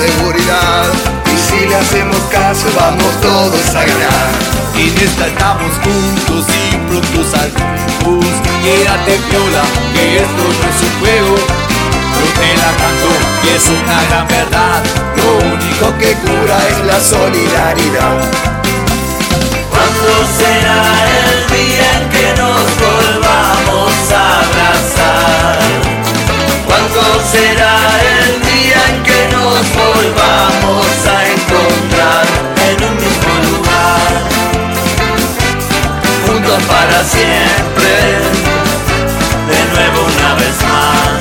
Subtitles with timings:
[0.00, 0.86] seguridad.
[1.26, 4.30] Y si le hacemos caso, vamos todos a ganar.
[4.74, 8.24] En esta estamos juntos y pronto salvamos.
[8.64, 11.36] Quédate viola, que esto no es un juego.
[12.16, 13.10] Yo te la canto
[13.44, 14.80] y es una gran verdad.
[15.16, 18.16] Lo único que cura es la solidaridad.
[19.70, 20.80] ¿Cuándo será
[21.24, 25.58] el día en que nos volvamos a abrazar?
[26.66, 27.79] ¿Cuándo será
[29.60, 32.24] nos volvamos a encontrar
[32.68, 34.10] en un mismo lugar?
[36.26, 37.92] Juntos para siempre,
[39.50, 41.20] de nuevo una vez más.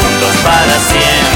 [0.00, 1.29] Juntos para siempre.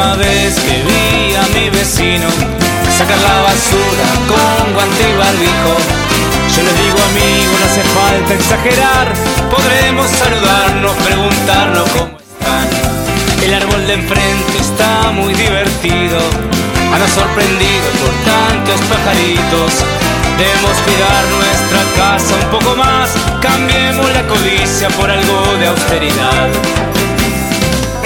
[0.00, 2.26] Última vez que vi a mi vecino
[2.96, 5.74] sacar la basura con guante y barbijo.
[6.56, 9.12] Yo les digo amigo, no hace falta exagerar.
[9.50, 12.66] Podremos saludarnos, preguntarnos cómo están.
[13.42, 16.18] El árbol de enfrente está muy divertido.
[16.92, 19.72] Anda sorprendido por tantos pajaritos.
[20.38, 23.10] Debemos cuidar nuestra casa un poco más.
[23.42, 26.48] Cambiemos la codicia por algo de austeridad.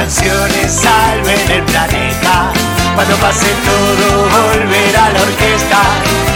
[0.00, 2.52] canciones, salven el planeta.
[2.94, 5.80] Cuando pase todo, volverá la orquesta.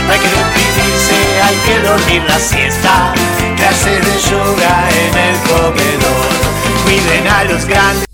[0.06, 3.14] No hay que deprimirse, hay que dormir la siesta.
[3.56, 6.32] Clases de yoga en el comedor.
[6.84, 8.13] Cuiden a los grandes.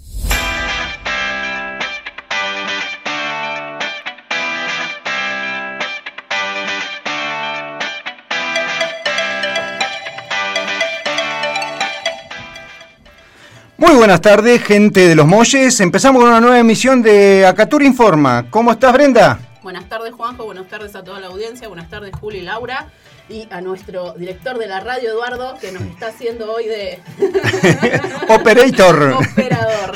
[14.01, 15.79] Buenas tardes, gente de los Molles.
[15.81, 18.47] Empezamos con una nueva emisión de Acatur Informa.
[18.49, 19.39] ¿Cómo estás, Brenda?
[19.63, 20.47] Buenas tardes, Juanjo.
[20.47, 21.69] Buenas tardes a toda la audiencia.
[21.69, 22.87] Buenas tardes, Juli y Laura.
[23.29, 26.99] Y a nuestro director de la radio, Eduardo, que nos está haciendo hoy de
[28.31, 29.13] Operator.
[29.33, 29.93] operador.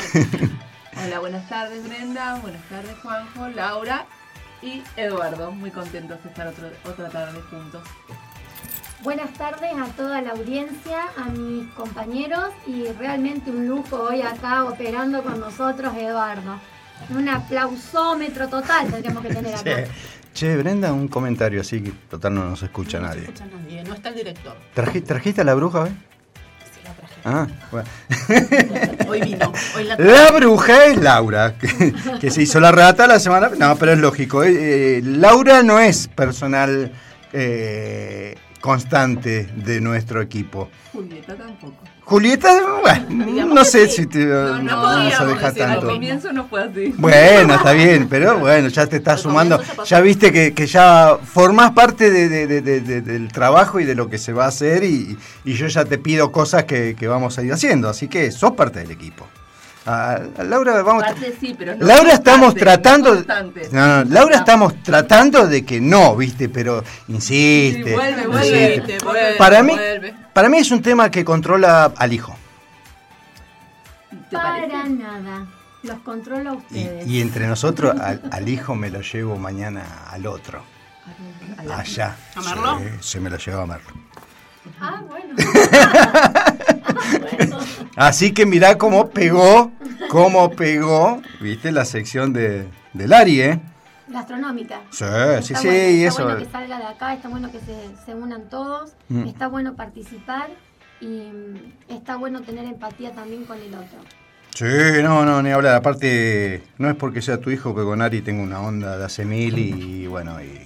[1.03, 4.05] Hola, buenas tardes Brenda, buenas tardes Juanjo, Laura
[4.61, 5.51] y Eduardo.
[5.51, 7.81] Muy contentos de estar otro- otra tarde juntos.
[9.05, 14.65] Buenas tardes a toda la audiencia, a mis compañeros y realmente un lujo hoy acá
[14.65, 16.59] operando con nosotros Eduardo.
[17.11, 19.63] Un aplausómetro total tendríamos que tener acá.
[19.63, 19.87] Che,
[20.33, 23.23] che, Brenda, un comentario así que total no nos escucha No se nadie.
[23.25, 24.57] escucha nadie, no está el director.
[24.75, 25.89] ¿Traji- ¿Trajiste a la bruja hoy?
[26.73, 27.15] Sí, la traje.
[27.25, 27.87] Ah, bueno.
[29.07, 29.51] Hoy vino.
[29.77, 33.49] Hoy la La bruja es Laura, que, que se hizo la rata la semana.
[33.57, 34.43] No, pero es lógico.
[34.43, 36.91] eh, eh, Laura no es personal
[37.33, 40.69] eh, constante de nuestro equipo.
[40.91, 41.75] Julieta tampoco.
[42.03, 42.49] Julieta,
[42.81, 44.01] bueno, Digamos no sé sí.
[44.03, 45.81] si te, No, no no podríamos se deja decir lo Al tanto.
[45.85, 45.91] mismo.
[45.93, 46.93] comienzo no fue así.
[46.97, 49.59] Bueno, está bien, pero bueno, ya te estás Al sumando.
[49.85, 53.85] ya viste que, que ya formás parte de- de- de- de- de- del trabajo y
[53.85, 56.95] de lo que se va a hacer y, y yo ya te pido cosas que,
[56.97, 59.27] que vamos a ir haciendo, así que sos parte del equipo.
[59.87, 61.03] A, a Laura, vamos.
[61.03, 63.13] Parte sí, pero no Laura estamos tratando.
[63.71, 64.03] no.
[64.03, 67.83] No, Laura estamos tratando de que no, viste, pero insiste.
[67.89, 68.25] Sí, vuelve, insiste.
[68.25, 69.03] vuelve.
[69.03, 69.73] Vuelve, vuelve, Para mí,
[70.33, 72.35] para mí es un tema que controla al hijo.
[74.31, 75.45] Para nada.
[75.83, 77.07] Los controlo a Y, ustedes.
[77.07, 80.63] y entre nosotros, al, al hijo me lo llevo mañana al otro.
[81.71, 82.15] Allá.
[82.35, 82.79] ¿A Merlo?
[82.79, 83.91] Sí, se me lo lleva a Merlo.
[84.81, 85.35] Ah, bueno.
[87.95, 89.71] Así que mirá cómo pegó,
[90.09, 93.59] cómo pegó, viste, la sección de, del Ari, ¿eh?
[94.07, 94.81] Gastronómica.
[94.91, 95.67] Sí, Está sí, bueno, sí,
[96.03, 96.23] está eso.
[96.23, 97.75] bueno que salga de acá, está bueno que se,
[98.05, 99.27] se unan todos, Mm.
[99.27, 100.49] está bueno participar
[101.01, 103.99] y mm, está bueno tener empatía también con el otro.
[104.55, 104.65] Sí,
[105.03, 105.75] no, no, ni hablar.
[105.75, 109.25] Aparte, no es porque sea tu hijo, pero con Ari tengo una onda de hace
[109.25, 110.61] mil y bueno, y,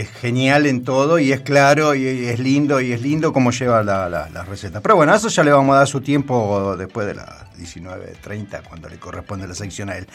[0.00, 3.82] es genial en todo y es claro y, es lindo y es lindo cómo lleva
[3.82, 4.80] la, la- la receta.
[4.80, 8.62] Pero bueno, a eso ya le vamos a dar su tiempo después de las 19.30,
[8.68, 10.06] cuando le corresponde la sección a él.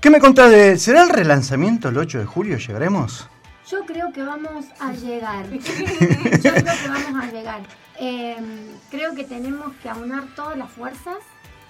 [0.00, 0.78] ¿Qué me contás de...
[0.78, 2.58] ¿Será el relanzamiento el 8 de julio?
[2.58, 3.28] ¿Llegaremos?
[3.70, 5.46] Yo creo que vamos a llegar.
[5.50, 5.58] Yo
[6.52, 7.60] creo que vamos a llegar.
[7.98, 8.36] Eh,
[8.90, 11.16] creo que tenemos que aunar todas las fuerzas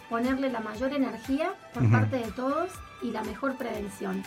[0.09, 2.71] ponerle la mayor energía por parte de todos
[3.03, 4.23] y la mejor prevención.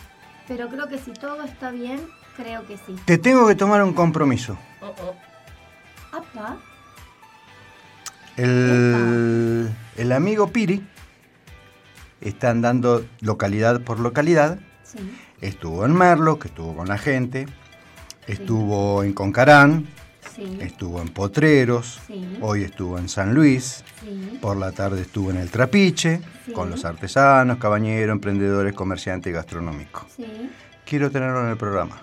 [0.47, 1.99] Pero creo que si todo está bien,
[2.37, 2.95] creo que sí.
[3.05, 4.57] Te tengo que tomar un compromiso.
[4.81, 5.15] Oh, oh.
[6.15, 6.57] Apa,
[8.37, 10.85] El, el amigo Piri
[12.21, 14.59] está andando localidad por localidad.
[14.83, 14.99] sí,
[15.41, 17.47] Estuvo en Merlo, que estuvo con la gente.
[18.25, 19.87] Estuvo en Concarán.
[20.35, 21.99] sí, Estuvo en Potreros.
[22.07, 23.83] sí, Hoy estuvo en San Luis.
[24.01, 26.21] sí, Por la tarde estuvo en el Trapiche.
[26.45, 26.51] Sí.
[26.53, 30.05] Con los artesanos, cabañeros, emprendedores, comerciantes y gastronómicos.
[30.15, 30.49] sí.
[30.85, 32.01] Quiero tenerlo en el programa.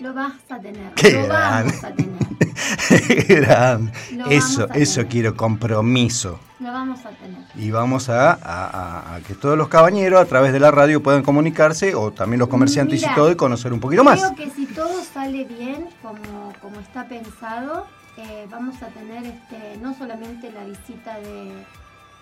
[0.00, 0.92] Lo vas a tener.
[0.94, 1.72] Qué lo grande.
[1.72, 2.14] vamos a tener.
[4.12, 5.08] Lo Eso, a eso tener.
[5.08, 6.38] quiero, compromiso.
[6.60, 7.40] Lo vamos a tener.
[7.56, 8.38] Y vamos a,
[9.14, 12.48] a- que todos los cabañeros a través de la radio puedan comunicarse, o también los
[12.48, 14.20] comerciantes y todo, y conocer un poquito más.
[14.20, 17.86] Creo que si todo sale bien, como, como está pensado,
[18.16, 21.52] eh, vamos a tener este, no solamente la visita de,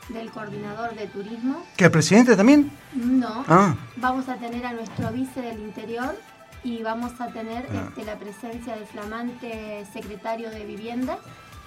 [0.09, 2.71] del coordinador de turismo, ¿Que el presidente también?
[2.95, 6.15] no, Ah, vamos a tener a nuestro vice del interior
[6.65, 7.85] y vamos a tener Ah.
[7.89, 11.19] este, la presencia del flamante secretario de vivienda.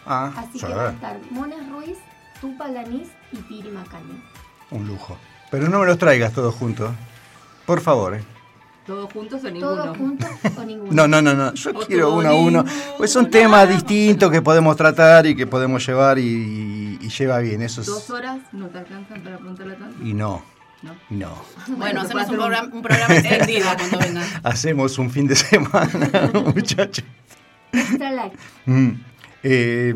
[0.05, 1.97] ah, Así sí, que va a estar Mones Ruiz,
[2.41, 4.21] Tupa Lanís y Piri Macani.
[4.71, 5.17] un lujo.
[5.51, 6.91] Pero no me los traigas todos juntos.
[7.65, 8.23] Por favor, ¿eh?
[8.85, 9.75] ¿Todos juntos o ninguno?
[9.83, 10.91] ¿Todos juntos o ninguno?
[10.91, 11.53] No, no, no, no.
[11.55, 12.63] Yo O quiero uno a uno.
[12.97, 17.39] Pues son temas distintos que podemos tratar y que podemos llevar y, y- y lleva
[17.39, 17.61] bien.
[17.63, 20.03] Eso es- ¿Dos horas no te alcanzan para preguntarle tanto?
[20.03, 20.43] Y no,
[20.85, 20.95] ¿No?
[21.09, 21.75] no.
[21.77, 24.23] Bueno, hacemos un programa, un programa extendido cuando vengan.
[24.43, 26.09] Hacemos un fin de semana,
[26.55, 27.03] muchachos.
[27.71, 28.33] Extra light.
[28.65, 28.89] Mm.
[29.43, 29.95] Eh,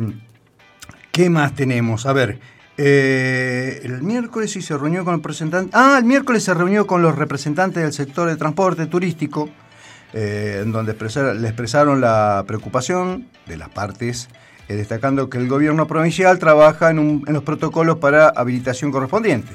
[1.11, 2.05] ¿Qué más tenemos?
[2.05, 2.39] A ver,
[2.77, 5.71] eh, el miércoles sí se reunió con el representante.
[5.73, 9.49] Ah, el miércoles se reunió con los representantes del sector de transporte turístico,
[10.13, 14.27] eh, en donde expresar- le expresaron la preocupación de las partes,
[14.67, 19.51] eh, destacando que el gobierno provincial trabaja en, un- en los protocolos para habilitación correspondiente.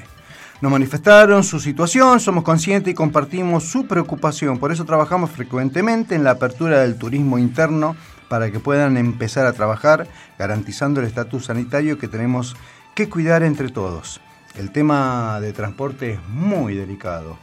[0.61, 4.57] Nos manifestaron su situación, somos conscientes y compartimos su preocupación.
[4.57, 7.95] Por eso trabajamos frecuentemente en la apertura del turismo interno
[8.29, 10.07] para que puedan empezar a trabajar
[10.39, 12.55] garantizando el estatus sanitario que tenemos
[12.95, 14.21] que cuidar entre todos.
[14.57, 17.37] El tema de transporte es muy delicado,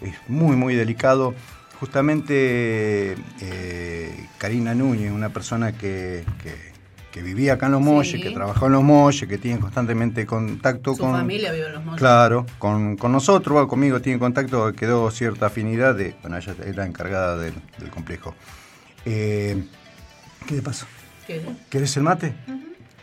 [0.00, 1.34] es muy, muy delicado.
[1.78, 6.77] Justamente eh, Karina Núñez, una persona que, que-
[7.12, 8.20] que vivía acá en Los Molles, Sí.
[8.20, 11.12] que trabajó en Los Molles, que tiene constantemente contacto Su con...
[11.12, 11.98] familia vive en los montes.
[12.00, 16.86] Claro, con, con nosotros, bueno, conmigo tiene contacto, quedó cierta afinidad de, bueno, ella era
[16.86, 18.34] encargada del, del complejo.
[19.04, 19.64] Eh,
[20.46, 20.86] ¿Qué le pasó?
[21.26, 21.40] ¿Qué?
[21.70, 22.34] ¿Querés el mate?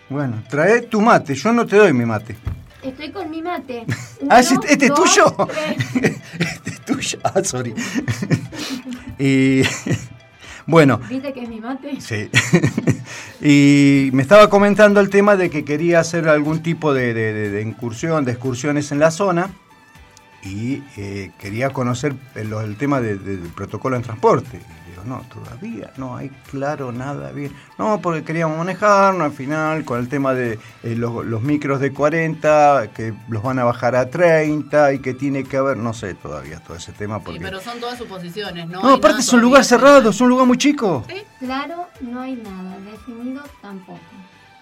[0.10, 2.36] Bueno, trae tu mate, yo no te doy mi mate.
[2.84, 3.86] Estoy con mi mate.
[4.30, 5.26] Ah, ¿este, este es tuyo?
[6.40, 7.20] este es tuyo.
[7.24, 7.76] Ah, sorry.
[9.20, 9.62] y
[10.68, 12.00] bueno, ¿Viste que es mi mate?
[12.02, 12.30] Sí.
[13.42, 17.50] y me estaba comentando el tema de que quería hacer algún tipo de, de- de-
[17.52, 19.50] de incursión, de excursiones en la zona
[20.44, 24.60] y eh, quería conocer el, el tema de- de- del protocolo en transporte.
[25.06, 27.54] No, todavía no hay claro nada bien.
[27.78, 31.94] No, porque queríamos manejarnos al final con el tema de eh, los, los micros de
[31.94, 36.14] 40, que los van a bajar a 30 y que tiene que haber, no sé
[36.16, 37.22] todavía todo ese tema.
[37.26, 38.82] Sí, pero son todas suposiciones, ¿no?
[38.82, 41.06] no, hay aparte es un lugar cerrado, es un lugar muy chico.
[41.08, 41.22] Sí.
[41.40, 42.78] Claro, no hay nada.
[42.80, 44.00] Definido tampoco.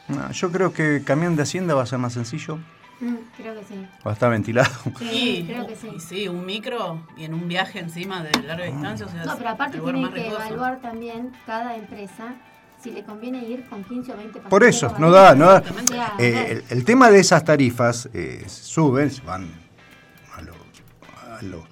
[0.08, 2.60] No, yo creo que camión de Hacienda va a ser más sencillo,
[3.04, 3.76] Mm, creo que sí.
[4.06, 4.70] va a estar ventilado.
[5.00, 5.90] Sí, creo que sí.
[5.96, 9.06] y sí, un micro y en un viaje encima de larga distancia.
[9.06, 10.42] O sea, No, pero aparte tienen que riesgoso.
[10.44, 12.36] evaluar también cada empresa
[12.82, 14.50] si le conviene ir con 15 o 20 pasajeros.
[14.50, 15.64] Por eso, no da, no da.
[16.20, 16.42] Eh, no.
[16.52, 19.50] el, el tema de esas tarifas eh, suben, van
[20.36, 20.54] a, lo-
[21.38, 21.68] a lo-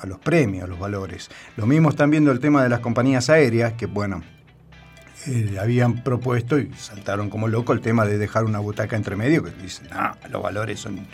[0.00, 1.30] a los premios, a los valores.
[1.56, 4.22] Lo mismo están viendo el tema de las compañías aéreas, que bueno,
[5.26, 9.42] eh, habían propuesto y saltaron como loco el tema de dejar una butaca entre medio,
[9.44, 11.06] que dicen, no, los valores son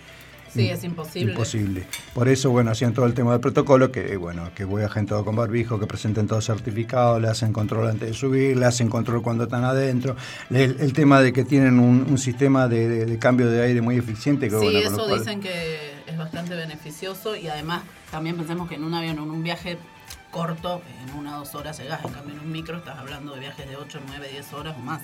[0.51, 1.33] Sí, es imposible.
[1.33, 1.85] Imposible.
[2.15, 5.37] Por eso, bueno, hacían todo el tema del protocolo, que bueno, que viajen todo con
[5.37, 9.45] barbijo, que presenten todo certificado, le hacen control antes de subir, le hacen control cuando
[9.45, 10.17] están adentro.
[10.49, 13.83] El, el tema de que tienen un, un sistema de, de- de cambio de aire
[13.83, 14.47] muy eficiente.
[14.49, 18.77] Que, Sí, bueno, eso cual- dicen que es bastante beneficioso y además también pensemos que
[18.77, 19.77] en un avión, en un viaje
[20.43, 23.41] corto, en una o dos horas llegás, en cambio en un micro estás hablando de
[23.41, 25.01] viajes de 8, 9, 10 horas o más.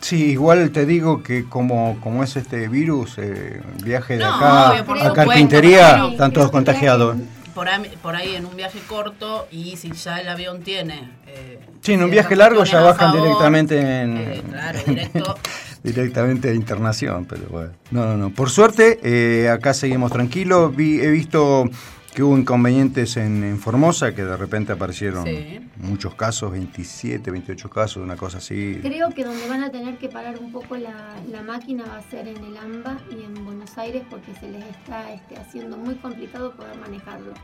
[0.00, 4.82] Sí, igual te digo que como, como es este virus, eh, viaje de No, acá
[4.82, 7.16] obvio, a carpintería, están todos contagiados.
[7.54, 11.10] Por ahí, por ahí en un viaje corto y si ya el avión tiene...
[11.28, 14.16] eh, Sí, en un viaje largo ya a bajan favor, directamente en...
[14.18, 15.36] eh, claro, directo.
[15.84, 17.70] directamente de internación, pero bueno.
[17.92, 18.30] No, no, no.
[18.30, 20.74] Por suerte, acá seguimos tranquilos.
[20.74, 21.70] Vi- he visto
[22.16, 25.60] que hubo inconvenientes en, en Formosa, que de repente aparecieron Sí.
[25.76, 28.78] muchos casos, 27, 28 casos, una cosa así.
[28.80, 30.94] Creo que donde van a tener que parar un poco la,
[31.30, 34.64] la máquina va a ser en el AMBA y en Buenos Aires porque se les
[34.64, 37.34] está este, haciendo muy complicado poder manejarlo.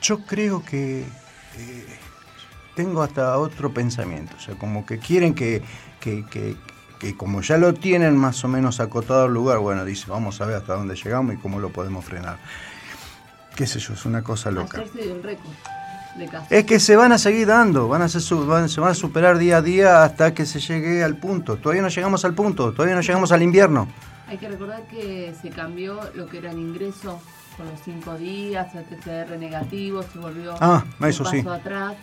[0.00, 1.86] Yo creo que eh,
[2.76, 5.60] tengo hasta otro pensamiento, o sea, como que quieren que,
[5.98, 6.54] que, que-
[7.00, 10.46] que como ya lo tienen más o menos acotado el lugar, bueno, dice, vamos a
[10.46, 12.38] ver hasta dónde llegamos y cómo lo podemos frenar.
[13.56, 14.78] Qué sé yo, es una cosa loca.
[14.78, 14.94] Récord
[16.16, 16.28] de.
[16.50, 19.38] Es que se van a seguir dando, van a ser van- se van a superar
[19.38, 21.56] día a día hasta que se llegue al punto.
[21.56, 23.88] Todavía no llegamos al punto, todavía no llegamos al invierno.
[24.28, 27.20] Hay que recordar que se cambió lo que era el ingreso
[27.56, 31.44] con los cinco días, el PCR negativo, se volvió Ah, un eso paso sí.
[31.48, 31.94] atrás.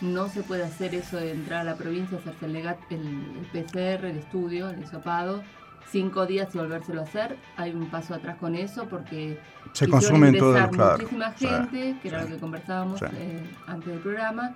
[0.00, 4.18] No se puede hacer eso de entrar a la provincia, hacerse el, el PCR, el
[4.18, 5.42] estudio, el hisopado,
[5.90, 7.36] cinco días y volvérselo a hacer.
[7.56, 9.38] Hay un paso atrás con eso porque
[9.76, 10.92] Se quisieron consumen todo, ingresar claro.
[10.98, 13.06] muchísima Sí, gente, que era sí, lo que conversábamos sí.
[13.14, 14.54] eh, antes del programa,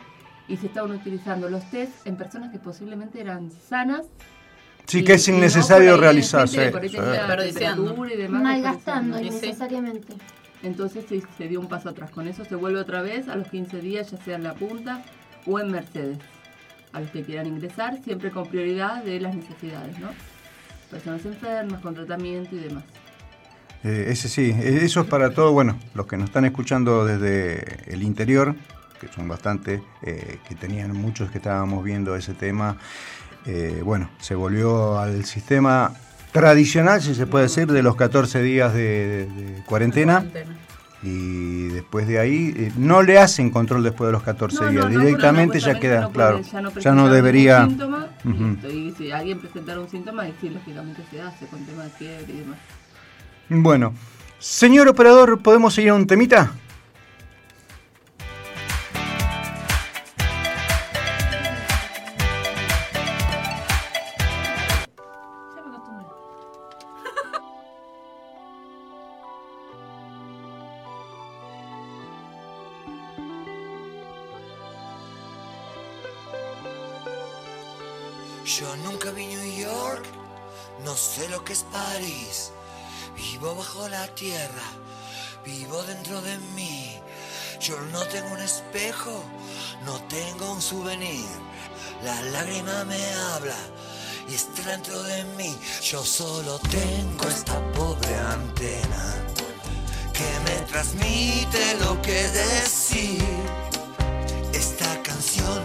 [0.49, 4.07] y se estaban utilizando los test en personas que posiblemente eran sanas
[4.87, 6.73] Sí, y- que es no innecesario en realizarse.
[6.89, 6.97] sí.
[8.29, 9.25] Malgastando sí.
[9.27, 10.15] innecesariamente.
[10.62, 12.11] Entonces sí, se dio un paso atrás.
[12.11, 15.03] Con eso se vuelve otra vez a los 15 días, ya sea en la punta
[15.47, 16.19] o en Mercedes.
[16.93, 20.09] A los que quieran ingresar, siempre con prioridad de las necesidades, ¿no?
[20.91, 22.83] Personas enfermas, con tratamiento y demás.
[23.85, 27.91] Eh, ese sí, eh, eso es para todos, bueno, los que nos están escuchando desde
[27.93, 28.55] el interior,
[29.01, 32.77] que son bastante, eh, que tenían muchos que estábamos viendo ese tema.
[33.47, 35.93] eh, bueno, se volvió al sistema
[36.31, 40.25] tradicional, si se puede decir, de los 14 días de, de cuarentena.
[41.03, 44.71] Y después de ahí, eh, no le hacen control después de los 14 No, no,
[44.71, 46.41] días, no, directamente ya queda, puede- claro,
[46.83, 47.67] ya no ya debería...
[48.71, 52.37] y si alguien presentara un síntoma, sí, lógicamente se hace con tema de fiebre y
[52.41, 52.59] demás.
[53.52, 53.95] Bueno,
[54.38, 56.52] señor operador, ¿podemos seguir a un temita?
[85.45, 86.99] Vivo dentro de mí.
[87.59, 89.25] Yo no tengo un espejo,
[89.87, 91.27] no tengo un souvenir.
[92.05, 93.57] La lágrima me habla
[94.29, 95.57] y está dentro de mí.
[95.83, 99.15] Yo solo tengo esta pobre antena
[100.12, 103.25] que me transmite lo que decir.
[104.53, 105.65] Esta canción,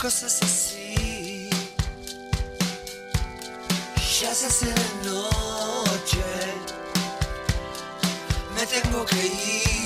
[0.00, 1.50] La cosa es así.
[4.20, 6.24] Ya se hace de noche,
[8.54, 9.79] me tengo que ir.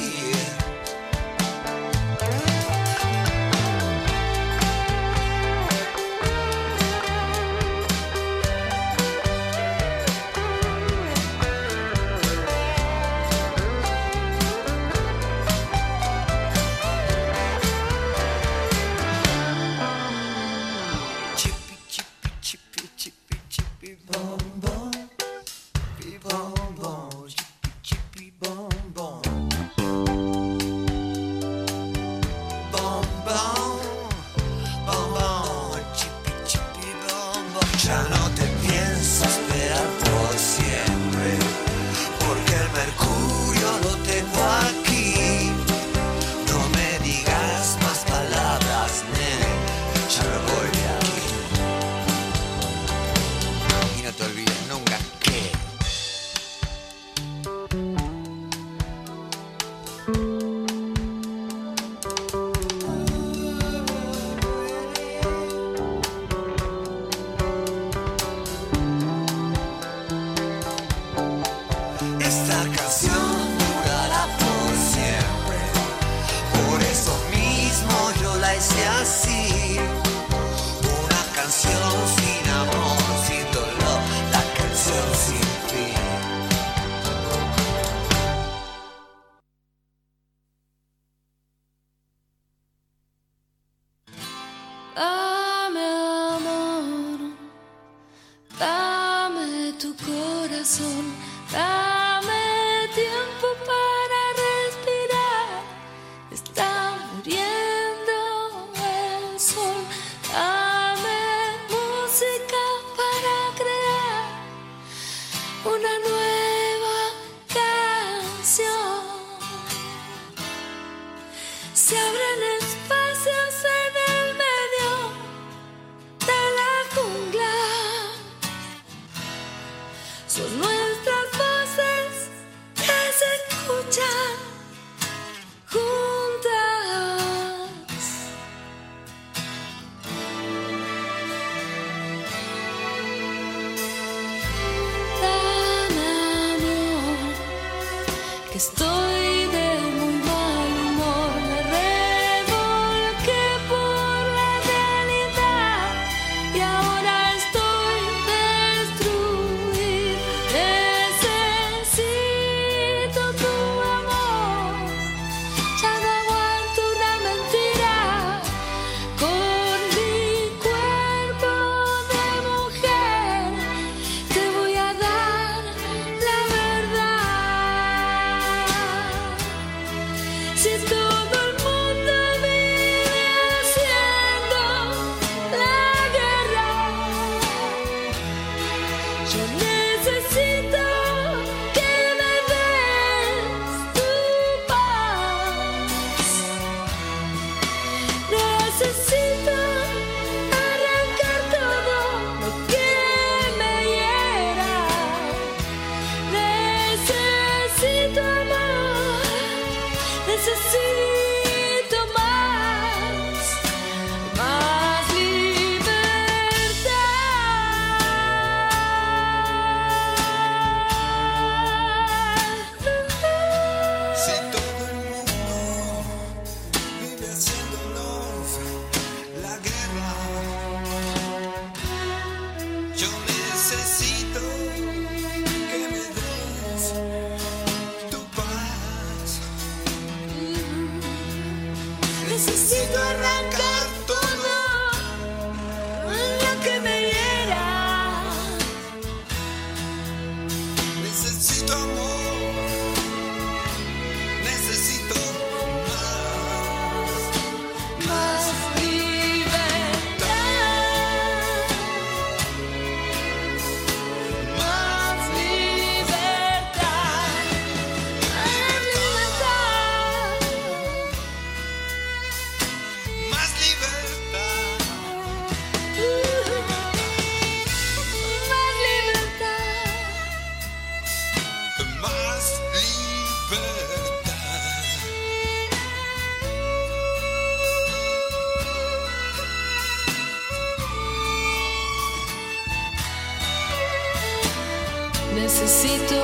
[295.65, 296.23] Necesito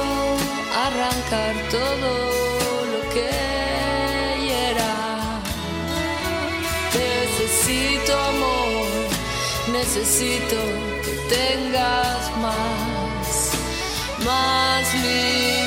[0.84, 2.10] arrancar todo
[2.92, 3.30] lo que
[4.44, 5.40] hiera.
[6.92, 8.86] Necesito amor,
[9.72, 10.56] necesito
[11.04, 13.52] que tengas más,
[14.26, 15.59] más libertad.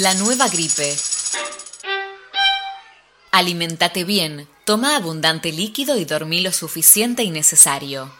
[0.00, 0.96] La nueva gripe.
[3.32, 8.10] Alimentate bien, toma abundante líquido y dormí lo suficiente y necesario.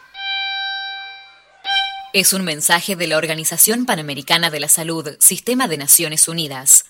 [2.13, 6.85] Es un mensaje de la Organización Panamericana de la Salud, Sistema de Naciones Unidas.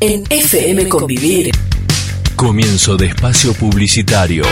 [0.00, 1.50] En FM Convivir.
[2.36, 4.44] Comienzo de espacio publicitario.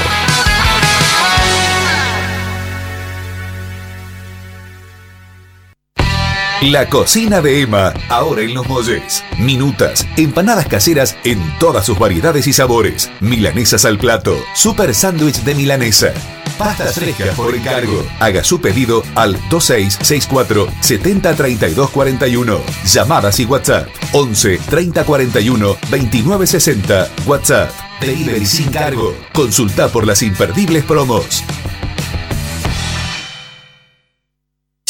[6.63, 9.23] La cocina de Emma, ahora en Los Molles.
[9.39, 13.11] Minutas, empanadas caseras en todas sus variedades y sabores.
[13.21, 16.15] Milanesas al plato, super sándwich de milanesa.
[16.57, 18.07] Pastas frescas por encargo.
[18.21, 22.61] Haga su pedido al 2664 703241.
[22.87, 27.09] Llamadas y WhatsApp 11 3041 2960.
[27.27, 27.71] WhatsApp.
[28.01, 29.15] Delivery sin cargo.
[29.35, 31.45] Consulta por las imperdibles promos.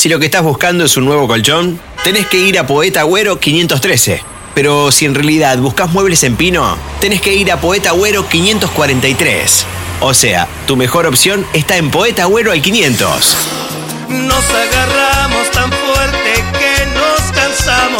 [0.06, 3.40] Si lo que estás buscando es un nuevo colchón, tenés que ir a Poeta Agüero
[3.40, 4.22] 513.
[4.54, 9.66] Pero si en realidad buscas muebles en pino, tenés que ir a Poeta Agüero 543.
[9.98, 13.36] O sea, tu mejor opción está en Poeta Agüero al 500.
[14.10, 15.70] Nos agarramos tan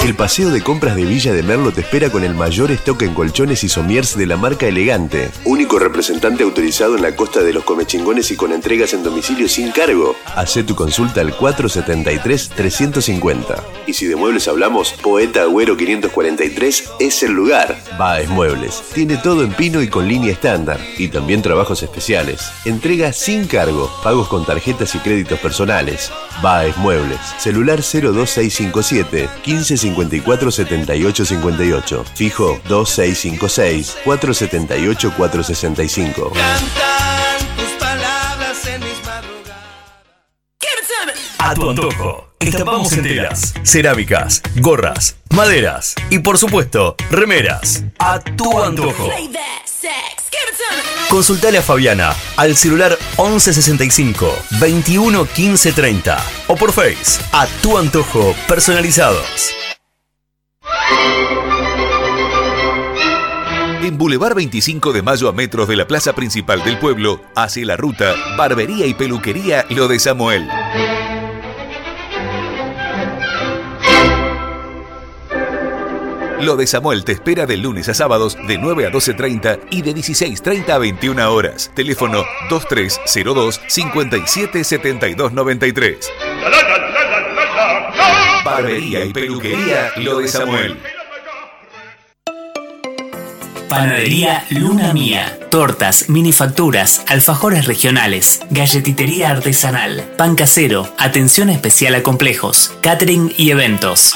[0.06, 3.12] El paseo de compras de Villa de Merlo te espera con el mayor stock en
[3.12, 5.30] colchones y somiers de la marca Elegante.
[5.44, 9.72] Único representante autorizado en la costa de los comechingones y con entregas en domicilio sin
[9.72, 10.14] cargo.
[10.36, 13.64] Hacé tu consulta al 473-350.
[13.88, 17.76] Y si de muebles hablamos, Poeta Agüero 543 es el lugar.
[17.98, 18.84] Baez Muebles.
[18.94, 20.78] Tiene todo en pino y con línea estándar.
[20.98, 22.48] Y también trabajos especiales.
[22.64, 23.90] Entrega sin cargo.
[24.04, 26.12] Pagos con tarjetas y créditos personales.
[26.42, 27.18] Baez Muebles.
[27.38, 29.28] Celular 02657
[29.96, 32.04] 1554 7858.
[32.14, 36.32] Fijo 2656 478 465.
[41.38, 42.26] A tu antojo.
[42.40, 47.85] Estampamos en telas, cerámicas, gorras, maderas y por supuesto, remeras.
[47.98, 49.11] A tu antojo.
[51.09, 58.35] Consultale a Fabiana al celular 1165 21 15 30 o por Face a tu antojo
[58.48, 59.54] personalizados.
[63.87, 67.77] En Boulevard 25 de Mayo a metros de la plaza principal del pueblo, hacia la
[67.77, 70.49] ruta Barbería y Peluquería Lo de Samuel.
[76.40, 79.94] Lo de Samuel te espera de lunes a sábados de 9 a 12.30 y de
[79.94, 81.70] 16.30 a 21 horas.
[81.72, 86.12] Teléfono 2302 577293.
[88.44, 90.77] Barbería y peluquería Lo de Samuel.
[93.68, 95.40] Panadería Luna Mía.
[95.50, 104.14] Tortas, minifacturas, alfajores regionales, galletitería artesanal, pan casero, atención especial a complejos, catering y eventos.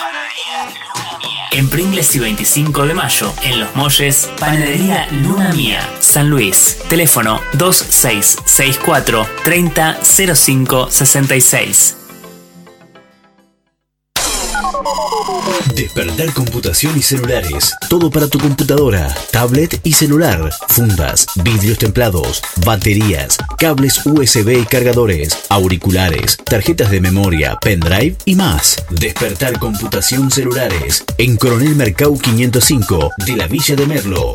[1.52, 6.78] En Pringles y 25 de mayo, en Los Molles, Panadería Luna Mía, San Luis.
[6.88, 11.96] Teléfono 2664 300566.
[15.74, 17.72] Despertar computación y celulares.
[17.88, 20.52] Todo para tu computadora, tablet y celular.
[20.68, 28.76] Fundas, vidrios templados, baterías, cables USB y cargadores, auriculares, tarjetas de memoria, pendrive y más.
[28.90, 31.04] Despertar computación celulares.
[31.18, 34.34] En Coronel Mercau 505 de la Villa de Merlo.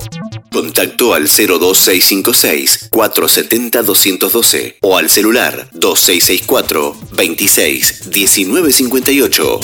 [0.51, 9.59] Contacto al 02656 470 212 o al celular 2664 26 1958.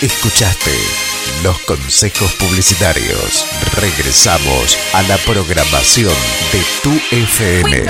[0.00, 0.70] Escuchaste
[1.42, 3.44] los consejos publicitarios.
[3.80, 6.14] Regresamos a la programación
[6.52, 7.84] de tu FM.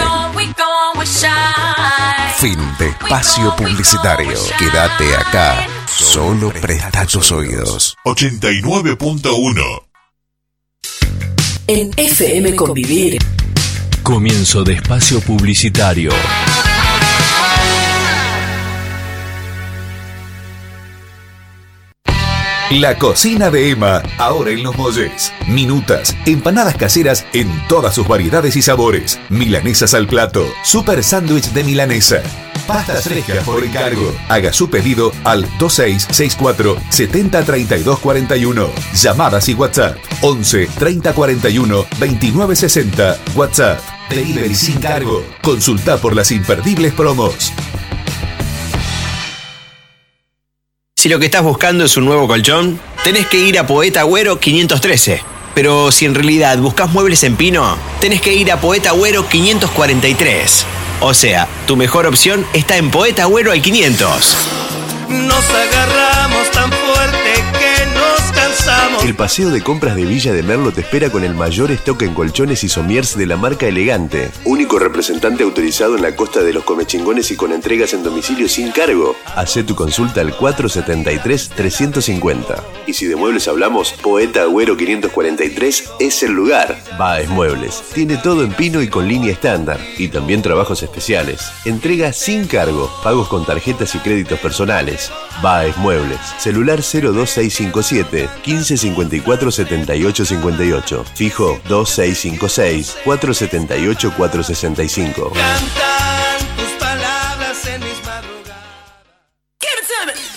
[2.38, 4.38] Fin de espacio publicitario.
[4.58, 5.66] Quédate acá.
[5.86, 7.94] Solo presta tus oídos.
[8.06, 9.82] 89.1
[11.66, 13.18] En FM Convivir.
[14.02, 16.12] Comienzo de espacio publicitario.
[22.70, 25.32] La cocina de Emma, ahora en Los Molles.
[25.46, 29.18] Minutas, empanadas caseras en todas sus variedades y sabores.
[29.30, 32.22] Milanesas al plato, super sándwich de milanesa.
[32.66, 34.14] Pastas frescas por encargo.
[34.28, 38.68] Haga su pedido al 2664 703241.
[38.92, 43.18] Llamadas y WhatsApp 11 3041 2960.
[43.34, 43.80] WhatsApp.
[44.10, 45.24] Delivery sin cargo.
[45.42, 47.50] Consulta por las imperdibles promos.
[50.98, 54.40] Si lo que estás buscando es un nuevo colchón, tenés que ir a Poeta Agüero
[54.40, 55.22] 513.
[55.54, 60.66] Pero si en realidad buscas muebles en pino, tenés que ir a Poeta Agüero 543.
[60.98, 64.36] O sea, tu mejor opción está en Poeta Agüero al 500.
[65.08, 66.50] Nos agarramos
[69.04, 72.14] El paseo de compras de Villa de Merlo te espera con el mayor stock en
[72.14, 74.30] colchones y somiers de la marca Elegante.
[74.44, 78.72] Único representante autorizado en la costa de los comechingones y con entregas en domicilio sin
[78.72, 79.14] cargo.
[79.36, 82.60] Hacé tu consulta al 473-350.
[82.86, 86.76] Y si de muebles hablamos, Poeta Agüero 543 es el lugar.
[86.98, 87.82] Baez Muebles.
[87.94, 89.80] Tiene todo en pino y con línea estándar.
[89.96, 91.40] Y también trabajos especiales.
[91.64, 92.90] Entrega sin cargo.
[93.04, 95.12] Pagos con tarjetas y créditos personales.
[95.40, 96.18] Baez Muebles.
[96.38, 98.28] Celular 02657
[98.90, 101.04] 1554 7858.
[101.14, 105.32] Fijo 2656 478 465.
[106.56, 108.64] Tus palabras en mis madrugadas.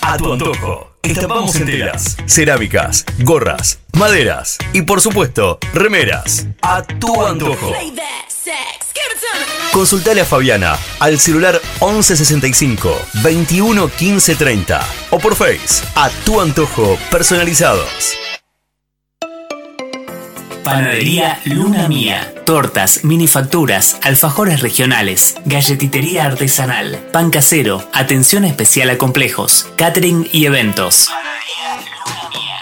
[0.02, 0.92] A tu antojo.
[1.04, 6.48] Estampamos en telas, cerámicas, gorras, maderas y por supuesto, remeras.
[6.62, 7.74] A tu antojo.
[9.72, 16.98] Consultale a Fabiana al celular 1165 21 15 30 o por Face a tu antojo
[17.10, 18.18] personalizados.
[20.64, 22.36] Panadería Luna Mía.
[22.46, 31.10] Tortas, minifacturas, alfajores regionales, galletitería artesanal, pan casero, atención especial a complejos, catering y eventos.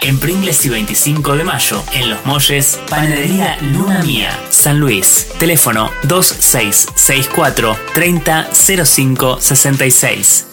[0.02, 5.28] En Pringles y 25 de mayo, en Los Molles, Panadería Luna Mía, San Luis.
[5.38, 10.46] Teléfono 2664 300566.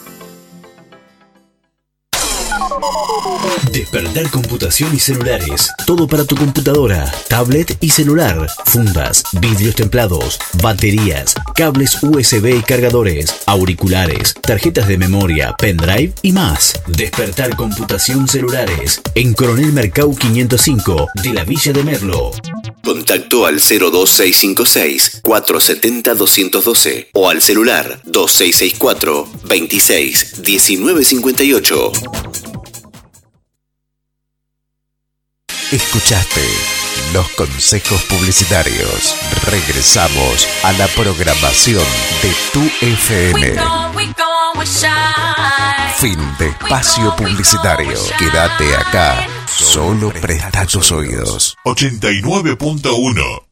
[3.72, 5.72] Despertar computación y celulares.
[5.86, 8.48] Todo para tu computadora, tablet y celular.
[8.66, 16.74] Fundas, vidrios templados, baterías, cables USB y cargadores, auriculares, tarjetas de memoria, pendrive y más.
[16.88, 19.02] Despertar computación celulares.
[19.16, 22.32] En Coronel Mercau 505 de la Villa de Merlo.
[22.84, 32.47] Contacto al 02656 470 212 o al celular 2664 26 1958.
[35.72, 36.46] Escuchaste
[37.12, 39.18] los consejos publicitarios.
[39.52, 41.84] Regresamos a la programación
[42.22, 43.54] de tu FM.
[45.98, 48.00] Fin de espacio publicitario.
[48.18, 49.28] Quédate acá.
[49.46, 51.58] Solo presta tus oídos.
[51.66, 53.47] 89.1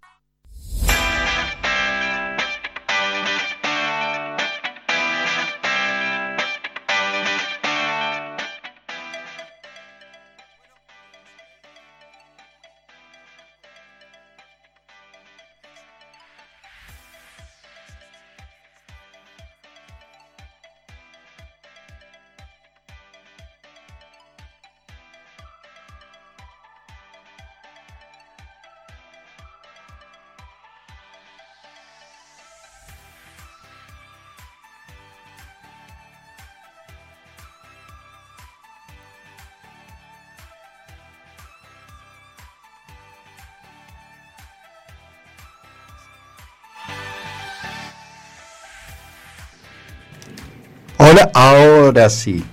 [51.33, 52.43] Ahora sí.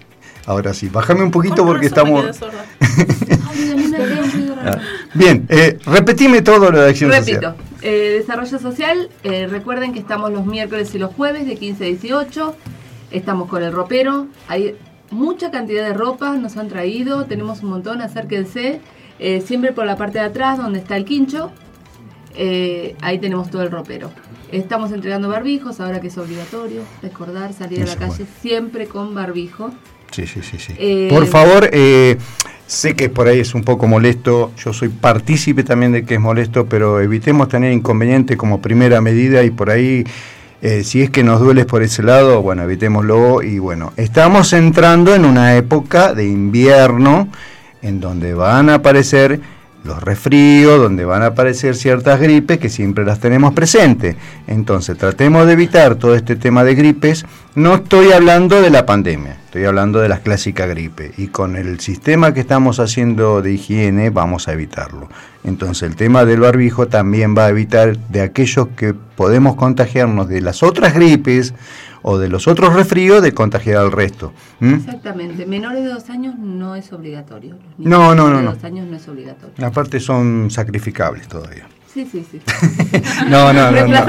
[0.47, 0.89] Ahora sí.
[0.89, 2.25] Bájame un poquito porque estamos.
[4.65, 4.79] Ah,
[5.15, 7.57] Bien, eh, repetime todo lo de acción Repito, social.
[7.83, 11.87] eh, desarrollo social, eh, recuerden que estamos los miércoles y los jueves de 15 a
[11.89, 12.57] 18,
[13.11, 14.77] estamos con el ropero, hay
[15.11, 18.81] mucha cantidad de ropa, nos han traído, tenemos un montón, acérquense,
[19.19, 21.51] eh, siempre por la parte de atrás donde está el quincho,
[22.37, 24.11] eh, ahí tenemos todo el ropero.
[24.53, 29.15] Estamos entregando barbijos, ahora que es obligatorio, recordar salir a la Eso, calle siempre con
[29.15, 29.71] barbijo.
[30.11, 30.75] Sí, sí, sí, sí.
[30.77, 32.19] Eh, Por favor, eh,
[32.67, 36.21] sé que por ahí es un poco molesto, yo soy partícipe también de que es
[36.21, 40.05] molesto, pero evitemos tener inconveniente como primera medida y por ahí,
[40.61, 45.15] eh, si es que nos duele por ese lado, bueno, evitémoslo y bueno, estamos entrando
[45.15, 47.29] en una época de invierno
[47.81, 49.41] en donde van a aparecer
[49.85, 54.17] los resfríos, donde van a aparecer ciertas gripes que siempre las tenemos presentes.
[54.47, 57.25] Entonces, tratemos de evitar todo este tema de gripes.
[57.55, 61.19] No estoy hablando de la pandemia, estoy hablando de las clásicas gripes.
[61.19, 65.09] Y con el sistema que estamos haciendo de higiene vamos a evitarlo.
[65.45, 70.41] Entonces, el tema del barbijo también va a evitar de aquellos que podemos contagiarnos de
[70.41, 71.55] las otras gripes
[72.03, 74.33] o de los otros resfríos de contagiar al resto.
[74.61, 74.75] ¿Mm?
[74.75, 77.57] Exactamente, menores de dos años no es obligatorio.
[77.79, 78.55] Los No, no, no, de no.
[78.55, 79.67] dos años no es obligatorio.
[79.67, 81.67] Aparte son sacrificables todavía.
[81.93, 82.41] Sí, sí, sí.
[83.29, 84.01] No, no, no, no.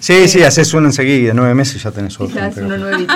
[0.00, 2.34] Sí, sí, haces uno enseguida, nueve meses ya tenés otro.
[2.54, 3.14] Pero- uno nuevito.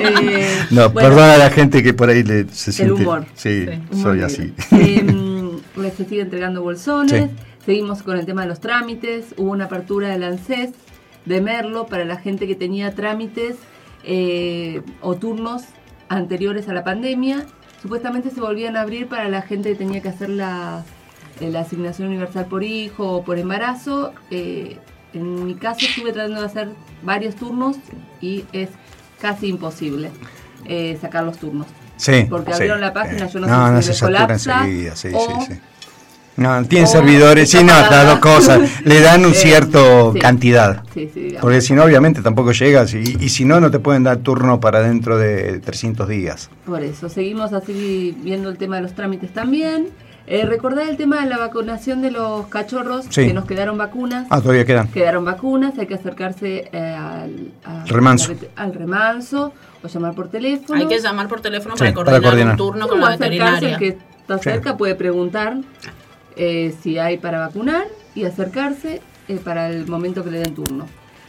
[0.00, 3.02] Eh, No, bueno, perdona a la gente que por ahí le, se El siente.
[3.02, 3.26] humor.
[3.34, 4.26] Sí, humor soy negro.
[4.26, 4.52] así.
[4.72, 7.30] Eh, les sigue entregando bolsones.
[7.64, 9.26] Seguimos con el tema de los trámites.
[9.36, 10.70] Hubo una apertura del ANSES
[11.24, 13.56] de Merlo para la gente que tenía trámites
[14.04, 15.62] eh, o turnos
[16.08, 17.46] anteriores a la pandemia.
[17.80, 20.84] Supuestamente se volvían a abrir para la gente que tenía que hacer la,
[21.40, 24.12] eh, la asignación universal por hijo o por embarazo.
[24.30, 24.78] Eh,
[25.12, 26.68] en mi caso estuve tratando de hacer
[27.02, 27.76] varios turnos
[28.20, 28.70] y es
[29.20, 30.10] casi imposible
[30.66, 31.66] eh, sacar los turnos.
[31.96, 34.96] Sí, Porque sí, abrieron la página, yo no, No, sé no si se colapsa enseguida,
[34.96, 35.60] sí, o- sí, sí.
[36.36, 38.60] No, tienen o servidores, sí, no, las dos cosas.
[38.84, 40.18] Le dan un Eh, cierto sí.
[40.18, 40.82] cantidad.
[40.92, 41.36] Sí, sí.
[41.40, 42.92] Porque si no, obviamente tampoco llegas.
[42.94, 46.50] Y, y si no, no te pueden dar turno para dentro de 300 días.
[46.66, 49.88] Por eso, seguimos así viendo el tema de los trámites también.
[50.26, 53.26] Eh, recordar el tema de la vacunación de los cachorros, Sí.
[53.26, 54.26] que nos quedaron vacunas.
[54.30, 54.88] Ah, todavía quedan.
[54.88, 58.32] Quedaron vacunas, hay que acercarse eh, al, a- Remanso.
[58.56, 60.80] al remanso o llamar por teléfono.
[60.80, 62.52] Hay que llamar por teléfono Sí, para para coordinar coordinar.
[62.52, 63.68] un turno con la acercarse, veterinaria.
[63.68, 63.88] el que
[64.22, 64.44] está Sí.
[64.44, 65.58] cerca puede preguntar
[66.36, 70.86] eh, si hay para vacunar y acercarse eh, para el momento que le den turno.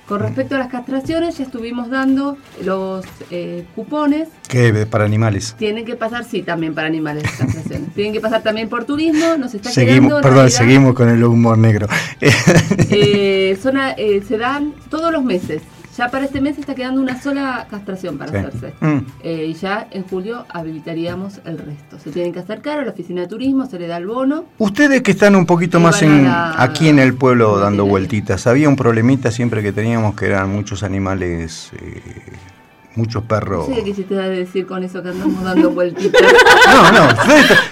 [0.07, 4.29] Con respecto a las castraciones, ya estuvimos dando los eh, cupones.
[4.47, 4.85] ¿Qué?
[4.85, 5.55] Para animales.
[5.57, 7.91] Tienen que pasar, sí, también para animales las castraciones.
[7.95, 9.35] Tienen que pasar también por turismo.
[9.39, 10.21] Nos está Seguimos, quedando.
[10.21, 11.87] perdón, seguimos con el humor negro.
[12.91, 15.61] eh, son a- eh, se dan todos los meses.
[15.97, 18.37] Ya para este mes está quedando una sola castración para Sí.
[18.37, 18.73] hacerse.
[18.81, 18.97] Mm.
[19.23, 21.97] Eh, y ya en julio habilitaríamos el resto.
[21.99, 24.45] Se tienen que acercar a la oficina de turismo, se le da el bono.
[24.57, 28.67] Ustedes que están un poquito más en, la- aquí en el pueblo dando vueltitas, había
[28.67, 32.01] un problemita siempre que teníamos que eran muchos animales, eh,
[32.95, 33.65] muchos No perros.
[33.67, 36.21] sé qué quisiste decir con eso que andamos dando vueltitas.
[36.65, 37.07] No, no,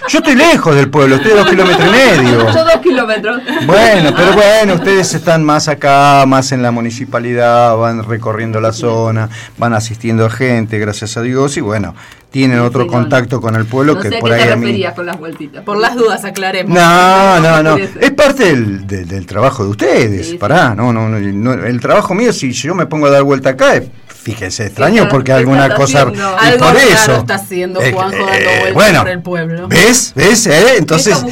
[0.08, 2.46] yo estoy lejos del pueblo, estoy a dos kilómetros y medio.
[2.52, 3.42] Yo dos kilómetros.
[3.66, 9.28] Bueno, pero bueno, ustedes están más acá, más en la municipalidad, van recorriendo la zona,
[9.58, 11.94] van asistiendo a gente, gracias a Dios, y bueno,
[12.30, 14.46] tienen otro sí, no, contacto con el pueblo no que sé a por qué ahí
[14.46, 14.84] te a mí...
[14.94, 15.64] con las vueltitas.
[15.64, 16.72] Por las dudas, aclaremos.
[16.76, 17.76] No, no, no.
[17.76, 20.28] Es parte del, del- del trabajo de ustedes.
[20.30, 23.22] Sí, Pará, no, no, no, no, El trabajo mío, si yo me pongo a dar
[23.24, 23.84] vuelta acá, es-
[24.24, 26.02] fíjense, extraño está- porque alguna cosa.
[26.02, 26.36] haciendo?
[26.42, 27.12] y Algo por eso.
[27.16, 29.68] está haciendo Eh, Juanjo eh, vueltas bueno, por el pueblo.
[29.68, 30.12] ¿Ves?
[30.16, 30.46] ¿Ves?
[30.46, 30.50] ¿Eh?
[30.72, 31.24] ¿Qué Entonces,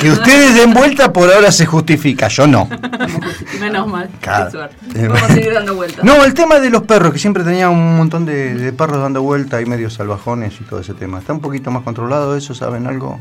[0.00, 2.68] que ustedes den vuelta por ahora se justifica, yo no.
[3.60, 4.08] Menos mal.
[4.20, 4.46] Claro.
[4.46, 4.76] Qué suerte.
[4.94, 6.04] Eh, Vamos a seguir dando vueltas.
[6.04, 9.20] No, el tema de los perros, que siempre tenía un montón de, de perros dando
[9.22, 11.18] vuelta y medio salvajones y todo ese tema.
[11.18, 12.54] ¿Está un poquito más controlado eso?
[12.54, 13.18] ¿Saben algo?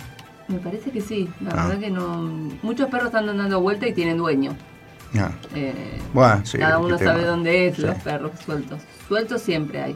[0.47, 1.27] Me parece que sí.
[1.43, 1.67] La Ah.
[1.67, 2.29] verdad que no.
[2.61, 4.55] Muchos perros están dando vuelta y tienen dueño.
[5.17, 5.31] Ah.
[5.55, 7.11] Eh, Bueno, sí, cada uno tema.
[7.11, 7.81] sabe dónde es Sí.
[7.83, 7.85] Mm.
[7.85, 8.81] los perros sueltos.
[9.07, 9.95] Sueltos siempre hay.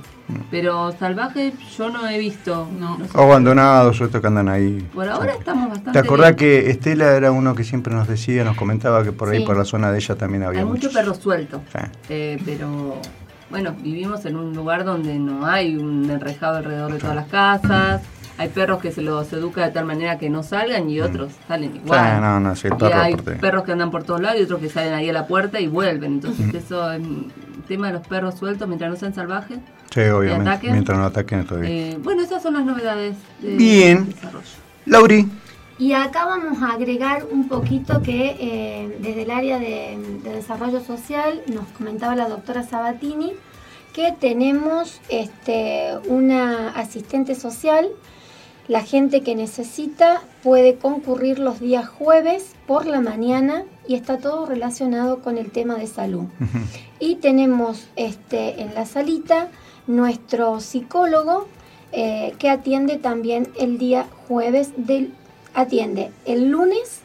[0.50, 2.68] Pero salvajes yo no he visto.
[2.80, 2.98] No.
[2.98, 3.10] sé.
[3.14, 4.88] Abandonados, sueltos que andan ahí.
[4.94, 5.92] Por ahora estamos bastante.
[5.92, 6.38] ¿Te acordás bien.
[6.38, 9.46] que Estela era uno que siempre nos decía, nos comentaba que por ahí, Sí.
[9.46, 10.84] por la zona de ella también había Hay muchos?
[10.86, 11.62] muchos perros sueltos.
[11.74, 11.80] Sí.
[12.10, 12.96] Eh, pero
[13.50, 18.02] bueno, vivimos en un lugar donde no hay un enrejado alrededor de todas las casas.
[18.42, 21.76] Hay perros que se los educa de tal manera que no salgan y otros salen
[21.76, 22.02] igual.
[22.02, 22.16] Mm.
[22.16, 24.60] Sí, no, no, sí, y perro hay perros que andan por todos lados y otros
[24.60, 26.14] que salen ahí a la puerta y vuelven.
[26.14, 27.32] Entonces eso, el
[27.68, 29.60] tema de los perros sueltos mientras no sean salvajes.
[29.94, 30.50] Sí, obviamente.
[30.50, 30.72] ataquen.
[30.72, 31.46] Mientras no ataquen.
[31.64, 33.16] Eh, bueno, esas son las novedades.
[33.42, 34.10] de Bien.
[34.10, 34.48] desarrollo.
[34.88, 35.30] Lauri.
[35.78, 40.80] Y acá vamos a agregar un poquito que eh, desde el área de, de desarrollo
[40.80, 43.34] social nos comentaba la doctora Sabatini
[43.94, 47.88] que tenemos este, una asistente social.
[48.72, 54.46] La gente que necesita puede concurrir los días jueves por la mañana y está todo
[54.46, 56.24] relacionado con el tema de salud.
[56.98, 59.50] Y tenemos este, en la salita
[59.88, 61.50] nuestro psicólogo
[61.92, 65.12] eh, que atiende también el día jueves del
[65.54, 67.02] atiende el lunes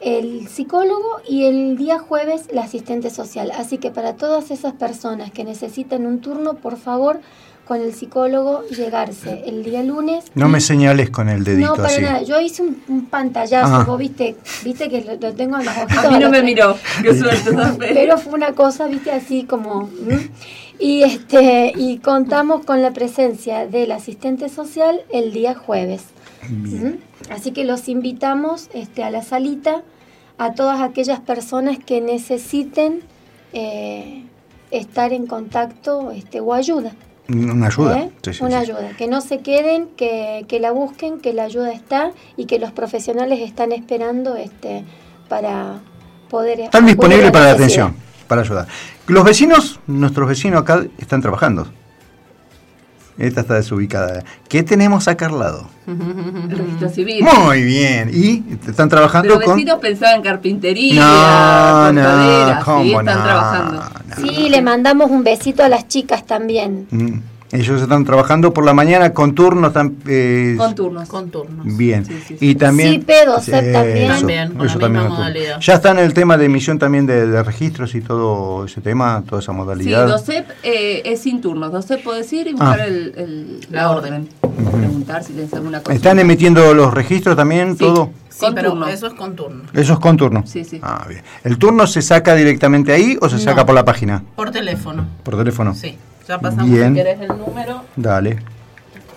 [0.00, 3.50] el psicólogo y el día jueves la asistente social.
[3.50, 7.20] Así que para todas esas personas que necesitan un turno, por favor,
[7.68, 10.24] con el psicólogo llegarse el día lunes.
[10.34, 12.00] No me señales con el dedito No, para así.
[12.00, 12.22] nada.
[12.22, 13.84] Yo hice un, un pantallazo, Ah.
[13.84, 16.04] vos viste, viste que lo, lo tengo en los ojitos.
[16.06, 16.76] A mí no me miró.
[17.02, 17.50] Qué suerte.
[17.78, 19.90] Pero fue una cosa, viste, así como...
[20.08, 20.30] ¿m?
[20.80, 26.04] Y, este, y contamos con la presencia del asistente social el día jueves.
[27.30, 29.82] Así que los invitamos este, a la salita
[30.38, 33.00] a todas aquellas personas que necesiten
[33.52, 34.22] eh,
[34.70, 36.92] estar en contacto este, o ayuda.
[37.28, 37.98] Una ayuda.
[37.98, 38.10] ¿eh?
[38.22, 38.70] Sí, sí, Una sí.
[38.70, 38.90] ayuda.
[38.96, 42.72] Que no se queden, que, que la busquen, que la ayuda está y que los
[42.72, 44.84] profesionales están esperando este,
[45.28, 45.80] para
[46.30, 46.60] poder...
[46.60, 47.94] Están disponibles para la atención,
[48.26, 48.66] para ayudar.
[49.06, 51.68] Los vecinos, nuestros vecinos acá, están trabajando.
[53.18, 54.22] Esta está desubicada.
[54.48, 55.68] ¿Qué tenemos acá al lado?
[55.88, 57.24] El registro civil.
[57.44, 58.10] Muy bien.
[58.12, 59.56] ¿Y están trabajando Pero con...?
[59.56, 63.24] vecinos pensaban en carpintería, No, con no, madera, sí, ¿cómo están no?
[63.24, 63.82] trabajando.
[64.18, 66.86] Sí, le mandamos un besito a las chicas también.
[66.90, 67.18] Mm.
[67.50, 69.68] Ellos están trabajando por la mañana con turnos.
[69.68, 71.08] Están, eh, Con turnos.
[71.08, 71.76] Con turnos.
[71.78, 72.04] Bien.
[72.40, 72.92] Y también.
[72.92, 73.96] Sí, pedo, CEP también.
[74.10, 75.60] Eso, También, con la eso misma también modalidad.
[75.60, 79.22] Ya está en el tema de emisión también de, de registros y todo ese tema,
[79.26, 80.06] toda esa Sí, modalidad.
[80.08, 81.72] DOCEP eh, es sin turnos.
[81.72, 82.86] DOCEP podés ir y buscar Ah.
[82.86, 84.28] el, el- La orden.
[84.40, 85.94] Preguntar si tenés alguna cosa.
[85.96, 88.10] ¿Están emitiendo los registros también, todo?
[88.28, 88.88] Sí, Con pero turno.
[88.88, 89.62] eso es con turno.
[89.72, 90.42] Eso es con turno.
[90.46, 90.78] Sí, sí.
[90.82, 91.22] Ah, bien.
[91.44, 93.40] ¿El turno se saca directamente ahí o se No.
[93.42, 94.22] saca por la página?
[94.36, 95.06] Por teléfono.
[95.24, 95.74] Por teléfono.
[95.74, 95.96] Sí.
[96.28, 96.88] Ya pasamos Bien.
[96.90, 97.84] si querés el número.
[97.96, 98.38] Dale.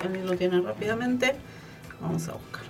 [0.03, 1.35] Él lo tiene rápidamente.
[2.01, 2.61] Vamos a buscar.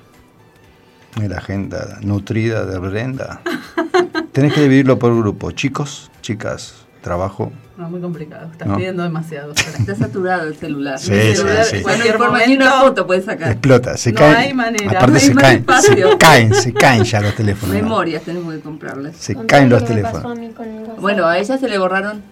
[1.30, 3.42] La agenda nutrida de Brenda.
[4.32, 5.52] Tenés que dividirlo por grupo.
[5.52, 7.52] Chicos, chicas, trabajo.
[7.78, 8.50] No, muy complicado.
[8.52, 8.78] Estás No.
[8.78, 9.52] pidiendo demasiado.
[9.54, 10.98] Está saturado el celular.
[11.00, 11.78] Sí, El sí, celular, sí.
[11.78, 13.52] No Cualquier informa ni momento- una foto puedes sacar.
[13.52, 14.36] Explota, se No caen.
[14.38, 16.12] hay manera, Aparte no hay se caen, espacio.
[16.12, 17.76] se caen, se caen ya los teléfonos.
[17.76, 17.82] ¿no?
[17.82, 19.16] Memorias tenemos que comprarles.
[19.18, 20.26] Se caen los teléfonos.
[20.26, 20.66] a mí con.
[21.00, 22.24] Bueno, a ella se le borraron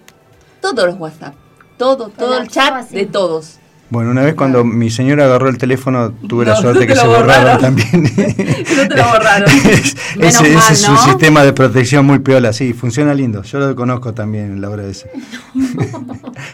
[0.60, 1.34] todos los WhatsApp.
[1.80, 2.94] Todo, todo el chat así.
[2.94, 3.56] de todos.
[3.88, 6.94] Bueno, una vez cuando mi señora agarró el teléfono, tuve la No, suerte no que
[7.00, 7.60] se borraron borraron.
[7.60, 8.66] también.
[8.76, 9.50] No te lo borraron.
[10.16, 11.02] Menos ese, es un ¿no?
[11.04, 13.42] sistema de protección muy piola, sí, funciona lindo.
[13.42, 15.10] Yo lo conozco también, Laura, ese.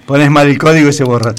[0.07, 1.35] Pones mal el código y se borra.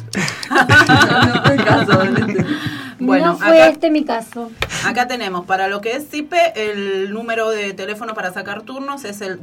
[3.00, 4.52] Bueno, no fue acá- este mi caso.
[4.86, 9.22] Acá tenemos para lo que es CIPE el número de teléfono para sacar turnos es
[9.22, 9.40] el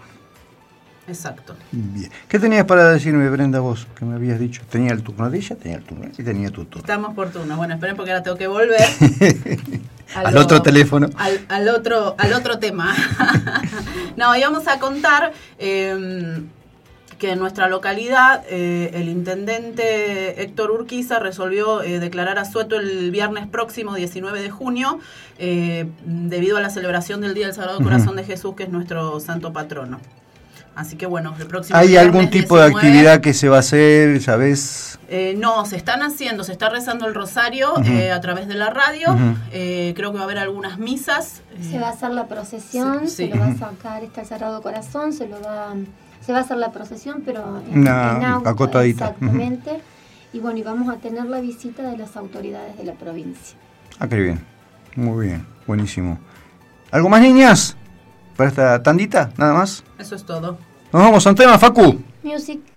[1.07, 1.55] Exacto.
[1.71, 2.09] Bien.
[2.27, 3.87] ¿Qué tenías para decirme, Brenda, vos?
[3.97, 4.61] Que me habías dicho.
[4.69, 6.79] Tenía el turno de ella, tenía el turno y tenía tu turno.
[6.79, 7.57] Estamos por turno.
[7.57, 8.79] Bueno, esperen porque ahora tengo que volver
[10.15, 11.09] Al otro teléfono.
[11.17, 12.95] al, al otro, al otro tema.
[14.15, 16.43] no, íbamos a contar eh,
[17.23, 23.47] que en nuestra localidad eh, el intendente Héctor Urquiza resolvió eh, declarar asueto el viernes
[23.47, 24.99] próximo, 19 de junio,
[25.39, 27.79] eh, debido a la celebración del Día del Sagrado.
[27.79, 30.01] Corazón de Jesús, que es nuestro santo patrono.
[30.75, 33.59] Así que bueno, el próximo ¿Hay algún tipo de 19, actividad que se va a
[33.59, 34.97] hacer, sabes?
[35.07, 37.83] eh, no, se están haciendo, se está rezando el rosario Ujú.
[37.83, 39.11] eh, a través de la radio.
[39.11, 39.35] Ujú.
[39.51, 41.41] Eh, creo que va a haber algunas misas.
[41.61, 43.29] Se va a hacer la procesión, Sí, se sí.
[43.33, 45.73] lo va a sacar está el Sagrado Corazón, se lo va
[46.25, 49.09] se va a hacer la procesión, pero en, Una en auto, acotadita.
[49.09, 49.81] Exactamente.
[50.31, 53.57] Y bueno, y vamos a tener la visita de las autoridades de la provincia.
[53.99, 54.43] Ah, qué bien.
[54.95, 56.17] Muy bien, buenísimo.
[56.91, 57.75] ¿Algo más, niñas?
[58.35, 59.31] ¿Para esta tandita?
[59.37, 59.83] ¿Nada más?
[59.99, 60.57] Eso es todo.
[60.91, 62.01] Nos vamos a un tema, Facu.
[62.23, 62.72] Music.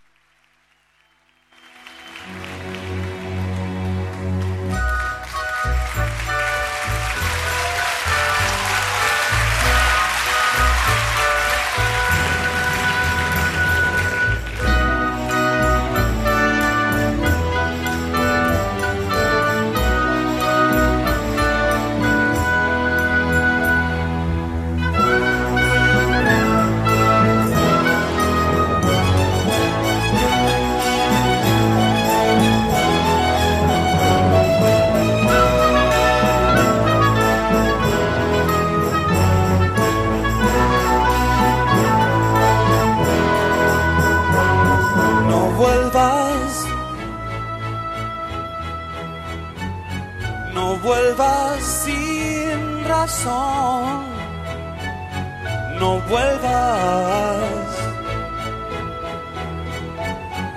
[55.79, 57.71] No vuelvas.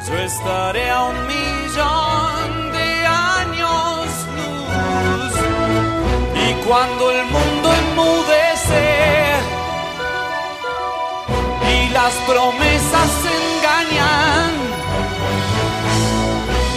[0.08, 5.34] Yo estaré a un millón de años luz.
[6.44, 9.36] Y cuando el mundo enmudece
[11.72, 14.52] y las promesas engañan.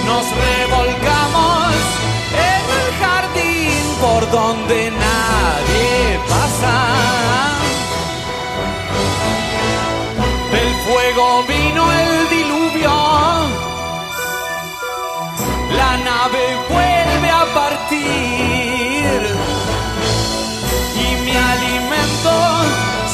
[0.04, 1.72] Nos revolcamos
[4.22, 6.76] por donde nadie pasa.
[10.52, 12.90] Del fuego vino el diluvio.
[15.76, 19.18] La nave vuelve a partir
[21.04, 22.34] y mi alimento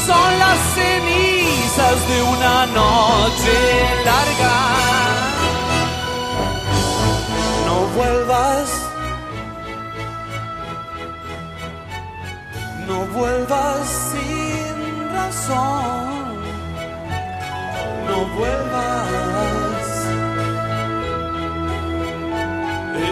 [0.06, 3.56] son las cenizas de una noche
[4.04, 4.56] larga.
[7.66, 8.87] No vuelvas,
[12.88, 16.36] no vuelvas sin razón,
[18.08, 19.88] no vuelvas.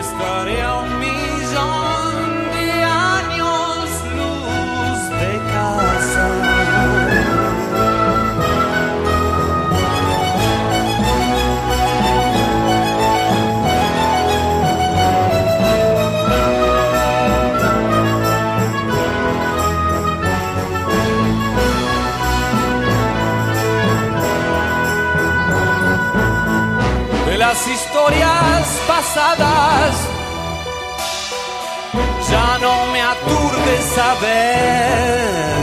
[0.01, 0.99] Estaré a un
[32.31, 35.57] Ya no me aturde saber.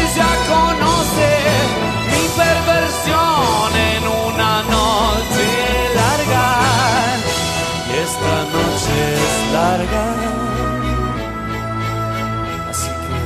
[0.00, 1.30] Ella conoce
[2.10, 5.50] mi perversión en una noche
[5.94, 6.48] larga.
[7.86, 10.06] Y esta noche es larga.
[12.70, 13.20] Así que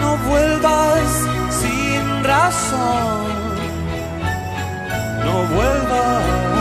[0.00, 1.08] no vuelvas
[1.62, 3.24] sin razón.
[5.24, 6.53] No vuelvas.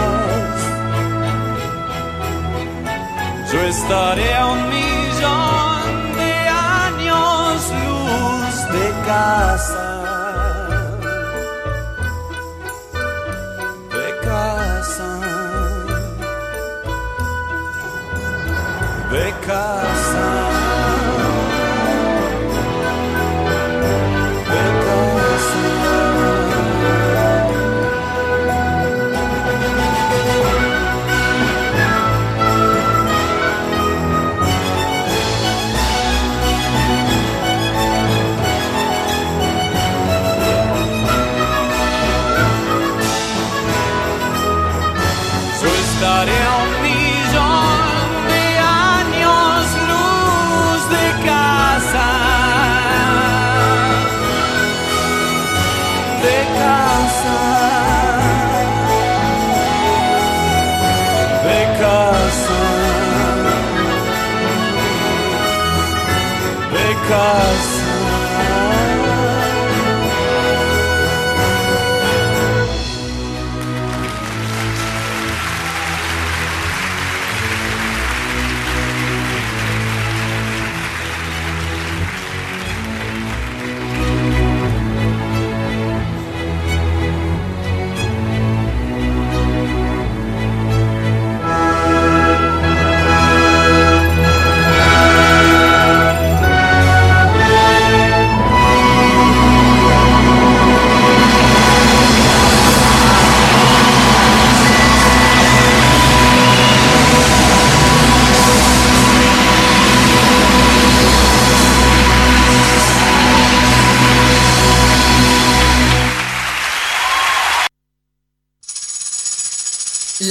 [3.64, 9.88] Las estaré a un millón de años luz de casa.
[13.90, 15.10] De casa.
[19.12, 20.63] De casa.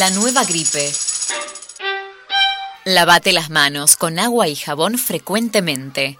[0.03, 0.91] La nueva gripe.
[2.85, 6.19] Lavate las manos con agua y jabón frecuentemente.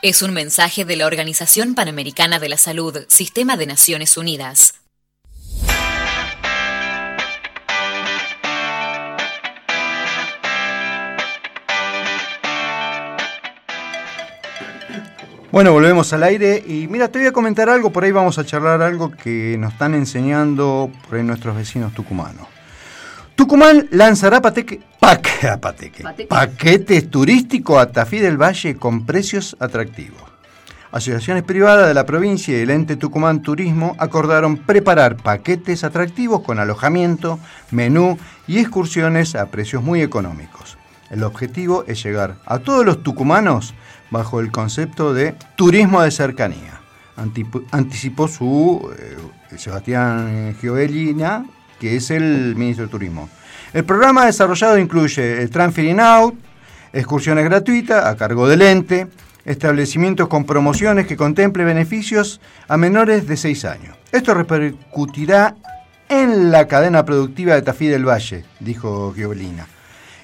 [0.00, 4.75] Es un mensaje de la Organización Panamericana de la Salud, Sistema de Naciones Unidas.
[15.56, 18.44] Bueno, volvemos al aire y mira, te voy a comentar algo, por ahí vamos a
[18.44, 22.46] charlar algo que nos están enseñando por ahí nuestros vecinos tucumanos.
[23.34, 26.26] Tucumán lanzará pateque- paque- pateque- Pateque.
[26.28, 30.20] paquetes turísticos a Tafí del Valle con precios atractivos.
[30.92, 36.58] Asociaciones privadas de la provincia y el ente Tucumán Turismo acordaron preparar paquetes atractivos con
[36.58, 37.38] alojamiento,
[37.70, 40.76] menú y excursiones a precios muy económicos.
[41.10, 43.74] El objetivo es llegar a todos los tucumanos
[44.10, 46.80] bajo el concepto de turismo de cercanía.
[47.70, 51.46] Anticipó su eh, Sebastián Giovellina,
[51.80, 53.28] que es el ministro de Turismo.
[53.72, 56.34] El programa desarrollado incluye el Transferring Out,
[56.92, 59.08] excursiones gratuitas a cargo del ente,
[59.44, 63.96] establecimientos con promociones que contemple beneficios a menores de 6 años.
[64.12, 65.56] Esto repercutirá
[66.08, 69.66] en la cadena productiva de Tafí del Valle, dijo Giovellina.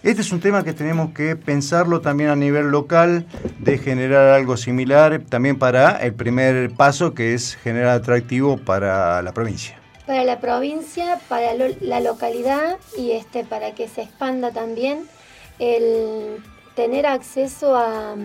[0.03, 3.25] Este es un tema que tenemos que pensarlo también a nivel local,
[3.61, 9.33] de generar algo similar también para el primer paso, que es generar atractivo para la
[9.33, 9.79] provincia.
[10.05, 15.07] Para la provincia, para la localidad y este para que se expanda también
[15.61, 16.43] el
[16.75, 18.17] tener acceso a,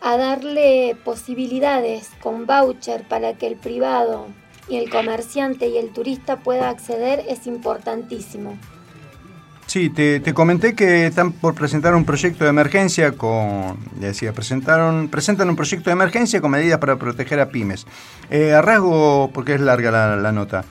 [0.00, 4.28] a darle posibilidades con voucher para que el privado
[4.68, 8.56] y el comerciante y el turista pueda acceder es importantísimo.
[9.70, 15.48] Sí, te, comenté que están por presentar un proyecto de emergencia con, decía, presentaron, presentan
[15.48, 17.86] un proyecto de emergencia con medidas para proteger a pymes.
[18.30, 20.64] Eh, a rasgo, porque es larga la, la nota,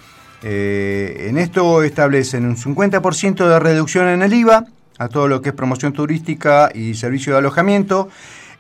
[0.43, 4.65] eh, en esto establecen un 50% de reducción en el IVA
[4.97, 8.09] a todo lo que es promoción turística y servicio de alojamiento,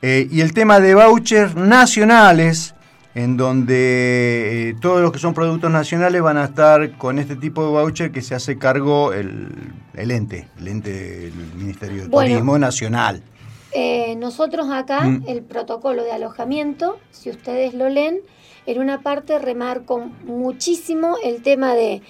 [0.01, 2.75] eh, y el tema de vouchers nacionales,
[3.15, 7.63] en donde eh, todos los que son productos nacionales van a estar con este tipo
[7.63, 9.47] de voucher que se hace cargo el,
[9.95, 12.29] el ente, el ente del Ministerio de Bueno.
[12.29, 13.23] Turismo Nacional.
[13.71, 15.23] Eh, nosotros acá, Mm.
[15.27, 18.21] el protocolo de alojamiento, si ustedes lo leen,
[18.65, 22.01] en una parte remarco muchísimo el tema de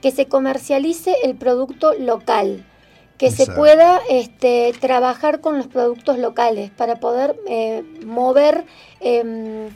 [0.00, 2.64] que se comercialice el producto local,
[3.18, 8.64] que se pueda este, trabajar con los productos locales para poder eh, mover
[9.00, 9.68] em,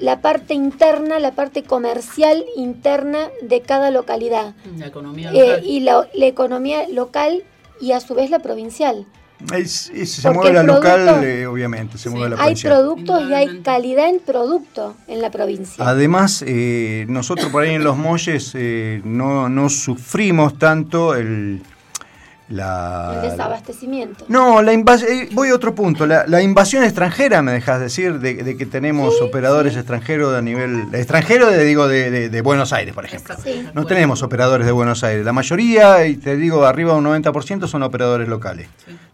[0.00, 4.54] la parte interna, la parte comercial interna de cada localidad.
[4.78, 5.64] La economía Eh, local.
[5.64, 7.44] y la, la economía local
[7.80, 9.06] y a su vez la provincial.
[9.52, 12.40] Es- es- se Porque mueve la el local, producto- eh, obviamente, se mueve la Hay
[12.54, 12.72] provincial.
[12.74, 15.84] productos y hay calidad en producto en la provincia.
[15.88, 21.60] Además, eh, nosotros por ahí en los molles eh, no, no sufrimos tanto el,
[22.52, 23.20] la...
[23.22, 24.24] El desabastecimiento.
[24.28, 26.06] No, la eh, voy a otro punto.
[26.06, 30.84] La, la invasión extranjera, me dejas decir, de, de que tenemos operadores extranjeros a nivel.
[30.92, 33.34] Extranjero, de, digo, de, de- de Buenos Aires, por ejemplo.
[33.42, 33.66] Sí.
[33.74, 35.24] No tenemos operadores de Buenos Aires.
[35.24, 38.68] La mayoría, y te digo, arriba de un 90% son operadores locales.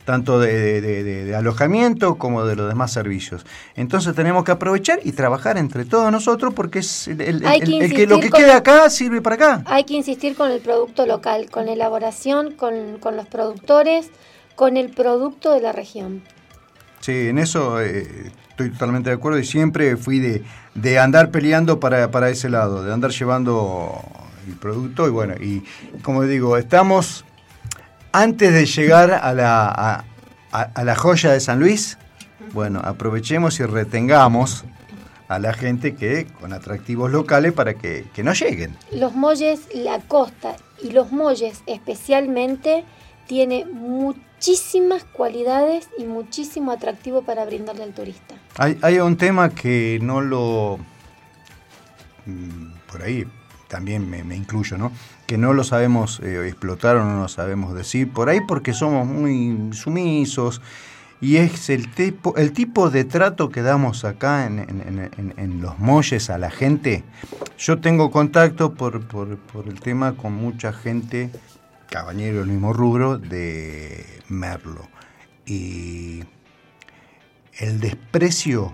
[0.08, 3.44] Tanto de, de- de- de- de alojamiento como de los demás servicios.
[3.76, 7.66] Entonces tenemos que aprovechar y trabajar entre todos nosotros porque es el, el- Hay el-
[7.66, 9.62] que el que lo que queda acá sirve para acá.
[9.66, 14.08] Hay que insistir con el producto local, con la elaboración, con, con los productores,
[14.56, 16.22] con el producto de la región.
[17.00, 20.42] Sí, en eso eh, estoy totalmente de acuerdo y siempre fui de,
[20.74, 23.92] de andar peleando para, para ese lado, de andar llevando
[24.46, 25.64] el producto y bueno, y
[26.00, 27.26] como digo, estamos
[28.12, 30.04] antes de llegar a la, a,
[30.52, 31.98] a- a la joya de San Luis,
[32.52, 34.64] bueno, aprovechemos y retengamos
[35.28, 38.74] a la gente que con atractivos locales para que, que no lleguen.
[38.92, 42.84] Los molles, la costa y los molles especialmente
[43.26, 48.36] tiene muchísimas cualidades y muchísimo atractivo para brindarle al turista.
[48.56, 50.78] Hay, hay un tema que no lo...
[52.24, 53.26] mm, Por ahí
[53.68, 54.90] también me, incluyo, ¿no?
[55.26, 58.10] Que no lo sabemos eh, explotar o no lo sabemos decir.
[58.12, 60.60] Por ahí porque somos muy sumisos.
[61.20, 66.38] Y es el tipo, el tipo de trato que damos acá en los molles a
[66.38, 67.02] la gente.
[67.58, 71.30] Yo tengo contacto por, por- por el tema con mucha gente,
[71.90, 74.86] caballero del mismo rubro, de Merlo.
[75.44, 76.22] Y
[77.58, 78.72] el desprecio,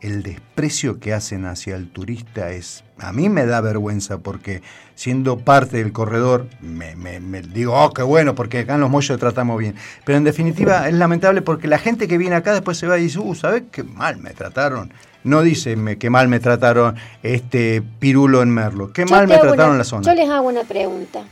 [0.00, 4.62] el desprecio que hacen hacia el turista es, a mí me da vergüenza porque
[4.94, 8.90] siendo parte del corredor, me, me- me digo, oh, qué bueno, porque acá en los
[8.90, 9.74] mollos tratamos bien.
[10.04, 13.02] Pero en definitiva es lamentable porque la gente que viene acá después se va y
[13.04, 14.92] dice, uh, ¿sabes qué mal me trataron?
[15.24, 19.58] No dice que mal me trataron este pirulo en Merlo, qué Yo mal me trataron
[19.66, 20.02] una- en la zona.
[20.06, 21.22] Yo les hago una pregunta.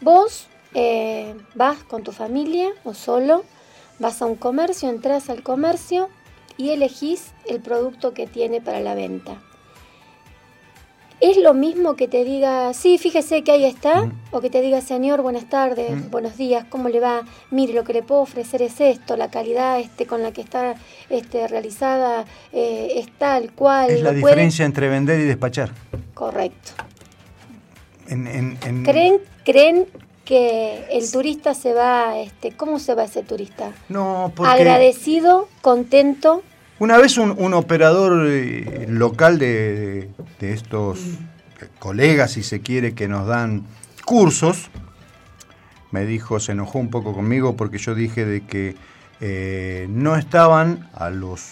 [0.00, 3.44] Vos eh, vas con tu familia o solo,
[3.98, 6.08] vas a un comercio, entras al comercio
[6.56, 9.38] y elegís el producto que tiene para la venta.
[11.24, 14.10] ¿Es lo mismo que te diga, sí, fíjese que ahí está?
[14.30, 17.22] O que te diga, señor, buenas tardes, buenos días, ¿cómo le va?
[17.50, 20.74] Mire, lo que le puedo ofrecer es esto, la calidad este, con la que está
[21.08, 23.88] este, realizada eh, es tal cual.
[23.90, 25.70] Es la puede- diferencia entre vender y despachar.
[26.12, 26.72] Correcto.
[28.08, 29.16] En- en- en- ¿Creen,
[29.46, 29.86] creen
[30.26, 33.72] que el turista se va, este, ¿cómo se va ese turista?
[33.88, 34.52] No, porque...
[34.52, 36.42] Agradecido, contento.
[36.84, 41.00] Una vez un, operador eh, local de, de estos
[41.78, 43.62] colegas, si se quiere, que nos dan
[44.04, 44.68] cursos,
[45.92, 48.76] me dijo, se enojó un poco conmigo porque yo dije de que
[49.22, 51.46] eh, no estaban a los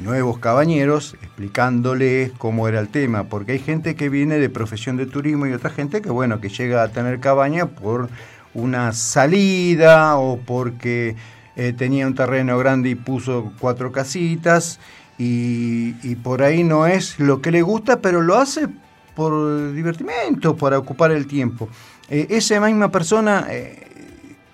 [0.00, 5.06] nuevos cabañeros explicándoles cómo era el tema, porque hay gente que viene de profesión de
[5.06, 8.08] turismo y otra gente que, bueno, que llega a tener cabaña por
[8.52, 11.14] una salida o porque
[11.56, 14.78] eh, tenía un terreno grande y puso cuatro casitas
[15.18, 18.68] y, por ahí no es lo que le gusta, pero lo hace
[19.14, 21.68] por divertimento, para ocupar el tiempo.
[22.10, 23.86] Eh, esa misma persona eh,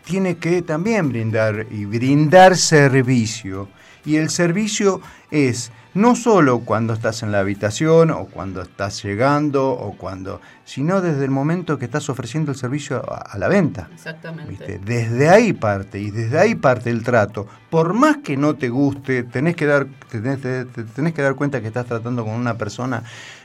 [0.05, 3.69] tiene que también brindar y brindar servicio.
[4.05, 5.01] Y el servicio
[5.31, 11.01] es no solo cuando estás en la habitación o cuando estás llegando o cuando, sino
[11.01, 13.89] desde el momento que estás ofreciendo el servicio a, a la venta.
[13.93, 14.81] Exactamente.
[14.85, 17.47] Desde ahí parte y desde ahí parte el trato.
[17.71, 21.35] Por más que no te guste, tenés que dar, tenés, te- te- tenés que dar
[21.35, 23.03] cuenta que estás tratando con una persona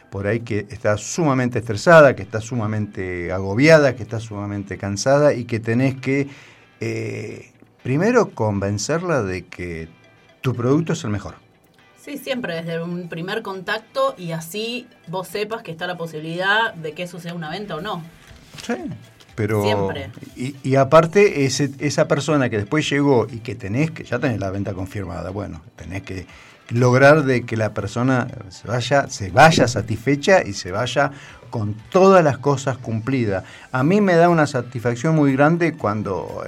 [0.09, 5.43] por ahí que está sumamente estresada, que está sumamente agobiada, que está sumamente cansada y
[5.43, 6.29] que tenés que
[6.79, 7.51] eh,
[7.83, 9.89] primero convencerla de que
[10.39, 11.35] tu producto es el mejor.
[12.07, 16.93] Sí, siempre desde un primer contacto y así vos sepas que está la posibilidad de
[16.93, 18.01] que eso sea una venta o no.
[18.65, 18.75] Sí.
[19.35, 20.09] Pero, Siempre.
[20.37, 24.39] Y, y aparte, ese, esa persona que después llegó y que tenés que, ya tenés
[24.39, 26.25] la venta confirmada, bueno, tenés que
[26.69, 31.11] lograr de que la persona se vaya, se vaya satisfecha y se vaya
[31.49, 33.43] con todas las cosas cumplidas.
[33.71, 36.43] A mí me da una satisfacción muy grande cuando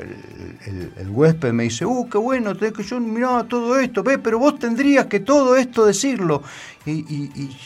[0.65, 4.17] el, el- huésped me dice, uh, qué bueno, tenés que yo mirá todo esto, ve,
[4.17, 6.43] pero vos tendrías que todo esto decirlo.
[6.85, 7.57] Y, y- y,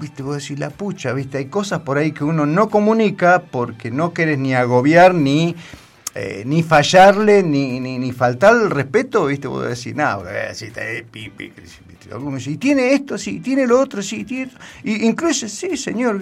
[0.00, 3.90] viste, vos decís, la pucha, viste, hay cosas por ahí que uno no comunica porque
[3.90, 5.54] no querés ni agobiar ni
[6.20, 9.46] eh, ni fallarle, ni, ni, ni faltar el respeto, ¿viste?
[9.46, 12.12] Vos decís, no, eh, sí, está ahí, pi, pi", ¿viste?
[12.12, 14.58] Alguno dice, y tiene esto, sí, tiene lo otro, sí, tiene esto.
[14.82, 16.20] Y incluso, sí, señor,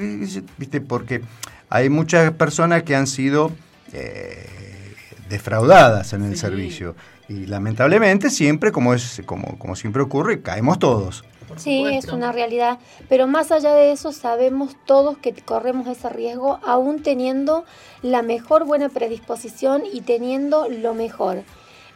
[0.59, 0.83] ¿viste?
[0.83, 1.23] Porque
[1.71, 3.53] hay muchas personas que han sido
[3.95, 4.95] eh,
[5.31, 6.95] defraudadas en el servicio.
[7.31, 11.25] Y lamentablemente siempre, como, es, como, como siempre ocurre, caemos todos.
[11.57, 12.79] Sí, es una realidad,
[13.09, 17.65] pero más allá de eso sabemos todos que corremos ese riesgo aún teniendo
[18.03, 21.45] la mejor buena predisposición y teniendo lo mejor.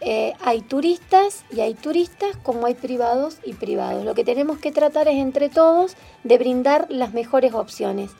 [0.02, 4.04] Eh, hay turistas y hay turistas como hay privados y privados.
[4.04, 8.10] Lo que tenemos que tratar es entre todos de brindar las mejores opciones.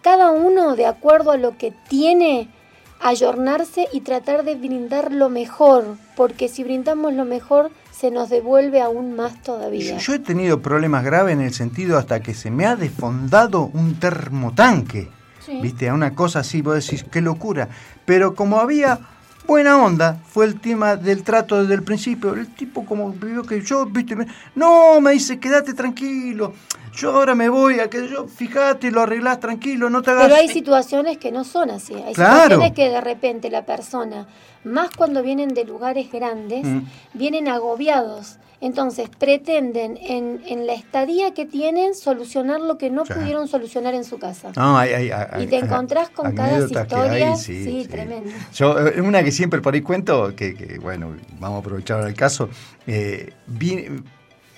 [0.00, 2.48] Cada uno de acuerdo a lo que tiene,
[3.00, 8.80] ayornarse y tratar de brindar lo mejor, porque si brindamos lo mejor se nos devuelve
[8.80, 9.98] aún más todavía.
[9.98, 14.00] Yo he tenido problemas graves en el sentido hasta que se me ha desfondado un
[14.00, 15.10] termotanque.
[15.44, 15.60] Sí.
[15.60, 15.88] ¿Viste?
[15.88, 17.68] A una cosa así, vos decís, qué locura.
[18.04, 18.98] Pero como había
[19.46, 22.32] buena onda, fue el tema del trato desde el principio.
[22.34, 26.52] El tipo como vio que yo, viste, me- no, me dice, quédate tranquilo.
[26.94, 30.24] Yo ahora me voy a que yo, fíjate, lo arreglás tranquilo, no te hagas...
[30.24, 31.92] Pero hay situaciones que no son así.
[31.94, 32.42] Hay Claro.
[32.42, 34.28] situaciones que de repente la persona,
[34.62, 36.82] más cuando vienen de lugares grandes, Mm.
[37.14, 38.38] vienen agobiados.
[38.64, 44.04] Entonces pretenden en, en la estadía que tienen solucionar lo que no pudieron solucionar en
[44.04, 44.52] su casa.
[44.56, 47.36] No, hay, hay- hay- y te encontrás con cada historia.
[47.36, 47.88] sí, sí, sí.
[47.88, 48.30] tremendo.
[48.54, 52.14] Yo, eh, una que siempre por ahí cuento, que, que, bueno, vamos a aprovechar el
[52.14, 52.48] caso,
[52.86, 53.86] eh, vi-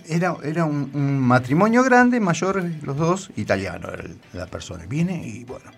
[0.08, 4.04] era, era un, un matrimonio grande, mayor, los dos, italiano era
[4.34, 4.84] la persona.
[4.86, 5.68] Viene y bueno,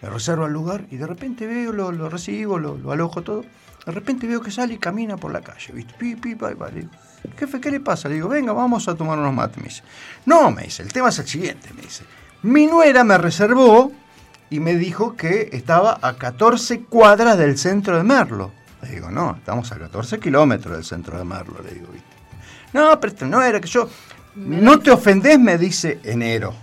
[0.00, 3.44] me reserva el lugar y de repente veo, lo, lo recibo, lo, lo alojo todo.
[3.84, 5.92] De repente veo que sale y camina por la calle, ¿viste?
[5.98, 6.70] Pi, pi, pa, pa.
[6.70, 6.88] Digo,
[7.36, 8.08] jefe, ¿qué le pasa?
[8.08, 9.58] Le digo, venga, vamos a tomar unos mates.
[9.58, 9.82] Me dice,
[10.24, 12.04] no, me dice, el tema es el siguiente, me dice.
[12.42, 13.92] Mi nuera me reservó
[14.50, 18.52] y me dijo que estaba a 14 cuadras del centro de Merlo.
[18.82, 22.08] Le digo, no, estamos a 14 kilómetros del centro de Merlo, le digo, ¿viste?
[22.72, 23.88] No, pero no era que yo...
[24.36, 26.54] No te ofendés, me dice enero.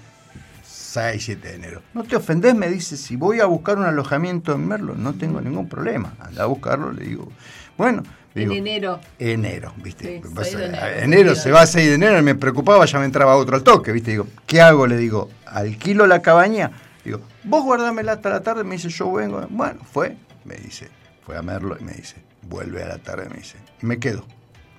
[0.64, 1.82] 6, 7 de enero.
[1.96, 5.42] No te ofendés, me dice, si voy a buscar un alojamiento en Merlo, no tengo
[5.42, 6.14] ningún problema.
[6.20, 7.32] Anda a buscarlo, le digo.
[7.78, 8.04] Bueno,
[8.36, 9.00] En enero.
[9.20, 10.22] enero, ¿viste?
[10.44, 10.86] Sí, enero.
[10.98, 13.92] enero se va a 6 de enero, me preocupaba, ya me entraba otro al toque,
[13.92, 14.12] ¿viste?
[14.12, 14.88] Digo, ¿qué hago?
[14.88, 16.72] Le digo, alquilo la cabaña.
[17.06, 19.46] Digo, vos guardámela hasta la tarde, me dice, yo vengo.
[19.50, 20.16] Bueno, fue,
[20.46, 20.88] me dice,
[21.26, 24.26] fue a Merlo y me dice, vuelve a la tarde, me dice, y me quedo.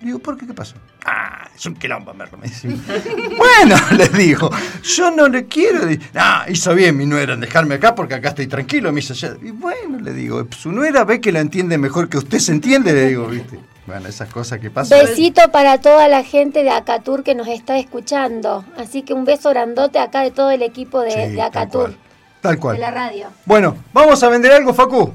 [0.04, 0.46] Digo, ¿por qué?
[0.46, 0.74] ¿Qué pasó?
[1.06, 2.68] Ah, es un quilombo, Merlo, me dice.
[3.38, 4.50] bueno, le digo,
[4.82, 5.80] yo no le quiero.
[6.14, 9.14] Ah, hizo bien mi nuera en dejarme acá porque acá estoy tranquilo, me dice.
[9.40, 12.92] Y bueno, le digo, su nuera ve que la entiende mejor que usted se entiende,
[12.92, 13.58] le digo, ¿viste?
[13.86, 15.06] Bueno, esas cosas que pasan.
[15.06, 18.62] Besito para toda la gente de Acatur que nos está escuchando.
[18.76, 21.80] Así que un beso grandote acá de todo el equipo de, Sí, de tal Acatur,
[21.82, 21.96] cual.
[22.42, 22.76] Tal cual.
[22.76, 23.28] de la radio.
[23.46, 25.14] Bueno, vamos a vender algo, Facu.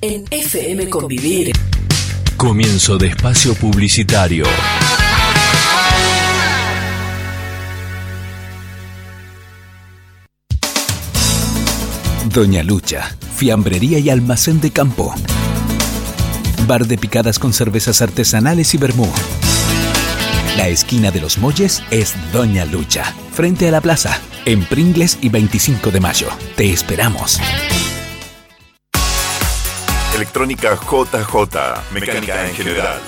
[0.00, 1.52] En FM Convivir.
[2.40, 4.46] Comienzo de espacio publicitario.
[12.32, 15.14] Doña Lucha, fiambrería y almacén de campo.
[16.66, 19.12] Bar de picadas con cervezas artesanales y vermú.
[20.56, 25.28] La esquina de los Molles es Doña Lucha, frente a la plaza, en Pringles y
[25.28, 26.28] 25 de mayo.
[26.56, 27.38] Te esperamos.
[30.20, 33.00] Electrónica JJ, mecánica en general.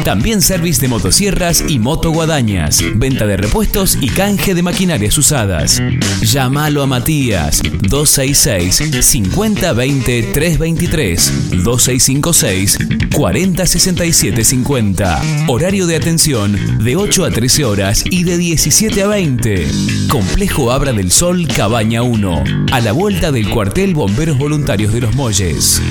[0.03, 2.83] También service de motosierras y motoguadañas.
[2.95, 5.81] Venta de repuestos y canje de maquinarias usadas.
[6.21, 12.77] Llámalo a Matías 266 5020 323 2656
[13.15, 15.21] 4067 50.
[15.47, 19.67] Horario de atención de 8 a 13 horas y de 17 a 20.
[20.09, 22.43] Complejo Abra del Sol Cabaña 1.
[22.71, 25.81] A la vuelta del cuartel Bomberos Voluntarios de los Molles.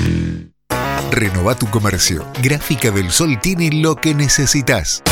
[1.11, 2.25] Renova tu comercio.
[2.41, 5.03] Gráfica del Sol tiene lo que necesitas.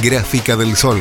[0.00, 1.00] Gráfica del Sol.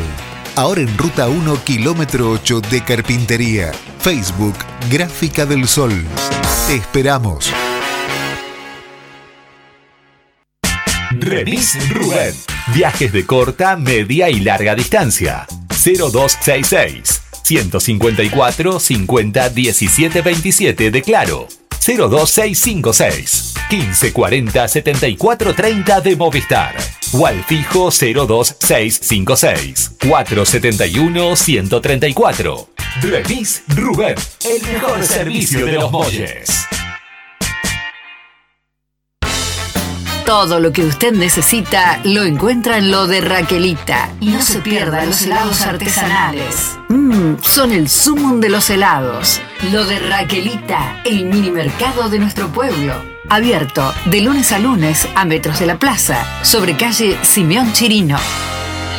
[0.55, 3.71] Ahora en ruta 1, kilómetro 8 de Carpintería.
[3.99, 4.55] Facebook,
[4.89, 5.93] Gráfica del Sol.
[6.65, 7.53] Te esperamos.
[11.11, 12.33] Remis Rubén.
[12.73, 15.45] Viajes de corta, media y larga distancia.
[15.69, 21.47] 0266 154 50 17 27 de Claro.
[21.85, 26.75] 02656 1540 74 30 de Movistar.
[27.13, 32.69] O al fijo 02656 471 134.
[33.01, 34.15] Remis Rubén,
[34.45, 36.65] el mejor servicio de los molles.
[40.29, 44.11] Todo lo que usted necesita lo encuentra en lo de Raquelita.
[44.19, 46.77] Y no se pierda los helados artesanales.
[46.87, 49.41] Mmm, son el sumum de los helados.
[49.71, 52.93] Lo de Raquelita, el mini mercado de nuestro pueblo.
[53.27, 58.19] Abierto de lunes a lunes a metros de la plaza, sobre calle Simeón Chirino.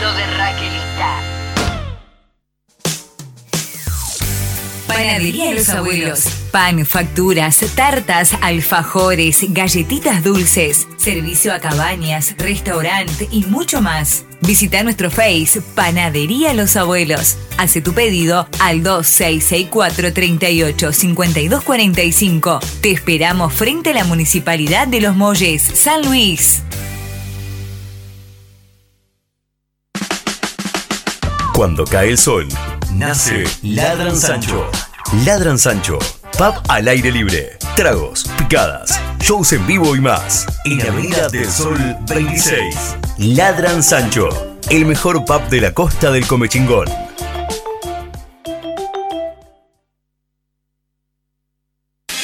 [0.02, 0.26] Lo de
[5.00, 6.24] Panadería Los Abuelos.
[6.50, 14.26] Pan, facturas, tartas, alfajores, galletitas dulces, servicio a cabañas, restaurante y mucho más.
[14.42, 17.38] Visita nuestro Face Panadería Los Abuelos.
[17.56, 22.60] Hace tu pedido al 2664 38 5245.
[22.82, 26.60] Te esperamos frente a la Municipalidad de Los Molles, San Luis.
[31.54, 32.46] Cuando cae el sol,
[32.92, 34.70] nace Ladran Sancho.
[35.24, 35.98] Ladran Sancho.
[36.38, 37.58] Pub al aire libre.
[37.74, 40.46] Tragos, picadas, shows en vivo y más.
[40.64, 41.78] En Avenida del Sol
[42.08, 42.96] 26.
[43.18, 44.28] Ladran Sancho.
[44.70, 46.86] El mejor pub de la costa del Comechingón.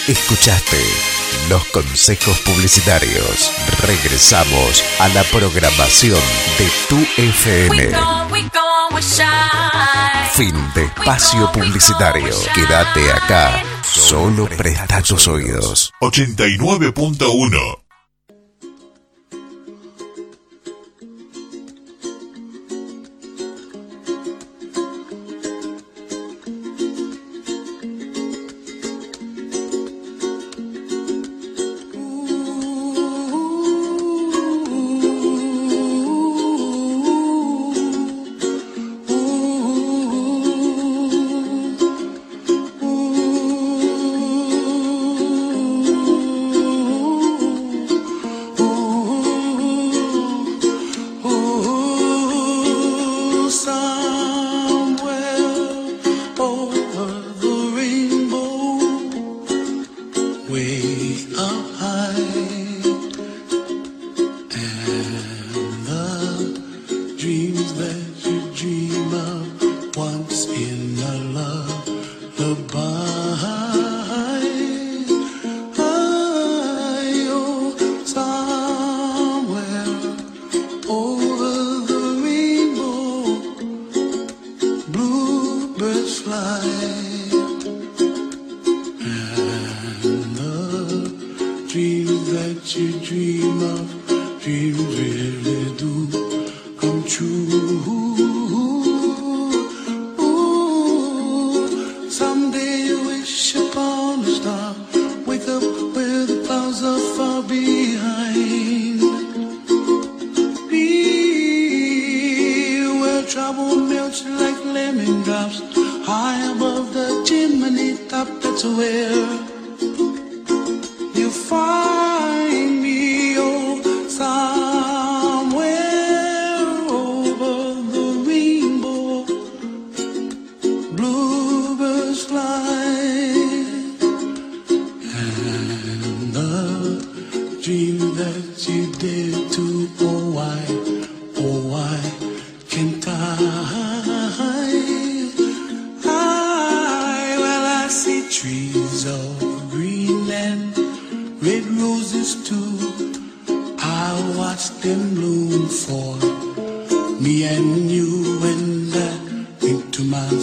[0.06, 0.78] Escuchaste
[1.48, 3.50] los consejos publicitarios.
[3.84, 6.20] Regresamos a la programación
[6.58, 7.90] de tu FM.
[10.36, 12.34] Fin de espacio publicitario.
[12.54, 13.62] Quédate acá.
[13.82, 15.94] Solo presta tus oídos.
[16.02, 17.85] 89.1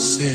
[0.03, 0.32] to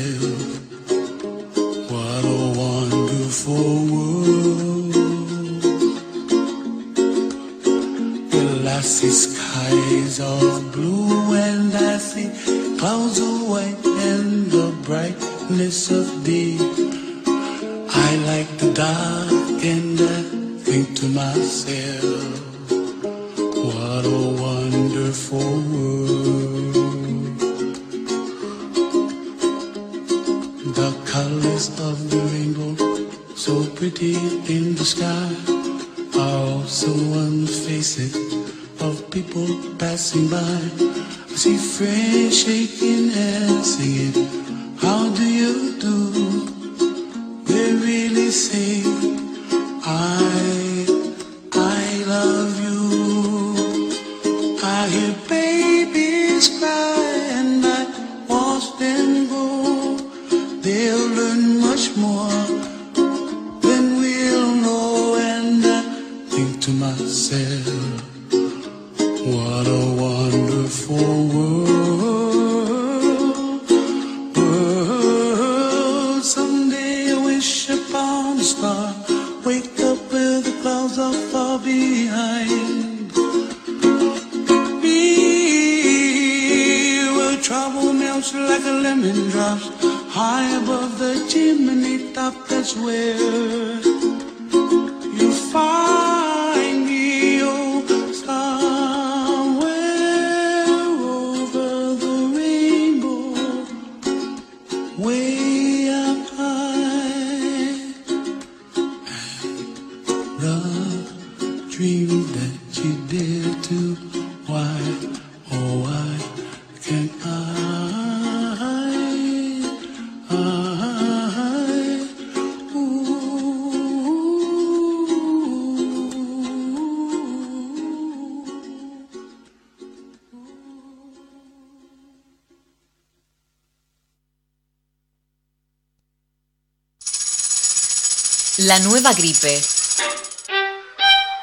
[138.69, 139.59] La nueva gripe.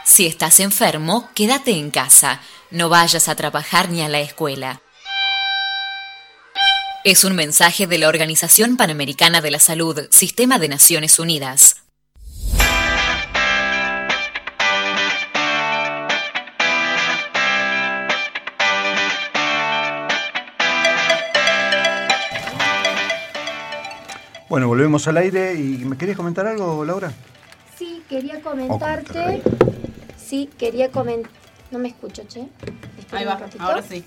[0.04, 2.40] Si estás enfermo, quédate en casa.
[2.70, 4.80] No vayas a trabajar ni a la escuela.
[7.02, 11.75] Es un mensaje de la Organización Panamericana de la Salud, Sistema de Naciones Unidas.
[24.56, 27.12] Bueno, volvemos al aire y ¿me querías comentar algo, Laura?
[27.76, 29.42] Sí, quería comentarte.
[30.16, 31.30] Sí, quería comentar.
[31.70, 32.48] No me escucho, che.
[32.98, 34.02] Espera Ahí va, ahora sí.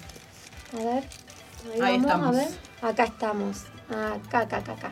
[0.74, 1.04] A ver.
[1.76, 2.28] Ahí, Ahí vamos, estamos.
[2.28, 2.47] a ver.
[2.82, 3.58] Acá estamos.
[3.89, 4.91] Acá, acá, acá, acá.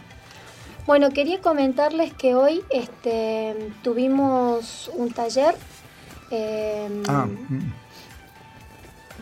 [0.85, 5.55] Bueno, quería comentarles que hoy este, tuvimos un taller
[6.29, 7.71] eh, Ah, mm,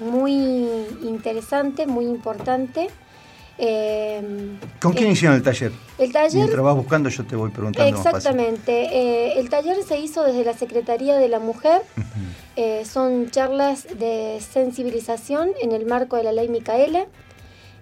[0.01, 0.33] muy
[1.01, 2.89] interesante, muy importante.
[3.57, 4.21] Eh,
[4.81, 5.71] ¿Con quién eh, hicieron el taller?
[5.97, 7.95] El taller Mientras vas buscando yo te voy preguntando.
[7.97, 8.71] Exactamente.
[8.91, 11.81] Eh, el taller se hizo desde la Secretaría de la Mujer.
[12.57, 17.05] Eh, son charlas de sensibilización en el marco de la ley Micaela.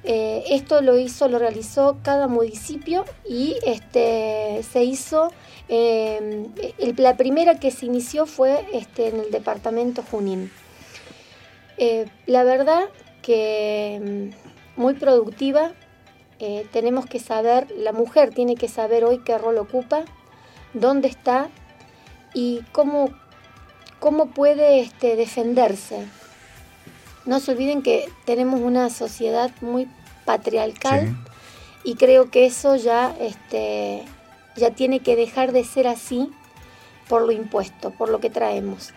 [0.05, 5.31] Esto lo hizo, lo realizó cada municipio y este, se hizo,
[5.69, 6.51] el-
[6.97, 10.51] la primera que se inició fue este, en el departamento Junín.
[12.25, 12.81] La verdad
[13.21, 15.71] que mm, muy productiva,
[16.39, 20.03] eh, tenemos que saber, la mujer tiene que saber hoy qué rol ocupa,
[20.73, 21.49] dónde está
[22.33, 23.09] y cómo,
[23.99, 26.05] cómo puede este, defenderse.
[27.25, 29.87] No se olviden que tenemos una sociedad muy
[30.25, 31.15] patriarcal
[31.83, 34.03] y creo que eso ya, este,
[34.55, 36.29] ya tiene que dejar de ser así
[37.07, 38.93] por lo impuesto, por lo que traemos.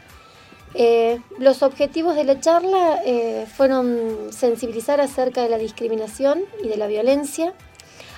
[0.78, 6.76] Eh, los objetivos de la charla eh, fueron sensibilizar acerca de la discriminación y de
[6.76, 7.54] la violencia,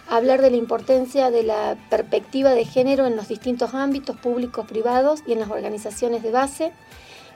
[0.09, 5.23] hablar de la importancia de la perspectiva de género en los distintos ámbitos públicos, privados
[5.25, 6.73] y en las organizaciones de base,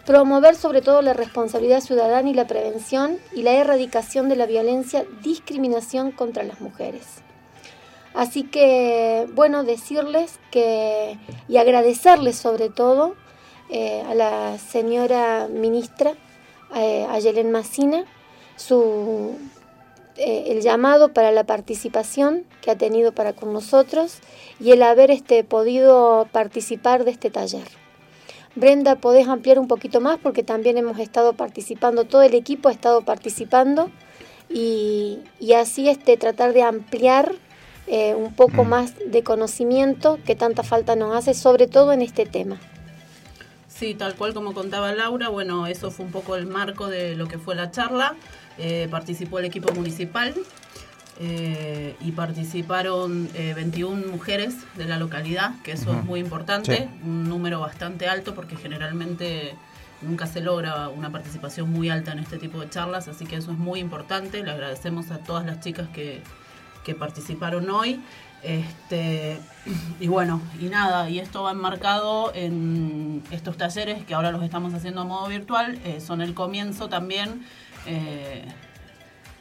[0.06, 5.04] promover sobre todo la responsabilidad ciudadana y la prevención y la erradicación de la violencia,
[5.22, 7.06] discriminación contra las mujeres.
[8.12, 11.16] Así que, bueno, decirles que
[11.48, 13.14] y agradecerles sobre todo
[13.72, 16.12] eh, a la señora ministra,
[16.76, 18.04] eh, a Yelén Macina,
[18.56, 19.38] su,
[20.16, 24.18] eh, el llamado para la participación que ha tenido para con nosotros
[24.60, 27.66] y el haber este, podido participar de este taller.
[28.54, 30.18] Brenda, ¿podés ampliar un poquito más?
[30.22, 33.90] Porque también hemos estado participando, todo el equipo ha estado participando
[34.50, 37.32] y, y así este, tratar de ampliar
[37.86, 42.26] eh, un poco más de conocimiento que tanta falta nos hace, sobre todo en este
[42.26, 42.60] tema.
[43.82, 47.26] Sí, tal cual como contaba Laura, bueno, eso fue un poco el marco de lo
[47.26, 48.14] que fue la charla.
[48.56, 50.32] Eh, participó el equipo municipal
[51.18, 57.00] eh, y participaron eh, 21 mujeres de la localidad, que eso es muy importante, Sí.
[57.04, 59.56] un número bastante alto porque generalmente
[60.00, 63.50] nunca se logra una participación muy alta en este tipo de charlas, así que eso
[63.50, 64.44] es muy importante.
[64.44, 66.22] Le agradecemos a todas las chicas que,
[66.84, 68.00] que participaron hoy.
[68.42, 69.38] Este,
[70.00, 74.74] y bueno, y nada, y esto va enmarcado en estos talleres que ahora los estamos
[74.74, 77.46] haciendo a modo virtual, eh, son el comienzo también,
[77.86, 78.44] eh,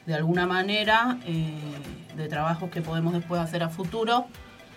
[0.05, 1.59] de alguna manera, eh,
[2.15, 4.27] de trabajos que podemos después hacer a futuro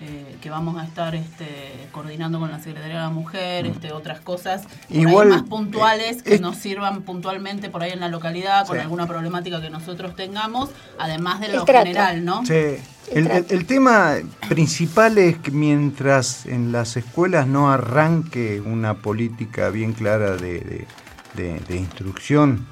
[0.00, 4.20] eh, que vamos a estar este, coordinando con la Secretaría de la Mujer, este, otras
[4.20, 8.76] cosas Igual, más puntuales que eh, nos sirvan puntualmente por ahí en la localidad con
[8.76, 8.82] Sí.
[8.82, 12.44] alguna problemática que nosotros tengamos, además de lo general, ¿no?
[12.44, 12.76] Sí.
[13.12, 14.14] El, el- el tema
[14.48, 20.86] principal es que mientras en las escuelas no arranque una política bien clara de, de-
[21.34, 22.66] de- de instrucción,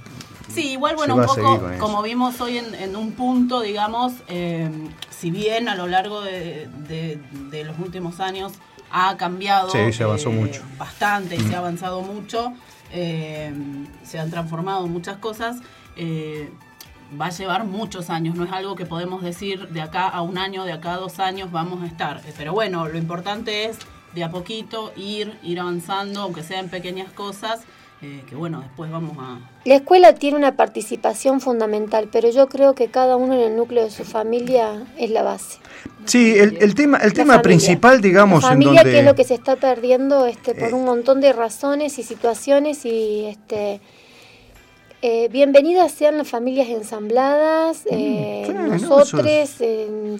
[0.54, 4.70] Sí, igual, bueno, un poco, como vimos hoy en, en un punto, digamos, eh,
[5.10, 8.52] si bien a lo largo de, de- de los últimos años
[8.90, 10.62] ha cambiado Sí, se avanzó eh, mucho.
[10.78, 11.48] bastante y Mm.
[11.48, 12.52] se ha avanzado mucho,
[12.92, 13.52] eh,
[14.04, 15.56] se han transformado muchas cosas,
[15.96, 16.50] eh,
[17.20, 20.38] va a llevar muchos años, no es algo que podemos decir de acá a un
[20.38, 22.18] año, de acá a dos años vamos a estar.
[22.26, 23.78] Eh, Pero bueno, lo importante es
[24.14, 27.60] de a poquito ir, ir avanzando, aunque sea en pequeñas cosas,
[28.02, 32.74] eh, que bueno, después vamos a, La escuela tiene una participación fundamental, pero yo creo
[32.74, 35.58] que cada uno en el núcleo de su familia es la base.
[36.04, 37.42] Sí, el, el tema, el La tema familia.
[37.42, 38.90] principal, digamos, la en familia donde...
[38.92, 40.74] que es lo que se está perdiendo este, por Eh.
[40.74, 43.80] un montón de razones y situaciones y este
[45.04, 50.16] eh, bienvenidas sean las familias ensambladas, eh, Mm, eso nosotros, es- eh,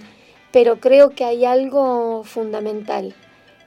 [0.52, 3.14] pero creo que hay algo fundamental,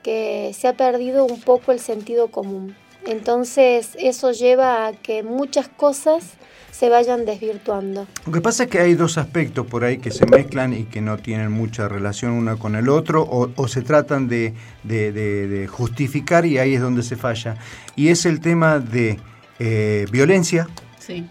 [0.03, 2.75] que se ha perdido un poco el sentido común.
[3.05, 6.23] Entonces eso lleva a que muchas cosas
[6.71, 8.05] se vayan desvirtuando.
[8.25, 10.99] Lo que pasa es que hay dos aspectos por ahí que se mezclan y que
[10.99, 14.53] no tienen mucha relación una con el otro o, o se tratan de,
[14.83, 17.55] de- de- de justificar y ahí es donde se falla.
[17.95, 19.19] Y es el tema de
[19.59, 20.67] eh, violencia
[20.99, 21.25] Sí,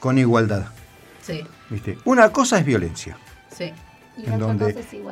[0.00, 0.66] con igualdad.
[1.22, 1.40] sí,
[1.70, 1.96] ¿viste?
[2.04, 3.16] Una cosa es violencia.
[3.56, 3.72] sí.
[4.16, 4.66] En donde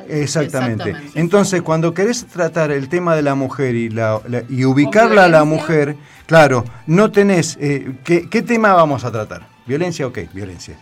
[0.09, 0.83] exactamente.
[0.89, 1.19] Exactamente.
[1.19, 5.27] Entonces, cuando querés tratar el tema de la mujer y la, la- y ubicarla a
[5.29, 5.95] la mujer,
[6.25, 9.47] claro, no tenés eh, ¿qué, qué tema vamos a tratar?
[9.65, 10.77] Violencia, ok, violencia.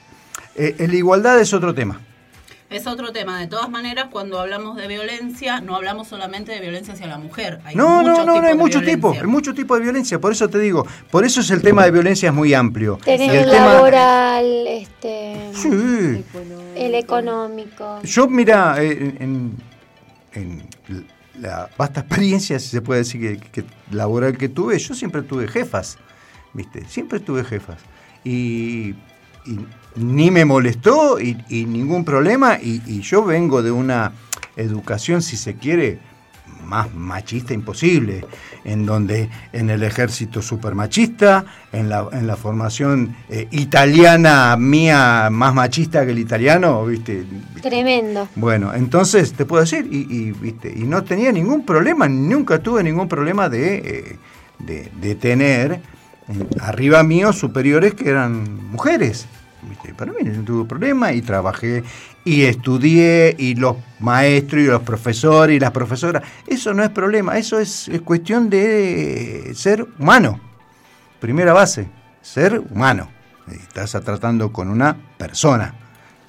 [0.55, 1.99] Eh, la igualdad es otro tema.
[2.71, 3.37] Es otro tema.
[3.39, 7.59] De todas maneras, cuando hablamos de violencia, no hablamos solamente de violencia hacia la mujer.
[7.65, 10.49] Hay No, no, no, no, hay muchos tipos, hay muchos tipos de violencia, por eso
[10.49, 12.97] te digo, por eso es el tema de violencia es muy amplio.
[13.03, 16.23] Tenés el, tema- laboral, este, Sí.
[16.77, 18.01] el económico.
[18.03, 19.53] Yo, mira, eh, en,
[20.33, 20.63] en
[21.39, 25.47] la vasta experiencia, si se puede decir, que, que laboral que tuve, yo siempre tuve
[25.49, 25.97] jefas,
[26.53, 26.85] ¿viste?
[26.85, 27.79] Siempre tuve jefas.
[28.23, 28.95] Y,
[29.45, 29.59] y
[29.95, 32.57] ni me molestó y, y ningún problema.
[32.61, 34.13] Y, y yo vengo de una
[34.55, 35.99] educación, si se quiere,
[36.65, 38.23] más machista imposible,
[38.63, 45.29] en donde en el ejército super machista, en la, en la formación eh, italiana mía
[45.31, 47.25] más machista que el italiano, ¿viste?
[47.61, 48.27] Tremendo.
[48.35, 50.71] Bueno, entonces te puedo decir, y, y, ¿viste?
[50.73, 54.17] y no tenía ningún problema, nunca tuve ningún problema de, eh,
[54.59, 55.79] de, de tener eh,
[56.61, 59.27] arriba mío superiores que eran mujeres.
[59.95, 61.83] Para mí no tuve problema y trabajé
[62.25, 67.37] y estudié y los maestros y los profesores y las profesoras, eso no es problema,
[67.37, 70.39] eso es, es cuestión de ser humano.
[71.19, 71.87] Primera base,
[72.21, 73.09] ser humano.
[73.51, 75.80] Estás tratando con una persona.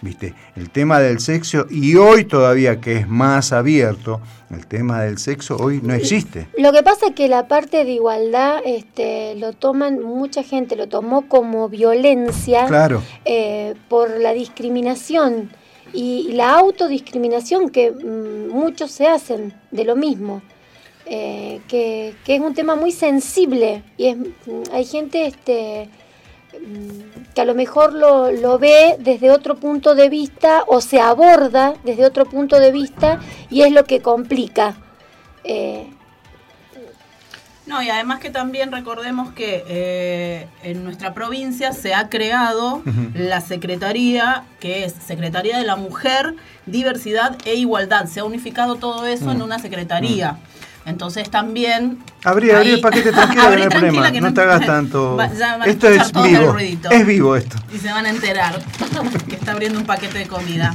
[0.03, 0.35] ¿Viste?
[0.57, 5.57] El tema del sexo, y hoy todavía que es más abierto, el tema del sexo
[5.57, 6.49] hoy no existe.
[6.59, 10.89] Lo que pasa es que la parte de igualdad este, lo toman, mucha gente lo
[10.89, 13.01] tomó como violencia Claro.
[13.25, 15.51] eh, por la discriminación
[15.93, 20.43] y, la autodiscriminación que mm, muchos se hacen de lo mismo.
[21.07, 25.89] eh, que, que es un tema muy sensible y es, mm, hay gente este,
[27.35, 31.75] que a lo mejor lo, lo ve desde otro punto de vista o se aborda
[31.85, 34.75] desde otro punto de vista y es lo que complica.
[35.45, 35.87] Eh,
[37.65, 42.83] No, y además que también recordemos que eh, en nuestra provincia se ha creado
[43.15, 46.35] la Secretaría, que es Secretaría de la Mujer,
[46.67, 48.07] Diversidad e Igualdad.
[48.07, 49.43] Se ha unificado todo eso en Mm.
[49.43, 50.39] una secretaría.
[50.85, 51.99] Entonces también...
[52.25, 54.11] Abrí, abrí ahí- el paquete tranquilo, Abrí no hay problema.
[54.21, 55.17] No te hagas tanto.
[55.17, 56.91] Va- ya van a Esto escuchar es vivo.
[56.91, 57.59] Es vivo esto.
[57.73, 58.61] Y se van a enterar
[59.29, 60.75] que está abriendo un paquete de comida.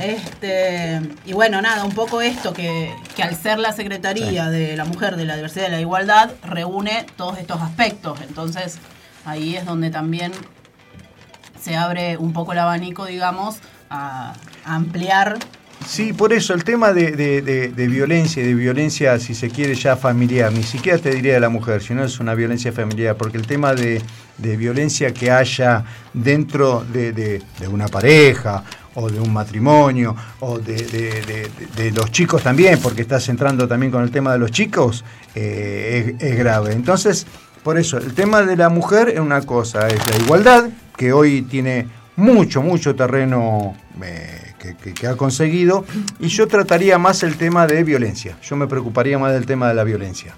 [0.00, 4.84] Este, y bueno, nada, un poco esto que, que al ser la Secretaría de la
[4.84, 8.20] Mujer, de la Diversidad y la Igualdad, reúne todos estos aspectos.
[8.28, 8.78] Entonces,
[9.24, 10.32] ahí es donde también
[11.60, 13.56] se abre un poco el abanico, digamos,
[13.90, 14.34] a,
[14.64, 15.38] a ampliar.
[15.84, 19.74] Sí, por eso el tema de, de- de- violencia y de violencia, si se quiere,
[19.74, 23.36] ya familiar, ni siquiera te diría de la mujer, sino es una violencia familiar, porque
[23.36, 24.02] el tema de,
[24.38, 32.42] violencia que haya dentro de, una pareja o de un matrimonio o de los chicos
[32.42, 35.04] también, porque estás entrando también con el tema de los chicos,
[35.34, 36.72] eh, es, es grave.
[36.72, 37.26] Entonces,
[37.62, 41.42] por eso, el tema de la mujer es una cosa, es la igualdad, que hoy
[41.42, 41.86] tiene
[42.16, 45.84] mucho, mucho terreno eh, que que- que- que ha conseguido.
[46.20, 48.36] Y yo trataría más el tema de violencia.
[48.42, 50.34] Yo me preocuparía más del tema de la violencia.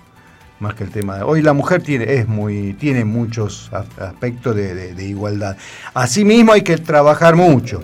[0.60, 1.22] Más que el tema de.
[1.22, 5.56] Hoy la mujer tiene, es muy, tiene muchos aspectos de, de- de igualdad.
[5.94, 7.82] Asimismo hay que trabajar mucho.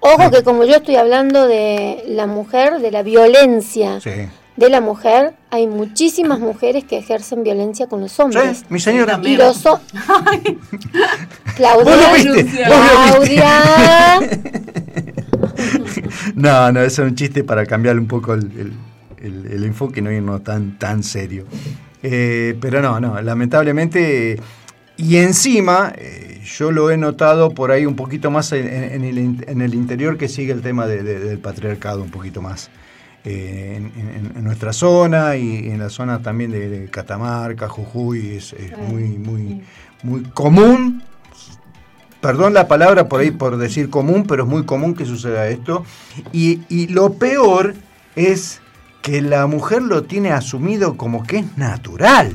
[0.00, 4.10] Ojo que como yo estoy hablando de la mujer, de la violencia Sí.
[4.56, 8.58] de la mujer, hay muchísimas mujeres que ejercen violencia con los hombres.
[8.58, 9.20] Sí, mi señora.
[9.22, 9.62] Y los
[11.56, 11.84] Claudia.
[11.84, 12.78] Vos lo viste, vos
[13.14, 13.34] lo viste.
[13.36, 14.20] Claudia.
[16.34, 18.72] No, no, eso es un chiste para cambiarle un poco el, el-
[19.26, 21.44] el- el enfoque y no irnos tan, tan serio.
[22.02, 24.40] Eh, pero no, no, lamentablemente.
[24.96, 28.66] Y encima, eh, yo lo he notado por ahí un poquito más en,
[29.04, 32.70] el, en el interior que sigue el tema de- de- del patriarcado un poquito más.
[33.24, 38.36] Eh, en, en- en nuestra zona y en la zona también de, de Catamarca, Jujuy,
[38.36, 39.62] es, es muy, muy,
[40.02, 41.02] muy común
[42.22, 45.84] perdón la palabra por ahí por decir común, pero es muy común que suceda esto.
[46.32, 47.74] Y, y lo peor
[48.16, 48.60] es
[49.02, 52.32] que la mujer lo tiene asumido como que es natural.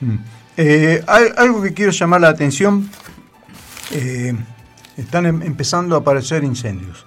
[0.00, 0.16] Mm.
[0.58, 2.88] Eh, hay- algo que quiero llamar la atención.
[3.92, 4.34] Eh,
[4.96, 7.04] están em- empezando a aparecer incendios.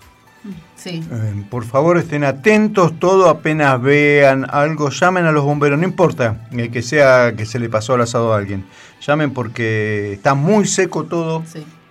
[0.76, 1.03] Sí.
[1.11, 6.47] Eh, por favor, estén atentos, todo apenas vean algo, llamen a los bomberos, no importa
[6.51, 8.65] eh, que sea que se le pasó el asado a alguien.
[9.06, 11.43] Llamen porque está muy seco todo.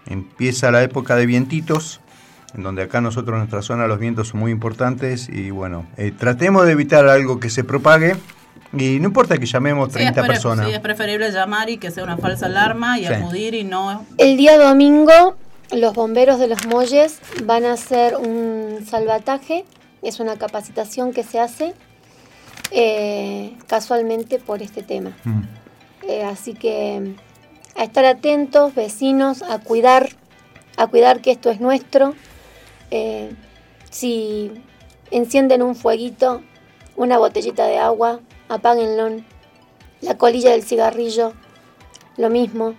[0.07, 2.01] Empieza la época de vientitos,
[2.55, 6.11] en donde acá nosotros en nuestra zona los vientos son muy importantes y bueno, eh,
[6.17, 8.17] tratemos de evitar algo que se propague
[8.73, 10.67] y no importa que llamemos Sí, 30 es pre- personas.
[10.67, 13.13] sí, es preferible llamar y que sea una falsa alarma y Sí.
[13.13, 15.37] acudir y no El día domingo,
[15.73, 19.65] los bomberos de los Molles van a hacer un salvataje.
[20.03, 21.75] Es una capacitación que se hace
[22.71, 25.17] eh, casualmente por este tema.
[25.25, 25.41] Mm.
[26.09, 27.15] Eh, así que
[27.77, 30.11] a estar atentos, vecinos, a cuidar,
[30.77, 32.15] a cuidar que esto es nuestro.
[32.91, 33.31] Eh,
[33.91, 34.53] si
[35.11, 36.43] encienden un fueguito,
[36.97, 39.23] una botellita de agua, apáguenlo.
[40.01, 41.33] La colilla del cigarrillo,
[42.17, 42.75] lo mismo.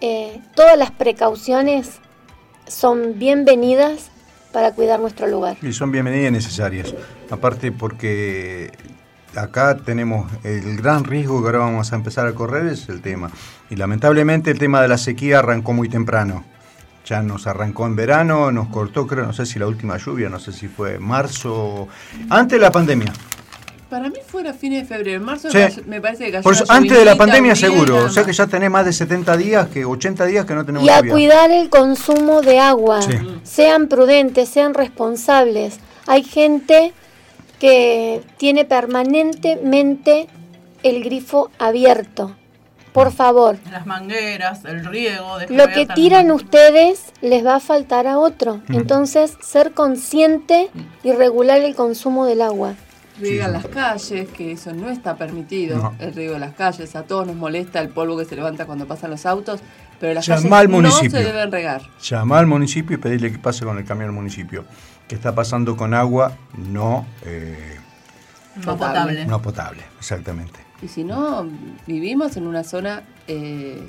[0.00, 2.00] Eh, todas las precauciones
[2.66, 4.10] son bienvenidas
[4.52, 5.56] para cuidar nuestro lugar.
[5.62, 6.94] Y son bienvenidas y necesarias.
[7.30, 8.72] Aparte porque
[9.34, 13.30] acá tenemos el gran riesgo que ahora vamos a empezar a correr es el tema.
[13.70, 16.44] Y lamentablemente el tema de la sequía arrancó muy temprano.
[17.04, 20.40] Ya nos arrancó en verano, nos cortó, creo, no sé si la última lluvia, no
[20.40, 21.86] sé si fue marzo,
[22.28, 23.12] antes de la pandemia.
[23.90, 25.18] Para mí fuera fines de febrero.
[25.18, 25.58] En marzo Sí.
[25.86, 28.46] me parece que cayó Por eso, antes de la pandemia seguro, o sea que ya
[28.46, 31.68] tenés más de 70 días, que 80 días que no tenemos Y a cuidar el
[31.70, 33.02] consumo de agua.
[33.02, 33.16] Sí.
[33.44, 35.78] Sean prudentes, sean responsables.
[36.06, 36.92] Hay gente
[37.60, 40.28] que tiene permanentemente
[40.82, 42.34] el grifo abierto.
[42.92, 45.38] Por favor, las mangueras, el riego.
[45.50, 48.62] lo que tiran ustedes les va a faltar a otro.
[48.68, 48.74] Mm.
[48.74, 50.70] Entonces, ser consciente
[51.04, 52.74] y regular el consumo del agua.
[53.20, 55.94] Riegan las calles, que eso no está permitido, No.
[55.98, 56.94] el riego de las calles.
[56.96, 59.60] A todos nos molesta el polvo que se levanta cuando pasan los autos,
[59.98, 61.10] pero las Llamá al calles no municipio.
[61.10, 61.82] se deben regar.
[62.02, 64.64] Llamá al municipio y pedirle que pase con el camión al municipio.
[65.08, 66.36] ¿Qué está pasando con agua?
[66.58, 67.76] No, eh,
[68.64, 69.24] No potable.
[69.26, 70.60] no potable, exactamente.
[70.82, 71.46] Y si no,
[71.86, 73.88] vivimos en una zona eh,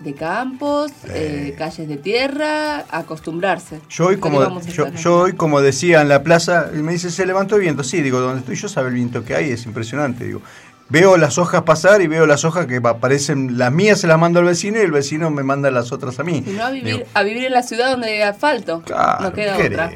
[0.00, 3.80] de campos, eh, calles de tierra, acostumbrarse.
[3.88, 7.24] Yo hoy, ¿Qué como, yo, hoy, como decía en la plaza, y me dice, se
[7.26, 7.84] levantó el viento.
[7.84, 10.24] Sí, digo, donde estoy yo sabe el viento que hay, es impresionante.
[10.24, 10.42] Digo,
[10.90, 14.40] veo las hojas pasar y veo las hojas que aparecen, las mías se las mando
[14.40, 16.42] al vecino y el vecino me manda las otras a mí.
[16.44, 18.82] Si no, a vivir, Digo, a vivir en la ciudad donde hay asfalto.
[18.84, 19.92] Claro, no queda ¿qué otra.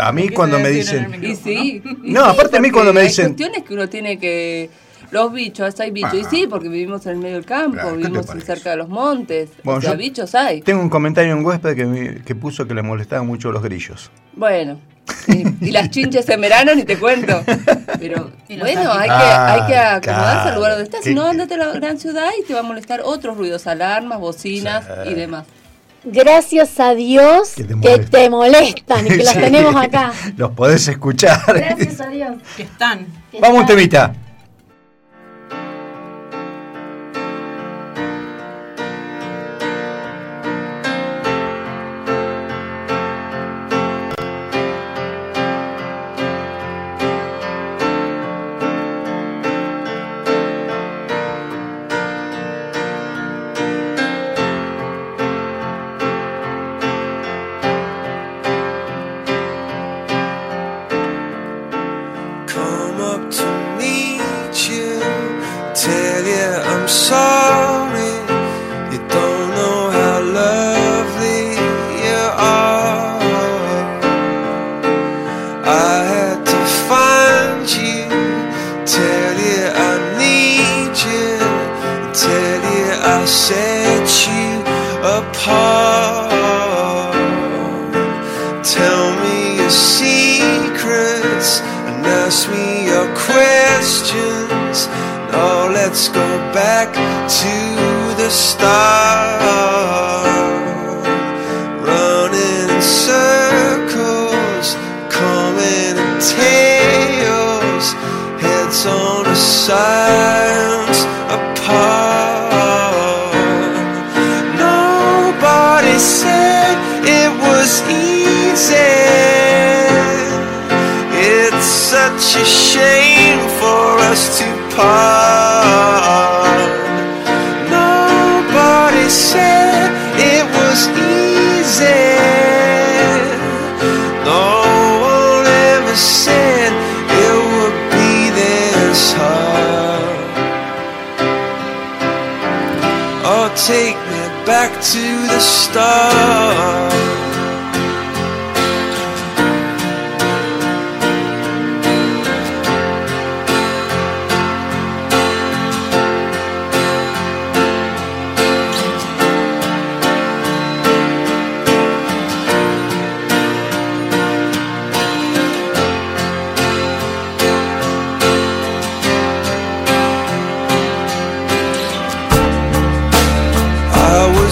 [0.00, 1.22] a mí cuando me dicen...
[1.24, 1.82] Y sí.
[2.04, 4.68] y No, sí, aparte a mí cuando me hay dicen- cuestiones que uno tiene que.
[5.12, 6.14] Los bichos, hay bichos.
[6.14, 6.28] Y Ah.
[6.28, 8.88] sí, porque vivimos en el medio del campo, Claro, ¿qué te vivimos cerca de los
[8.88, 9.50] montes.
[9.62, 10.62] Bueno, o sea, bichos hay.
[10.62, 13.62] Tengo un comentario en un huésped que, me- que puso que le molestaban mucho los
[13.62, 14.10] grillos.
[14.34, 14.80] Bueno,
[15.28, 17.42] Y, y las chinches en verano ni te cuento.
[18.00, 20.48] Pero los bueno, hay que, Ah, hay que acomodarse claro.
[20.48, 21.00] al lugar donde estás.
[21.02, 23.66] ¿Qué- Si no, andate a la gran ciudad y te va a molestar otros ruidos,
[23.66, 25.44] alarmas, bocinas y demás.
[26.04, 29.06] Gracias a Dios Que que te te, molestan.
[29.06, 29.38] y que los Sí.
[29.38, 30.12] tenemos acá.
[30.36, 31.40] Los podés escuchar.
[31.46, 32.32] Gracias a Dios.
[32.56, 33.06] Que están.
[33.30, 33.76] que Vamos un están.
[33.76, 34.14] temita.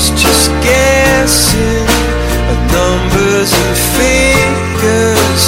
[0.01, 1.87] Was just guessing
[2.49, 5.45] at numbers and figures,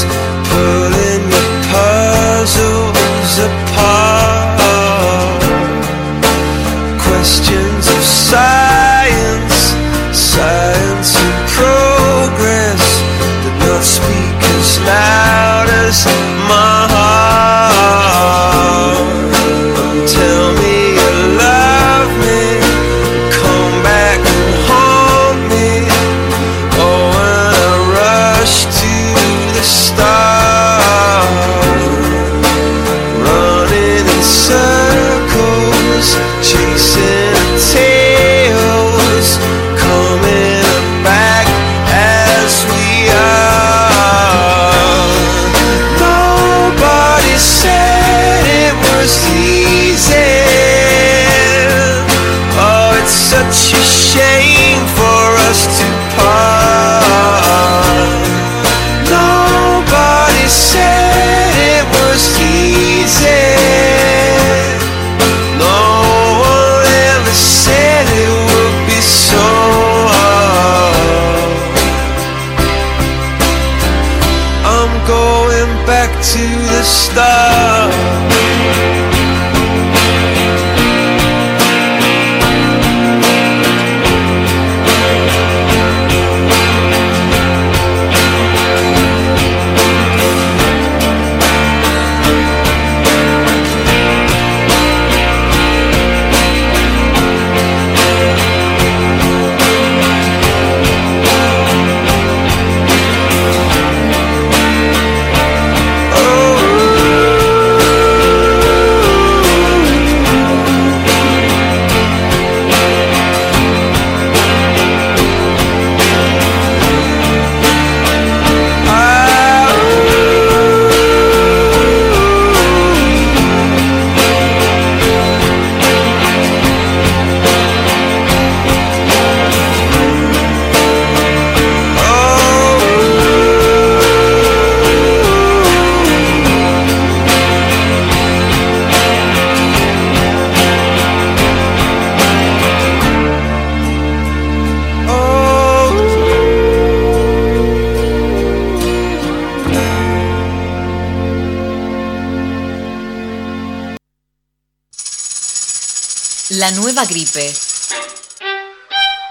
[156.62, 157.52] la nueva gripe.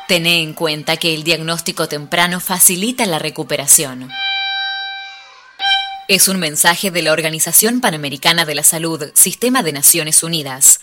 [0.09, 4.11] Tené en cuenta que el diagnóstico temprano facilita la recuperación.
[6.09, 10.80] Es un mensaje de la Organización Panamericana de la Salud, Sistema de Naciones Unidas.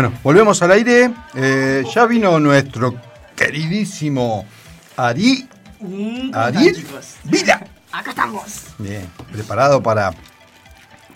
[0.00, 1.12] Bueno, volvemos al aire.
[1.34, 2.98] Eh, ya vino nuestro
[3.36, 4.46] queridísimo
[4.96, 5.46] Ari.
[6.32, 6.86] Ari.
[7.24, 7.66] Vida.
[7.92, 8.62] Acá estamos.
[8.78, 10.14] Bien, preparado para,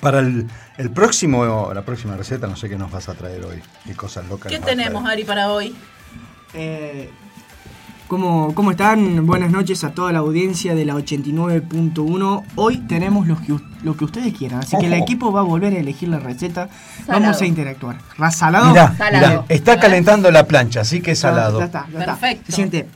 [0.03, 0.47] para el,
[0.77, 2.47] el próximo, la próxima receta.
[2.47, 3.63] No sé qué nos vas a traer hoy.
[3.87, 4.53] Qué cosas locas.
[4.53, 5.09] ¿Qué tenemos.
[5.09, 5.75] Ari, para hoy?
[6.53, 7.11] Eh,
[8.15, 9.27] ¿cómo, ¿Cómo están?
[9.27, 12.45] Buenas noches a toda la audiencia de la 89.1.
[12.55, 15.73] Hoy tenemos lo que, lo que ustedes quieran, así que el equipo va a volver
[15.75, 16.69] a elegir la receta.
[17.05, 17.23] Salado.
[17.25, 17.97] Vamos a interactuar.
[18.17, 18.69] ¿Ra- ¿Salado?
[18.69, 21.59] Mirá, mirá, está calentando la plancha, así que es salado.
[21.59, 22.13] Ya está, ya está.
[22.17, 22.45] Perfecto.
[22.47, 22.87] Se siente.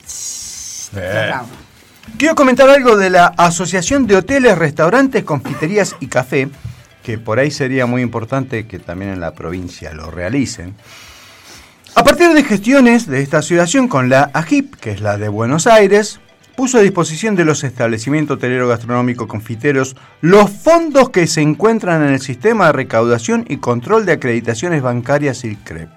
[2.17, 6.49] Quiero comentar algo de la Asociación de Hoteles, Restaurantes, Confiterías y Café,
[7.03, 10.77] que por ahí sería muy importante que también en la provincia lo realicen.
[11.95, 15.67] A partir de gestiones de esta asociación con la AGIP, que es la de Buenos
[15.67, 16.21] Aires,
[16.57, 22.15] puso a disposición de los establecimientos hotelero gastronómico confiteros los fondos que se encuentran en
[22.15, 25.89] el sistema de recaudación y control de acreditaciones bancarias y CREP.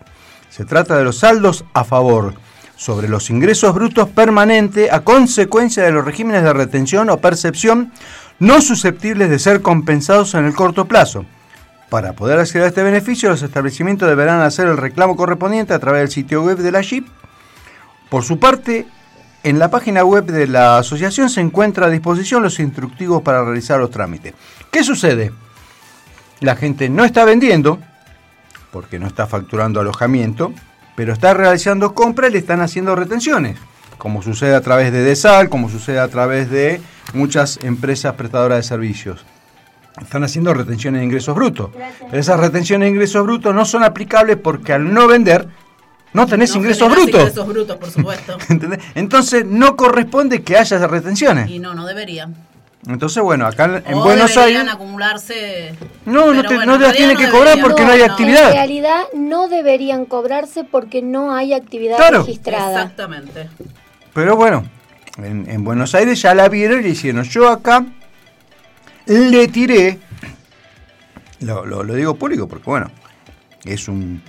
[0.50, 2.36] Se trata de los saldos a favor
[2.76, 7.92] sobre los ingresos brutos permanentes a consecuencia de los regímenes de retención o percepción
[8.40, 11.26] no susceptibles de ser compensados en el corto plazo.
[11.90, 16.02] Para poder acceder a este beneficio, los establecimientos deberán hacer el reclamo correspondiente a través
[16.02, 17.08] del sitio web de la JIP.
[18.12, 18.86] Por su parte,
[19.42, 23.80] en la página web de la asociación se encuentra a disposición los instructivos para realizar
[23.80, 24.34] los trámites.
[24.70, 25.32] ¿Qué sucede?
[26.42, 27.80] La gente no está vendiendo,
[28.70, 30.52] porque no está facturando alojamiento,
[30.94, 33.58] pero está realizando compras y le están haciendo retenciones,
[33.98, 36.82] como sucede a través de DESAL, como sucede a través de
[37.14, 39.24] muchas empresas prestadoras de servicios.
[40.02, 41.70] Están haciendo retenciones de ingresos brutos.
[42.10, 45.48] Pero esas retenciones de ingresos brutos no son aplicables porque al no vender
[46.14, 47.20] no tenés No ingresos brutos.
[47.22, 48.38] Ingresos brutos, por supuesto.
[48.50, 48.80] ¿Entendés?
[48.96, 51.50] Entonces no corresponde que haya retenciones.
[51.50, 52.36] y no, no deberían.
[52.88, 54.74] Entonces, bueno, acá en, en o Buenos deberían Aires...
[54.74, 55.76] acumularse.
[56.06, 57.68] No, no, te- bueno, no en las tienen no que cobrar deberían.
[57.68, 58.52] porque no hay En actividad.
[58.54, 62.20] realidad no deberían cobrarse porque no hay actividad Claro.
[62.22, 62.82] registrada.
[62.82, 63.50] Exactamente.
[64.14, 64.66] Pero bueno,
[65.18, 67.24] en, en Buenos Aires ya la vieron y le hicieron.
[67.24, 67.86] Yo acá
[69.06, 70.00] le tiré,
[71.42, 72.90] lo, lo- lo digo público porque bueno,
[73.64, 74.22] es un,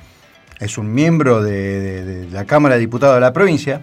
[0.62, 3.82] es un miembro de, de- de la Cámara de Diputados de la provincia,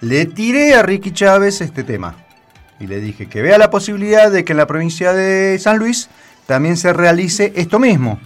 [0.00, 2.14] le tiré a Ricky Chávez este tema.
[2.78, 6.08] Y le dije que vea la posibilidad de que en la provincia de San Luis
[6.46, 8.18] también se realice esto mismo.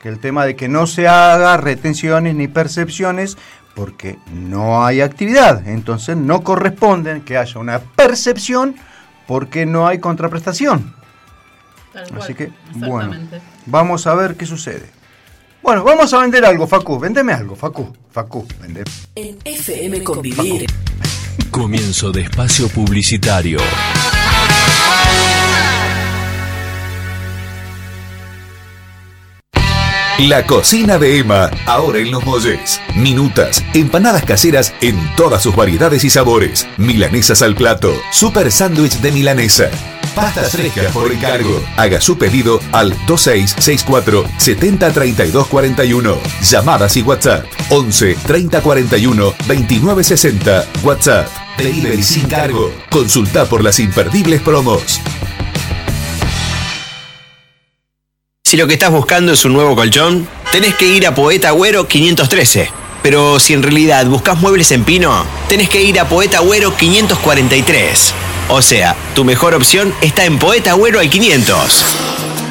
[0.00, 3.38] Que el tema de que no se haga retenciones ni percepciones
[3.76, 5.66] porque no hay actividad.
[5.68, 8.74] Entonces no corresponde que haya una percepción
[9.28, 10.92] porque no hay contraprestación.
[11.92, 13.14] Tal cual, Así que, bueno,
[13.66, 14.90] vamos a ver qué sucede.
[15.62, 16.98] Bueno, vamos a vender algo, Facu.
[16.98, 17.92] Vendeme algo, Facu.
[18.10, 18.82] Facu, vende.
[19.14, 20.66] En FM Convivir.
[21.50, 23.58] Comienzo de espacio publicitario.
[30.18, 32.80] La cocina de Emma, ahora en Los Molles.
[32.94, 36.68] Minutas, empanadas caseras en todas sus variedades y sabores.
[36.76, 39.70] Milanesas al plato, super sándwich de milanesa.
[40.14, 41.62] Pastas frescas por encargo.
[41.76, 46.18] Haga su pedido al 2664 703241.
[46.42, 50.66] Llamadas y WhatsApp 11 3041 2960.
[50.82, 51.28] WhatsApp.
[51.56, 52.72] Delivery sin cargo.
[52.90, 55.00] Consulta por las imperdibles promos.
[58.44, 61.88] Si lo que estás buscando es un nuevo colchón, tenés que ir a Poeta Agüero
[61.88, 62.70] 513.
[63.02, 68.14] Pero si en realidad buscas muebles en pino, tenés que ir a Poeta Agüero 543.
[68.54, 71.84] O sea, tu mejor opción está en Poeta Agüero al 500.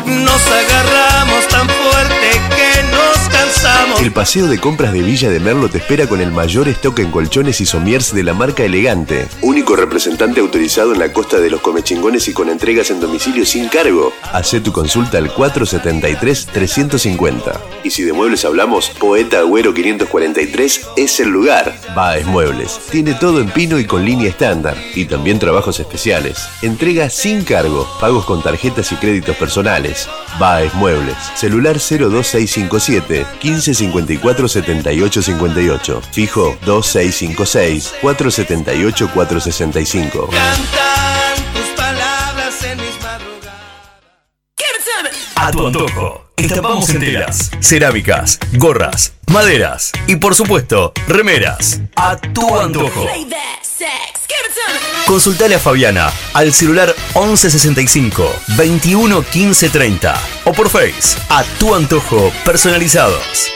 [0.07, 3.81] Nos agarramos tan fuerte que nos cansamos.
[3.99, 7.11] El paseo de compras de Villa de Merlo te espera con el mayor stock en
[7.11, 9.27] colchones y somiers de la marca Elegante.
[9.41, 13.69] Único representante autorizado en la costa de los comechingones y con entregas en domicilio sin
[13.69, 14.11] cargo.
[14.34, 17.59] Hacé tu consulta al 473-350.
[17.84, 21.80] Y si de muebles hablamos, Poeta Agüero 543 es el lugar.
[21.95, 22.80] Baez Muebles.
[22.89, 24.76] Tiene todo en pino y con línea estándar.
[24.95, 26.39] Y también trabajos especiales.
[26.61, 27.88] Entrega sin cargo.
[27.99, 30.07] Pagos con tarjetas y créditos personales.
[30.39, 31.18] Baez Muebles.
[31.35, 33.26] Celular 02657
[33.82, 36.02] 1554 7858.
[36.12, 40.28] Fijo 2656 478 465.
[40.28, 43.52] Cantan tus palabras en mis madrugadas.
[45.36, 46.26] a tu antojo.
[46.38, 51.82] Estampamos enteras, cerámicas, gorras, maderas y por supuesto, remeras.
[51.95, 53.06] A tu antojo.
[55.06, 62.32] Consultale a Fabiana al celular 1165 21 15 30 o por Face a tu antojo
[62.45, 63.52] personalizados.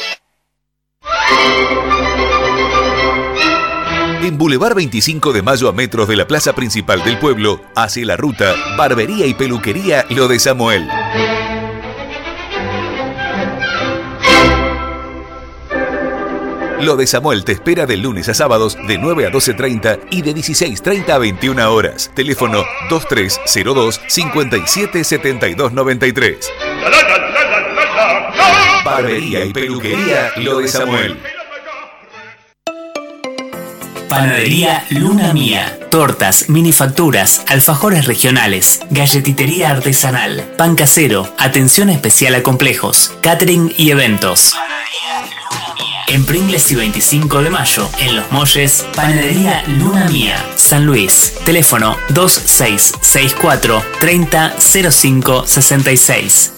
[4.22, 8.18] En Boulevard 25 de Mayo a metros de la plaza principal del pueblo, hacia la
[8.18, 10.88] ruta Barbería y Peluquería Lo de Samuel.
[16.82, 20.36] Lo de Samuel te espera de lunes a sábados de 9 a 12.30 y de
[20.36, 22.12] 16.30 a 21 horas.
[22.14, 26.52] Teléfono 2302 577293.
[28.96, 31.20] Barbería y Peluquería Lo de Samuel.
[34.08, 35.78] Panadería Luna Mía.
[35.92, 44.54] Tortas, minifacturas, alfajores regionales, galletitería artesanal, pan casero, atención especial a complejos, catering y eventos.
[46.08, 51.34] En Pringles y 25 de mayo, en Los Molles, Panadería Luna Mía, San Luis.
[51.44, 56.55] Teléfono 2664 300566.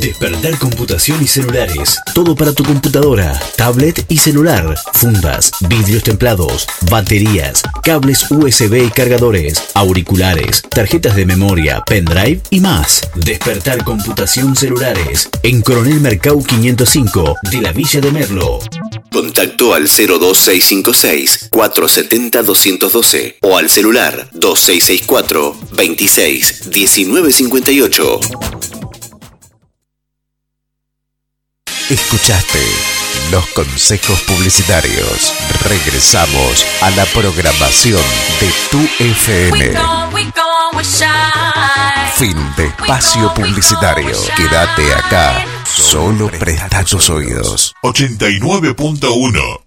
[0.00, 1.98] Despertar computación y celulares.
[2.14, 4.76] Todo para tu computadora, tablet y celular.
[4.92, 13.00] Fundas, vidrios templados, baterías, cables USB y cargadores, auriculares, tarjetas de memoria, pendrive y más.
[13.14, 15.28] Despertar computación celulares.
[15.42, 18.58] En Coronel Mercau 505 de la Villa de Merlo.
[19.14, 28.20] Contacto al 02656 470 212 o al celular 2664 26 1958.
[31.90, 32.58] Escuchaste
[33.30, 35.32] los consejos publicitarios.
[35.62, 38.02] Regresamos a la programación
[38.40, 39.74] de tu FM.
[42.16, 44.16] Fin de espacio publicitario.
[44.36, 45.44] Quédate acá.
[45.64, 47.74] Solo presta tus oídos.
[47.82, 49.63] 89.1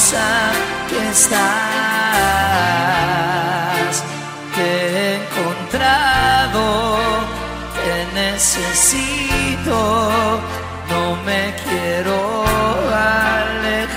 [0.00, 0.52] hermosa
[0.88, 1.40] que estás.
[4.54, 6.64] Te he encontrado,
[7.74, 9.78] te necesito,
[10.88, 12.18] no me quiero
[12.92, 13.90] alejar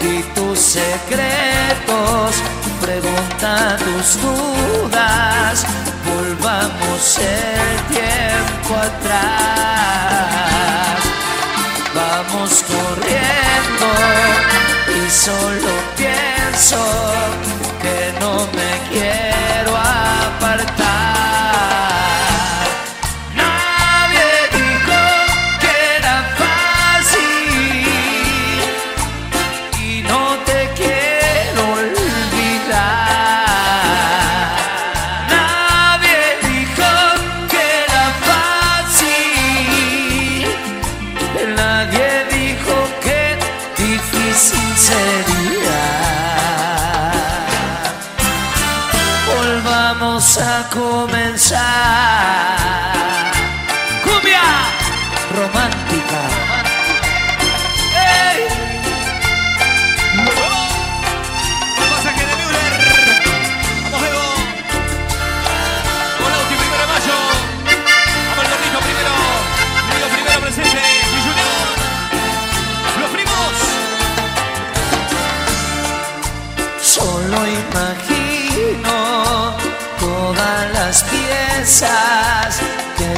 [0.00, 2.34] y tus secretos,
[2.80, 5.66] pregunta tus dudas,
[6.04, 9.85] volvamos el tiempo atrás.
[15.26, 16.76] Solo pienso
[51.48, 51.95] time.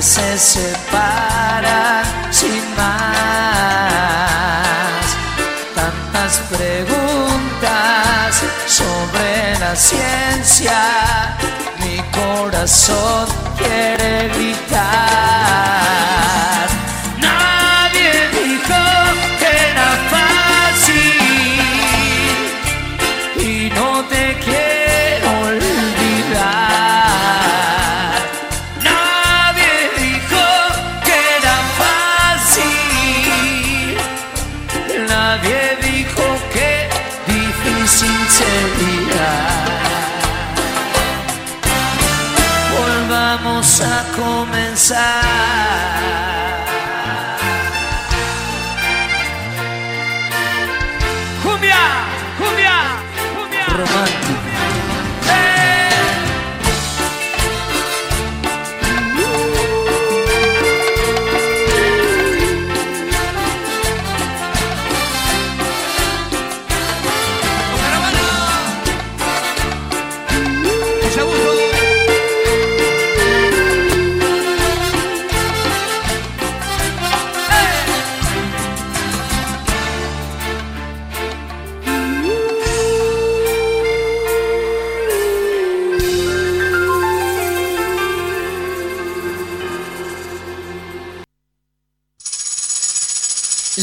[0.01, 3.17] Se separan sin más.
[5.75, 11.37] Tantas preguntas sobre la ciencia,
[11.81, 13.27] mi corazón
[13.57, 14.79] quiere gritar.
[17.19, 18.81] Nadie dijo
[19.41, 21.19] que era fácil
[23.37, 24.68] y no te quiero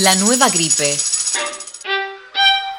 [0.05, 0.95] La nueva gripe.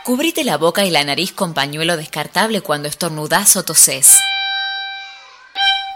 [0.05, 4.21] Cubrite la boca y la nariz con pañuelo descartable cuando estornudás o tosés.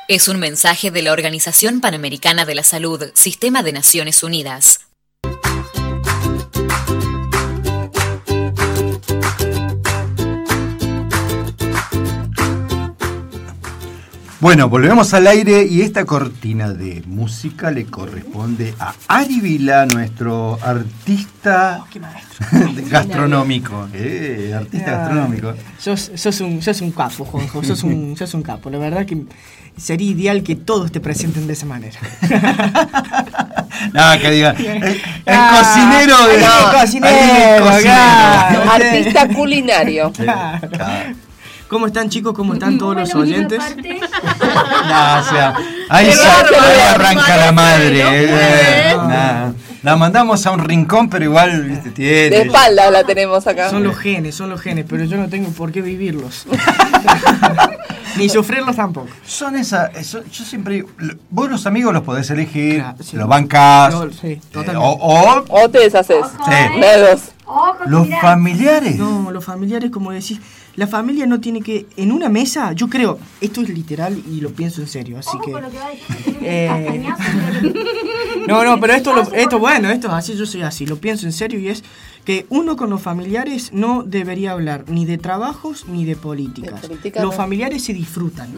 [0.08, 4.80] Es un mensaje de la Organización Panamericana de la Salud, Sistema de Naciones Unidas.
[14.40, 20.58] Bueno, volvemos al aire y esta cortina de música le corresponde a Ari Vila, nuestro
[20.62, 21.84] artista
[22.90, 23.86] gastronómico.
[23.92, 25.52] Eh, artista gastronómico.
[25.78, 28.70] Sos, sos, un, sos un capo, Juanjo, sos un, sos un capo.
[28.70, 29.24] La verdad que
[29.76, 31.98] sería ideal que todos te presenten de esa manera.
[33.94, 34.50] No, que diga.
[34.50, 36.34] El, el Ah, cocinero de.
[36.36, 37.82] el cocinero, cocinero.
[37.82, 38.70] claro.
[38.72, 40.12] Artista culinario.
[40.12, 40.68] Claro.
[41.70, 42.34] ¿Cómo están chicos?
[42.34, 43.62] ¿Cómo están todos los oyentes?
[43.78, 45.54] No, o sea,
[45.88, 46.26] ahí, se-
[46.88, 48.02] arranca la madre.
[48.02, 49.52] no eh, nah.
[49.82, 52.28] La mandamos a un rincón, pero igual viste, tiene.
[52.30, 53.70] De espalda la tenemos acá.
[53.70, 56.44] Son los genes, son los genes, pero yo no tengo por qué vivirlos.
[58.16, 59.06] Ni sufrirlos tampoco.
[59.24, 59.94] Son esas.
[59.96, 60.88] eso- yo siempre digo,
[61.30, 63.94] vos los amigos los podés elegir, los bancás.
[63.94, 66.26] No, sí, eh, o, o- O te deshaces.
[66.44, 66.80] Sí.
[66.80, 67.20] Dedos.
[67.86, 68.96] los familiares.
[68.96, 70.40] No, los familiares, como decís,
[70.76, 71.86] la familia no tiene que.
[71.96, 75.52] En una mesa, yo creo, esto es literal y lo pienso en serio, así que.
[76.42, 77.02] Eh,
[78.46, 81.26] no, no, pero esto, lo- esto bueno, esto es así, yo soy así, lo pienso
[81.26, 81.82] en serio y es
[82.24, 86.82] que uno con los familiares no debería hablar ni de trabajos ni de políticas.
[86.82, 87.36] De política los no.
[87.36, 88.50] familiares se disfrutan.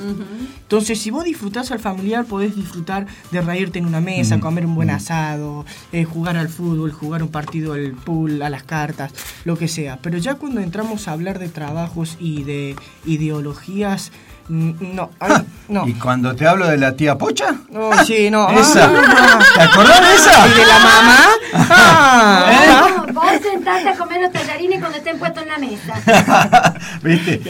[0.63, 4.75] Entonces, si vos disfrutás al familiar, podés disfrutar de reírte en una mesa, comer un
[4.75, 9.13] buen asado, eh, jugar al fútbol, jugar un partido al pool, a las cartas,
[9.45, 9.99] lo que sea.
[10.03, 14.13] Pero ya cuando entramos a hablar de trabajos y de ideologías,
[14.53, 15.33] no, ay,
[15.69, 15.89] no.
[15.89, 17.55] Y cuando te hablo de la tía Pocha.
[17.71, 18.51] No, sí, no.
[18.59, 18.91] Esa.
[18.95, 19.39] Ah.
[19.55, 20.47] ¿Te acordás de esa?
[20.47, 21.19] ¿Y de la mamá?
[21.55, 22.89] Ah.
[23.07, 26.75] No, vos sentate a comer los tallarines cuando estén puestos en la mesa.
[27.03, 27.41] ¿Viste?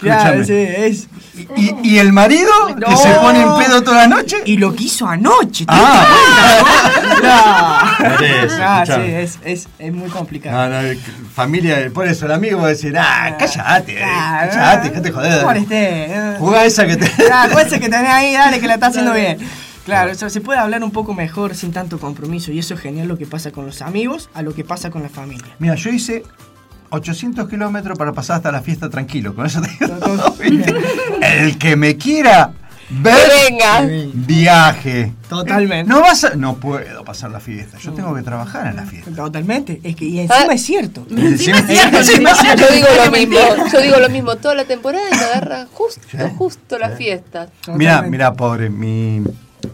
[0.00, 1.08] Claro, sí, es.
[1.56, 4.36] ¿Y, y el marido que se pone en pedo toda la noche?
[4.44, 5.64] Y lo que hizo anoche.
[5.64, 6.06] ¿te Ah.
[7.22, 7.80] no?
[8.62, 10.68] Ah, sí, es, es, es muy complicado.
[10.68, 10.98] No, no,
[11.34, 15.40] familia, por eso el amigo va a decir, ah, cállate, eh, Ah, cállate, déjate joder.
[15.40, 16.36] No molesté, eh.
[16.38, 17.10] Jugá esa que te.
[17.32, 19.38] Ah, esa que tenés ahí, dale, que la está haciendo bien.
[19.84, 22.80] Claro, o sea, se puede hablar un poco mejor sin tanto compromiso y eso es
[22.80, 25.46] genial lo que pasa con los amigos a lo que pasa con la familia.
[25.58, 26.22] Mira, yo hice
[26.90, 29.34] 800 kilómetros para pasar hasta la fiesta tranquilo.
[29.34, 30.34] Con eso te digo.
[31.22, 32.52] El que me quiera
[32.90, 33.16] ver,
[33.48, 33.86] venga.
[34.14, 35.12] viaje.
[35.28, 35.88] Totalmente.
[35.88, 37.78] No vas a- no puedo pasar la fiesta.
[37.78, 39.10] Yo tengo que trabajar en la fiesta.
[39.14, 39.80] Totalmente.
[39.84, 40.54] Es que y encima Ah.
[40.54, 41.06] es cierto.
[41.10, 42.62] Encima es cierto, encima es cierto.
[42.68, 43.36] Yo digo lo mismo,
[43.72, 46.00] yo digo lo mismo toda la temporada y me agarra justo,
[46.36, 47.50] justo las fiestas.
[47.74, 49.22] Mira, mira, pobre, mi.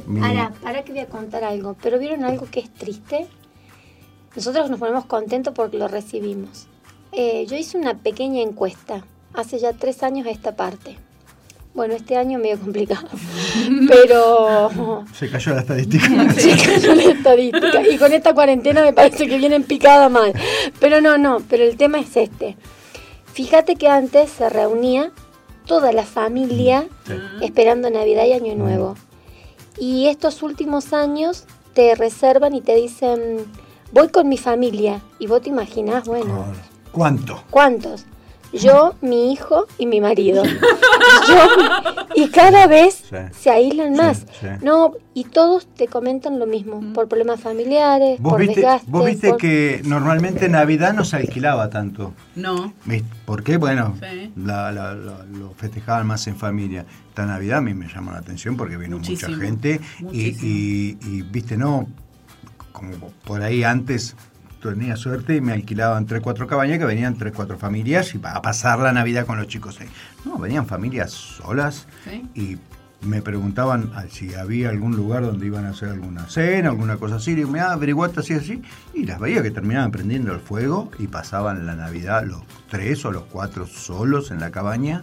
[0.06, 1.74] mi- Ahora, para que voy a contar algo.
[1.82, 3.26] ¿Pero vieron algo que es triste?
[4.34, 6.66] Nosotros nos ponemos contentos porque lo recibimos.
[7.12, 9.04] Eh, yo hice una pequeña encuesta
[9.34, 10.96] hace ya tres años a esta parte.
[11.74, 13.06] Bueno, este año medio complicado.
[13.88, 16.08] Pero Se cayó la estadística.
[16.36, 17.88] Sí, cayó la estadística.
[17.88, 20.32] Y con esta cuarentena me parece que vienen picada mal.
[20.80, 22.56] Pero no, no, pero el tema es este.
[23.32, 25.12] Fíjate que antes se reunía
[25.66, 26.86] toda la familia
[27.42, 28.96] esperando Navidad y Año Nuevo.
[29.78, 33.44] Y estos últimos años te reservan y te dicen,
[33.92, 35.02] voy con mi familia.
[35.18, 36.46] Y vos te imaginás, bueno,
[36.96, 37.42] ¿Cuánto?
[37.50, 38.06] ¿cuántos?
[38.54, 40.42] Yo, mi hijo y mi marido.
[41.28, 41.48] Yo,
[42.14, 43.16] y cada vez Sí.
[43.38, 44.24] se aíslan más.
[44.40, 44.46] sí.
[44.62, 48.90] No, y todos te comentan lo mismo, por problemas familiares, Vos por viste, desgastes.
[48.90, 52.14] vos viste por- que normalmente Navidad no se alquilaba tanto.
[52.34, 52.72] No.
[53.26, 53.58] ¿Por qué?
[53.58, 54.32] Bueno, Sí.
[54.36, 56.86] la- la- la- lo festejaban más en familia.
[57.10, 60.40] Esta Navidad a mí me llamó la atención porque vino Muchísimo, mucha gente y, muchísimo.
[60.50, 61.88] y- y, viste, no,
[62.72, 64.16] como por ahí antes
[64.62, 68.42] tenía suerte y me alquilaban tres, cuatro cabañas que venían tres, cuatro familias y a
[68.42, 69.88] pasar la Navidad con los chicos ahí.
[70.24, 72.24] No, venían familias solas Sí.
[72.34, 72.58] y
[73.06, 77.16] me preguntaban ah, si había algún lugar donde iban a hacer alguna cena, alguna cosa
[77.16, 77.32] así.
[77.32, 78.62] Y me ah, averiguaste así, así.
[78.94, 83.12] Y las veía que terminaban prendiendo el fuego y pasaban la Navidad los tres o
[83.12, 85.02] los cuatro solos en la cabaña.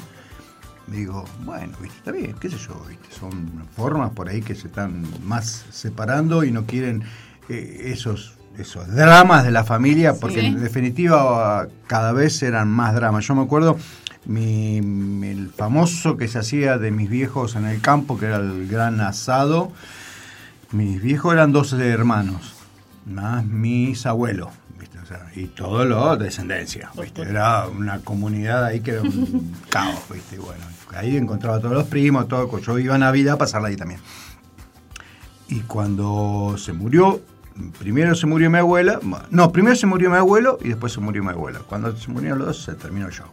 [0.87, 1.97] Digo, bueno, ¿viste?
[1.97, 3.07] está bien, qué sé yo, ¿viste?
[3.17, 7.03] son formas por ahí que se están más separando y no quieren
[7.47, 10.45] eh, esos esos dramas de la familia, porque Sí.
[10.47, 13.25] en definitiva cada vez eran más dramas.
[13.27, 13.77] Yo me acuerdo
[14.25, 18.67] mi, el famoso que se hacía de mis viejos en el campo, que era el
[18.67, 19.71] gran asado.
[20.71, 22.53] Mis viejos eran 12 hermanos,
[23.05, 24.49] más mis abuelos,
[24.79, 24.97] ¿viste?
[24.99, 26.89] O sea, y todo lo descendencia.
[26.99, 27.21] ¿viste?
[27.23, 29.99] Era una comunidad ahí que era un caos.
[30.11, 30.37] ¿viste?
[30.37, 30.63] Bueno,
[30.95, 32.59] ahí encontraba a todos los primos, todo.
[32.59, 33.99] Yo iba a Navidad a pasarla ahí también.
[35.49, 37.21] Y cuando se murió,
[37.79, 38.99] primero se murió mi abuela,
[39.29, 41.59] no, primero se murió mi abuelo y después se murió mi abuela.
[41.67, 43.25] Cuando se murieron los dos, se terminó yo.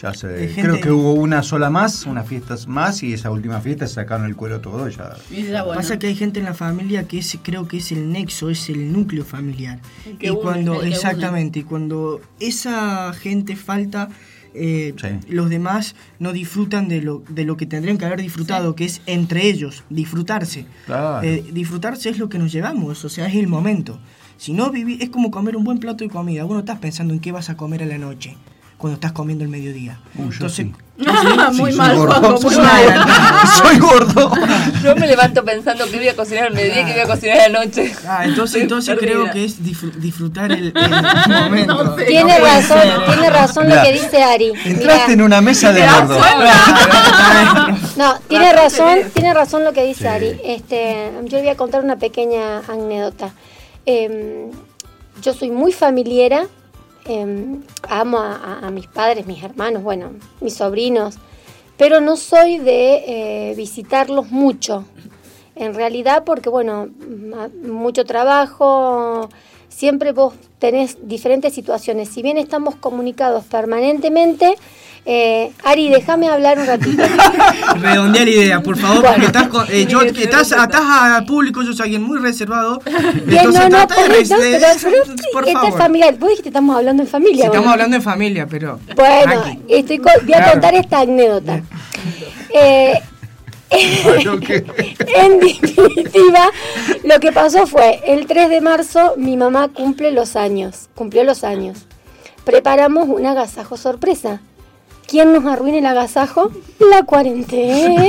[0.00, 3.30] Ya se, Hay creo gente- que hubo una sola más, unas fiestas más, y esa
[3.30, 5.14] última fiesta se sacaron el cuero todo y ya.
[5.74, 8.70] Pasa que hay gente en la familia que es, creo que es el nexo, es
[8.70, 9.78] el núcleo familiar.
[10.06, 10.94] El y une, cuando, el que une.
[10.94, 14.08] exactamente, y cuando esa gente falta,
[14.54, 14.94] eh,
[15.28, 19.02] los demás no disfrutan de lo, de lo que tendrían que haber disfrutado, que es
[19.06, 20.66] entre ellos, disfrutarse.
[20.86, 21.26] Claro.
[21.26, 23.98] Eh, disfrutarse es lo que nos llevamos, o sea, es el momento.
[24.36, 26.44] Si no vivir, es como comer un buen plato de comida.
[26.44, 28.36] Vos no estás pensando en qué vas a comer a la noche,
[28.80, 30.00] cuando estás comiendo el mediodía.
[30.18, 30.66] Entonces,
[31.54, 32.20] Muy Sí, mal, soy gordo.
[32.20, 33.06] Juanjo, muy mal.
[33.56, 34.32] soy gordo.
[34.84, 37.38] Yo me levanto pensando que voy a cocinar al mediodía y que voy a cocinar
[37.40, 37.94] a la noche.
[38.06, 39.12] Ah, entonces, entonces perdida.
[39.22, 41.94] creo que es disfr- disfrutar el, el momento.
[42.06, 44.48] Tiene No razón, tiene razón lo que dice Ari.
[44.64, 45.12] Entraste Mirá.
[45.12, 46.18] en una mesa de gordo.
[47.96, 50.06] No, tiene razón, tiene razón lo que dice Sí.
[50.06, 50.40] Ari.
[50.44, 53.30] Este, yo le voy a contar una pequeña anécdota.
[53.86, 54.50] Em,
[55.22, 56.46] yo soy muy familiera,
[57.06, 60.10] em, amo a, mis padres, mis hermanos, bueno,
[60.40, 61.16] mis sobrinos,
[61.76, 64.84] pero no soy de eh, visitarlos mucho.
[65.56, 69.28] En realidad, porque bueno, ma- mucho trabajo,
[69.68, 72.08] siempre vos tenés diferentes situaciones.
[72.08, 74.56] Si bien estamos comunicados permanentemente,
[75.06, 77.02] eh, Ari, déjame hablar un ratito.
[77.80, 81.72] Redondear la idea, por favor, porque estás, con- eh, yo, estás, estás al público, yo
[81.72, 82.80] soy alguien muy reservado.
[83.24, 85.78] Bien, Entonces no, no, trata de pero, no, pero- pero por esta es favor.
[85.78, 86.14] familiar.
[86.18, 87.44] Vos dijiste que estamos hablando en familia.
[87.46, 87.72] Estamos bueno.
[87.72, 88.78] hablando en familia, pero.
[88.94, 90.52] Bueno, estoy co- voy a Claro.
[90.52, 91.62] contar esta anécdota.
[92.52, 92.94] Eh,
[93.72, 96.50] en definitiva,
[97.04, 101.44] lo que pasó fue, el 3 de marzo mi mamá cumple los años, cumplió los
[101.44, 101.86] años.
[102.44, 104.40] Preparamos un agasajo sorpresa.
[105.10, 106.52] ¿Quién nos arruina el agasajo?
[106.78, 108.00] La cuarentena.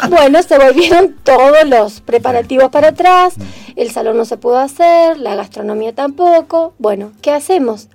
[0.08, 3.34] Bueno, se volvieron todos los preparativos para atrás,
[3.76, 6.72] el salón no se pudo hacer, la gastronomía tampoco.
[6.78, 7.88] Bueno, ¿qué hacemos?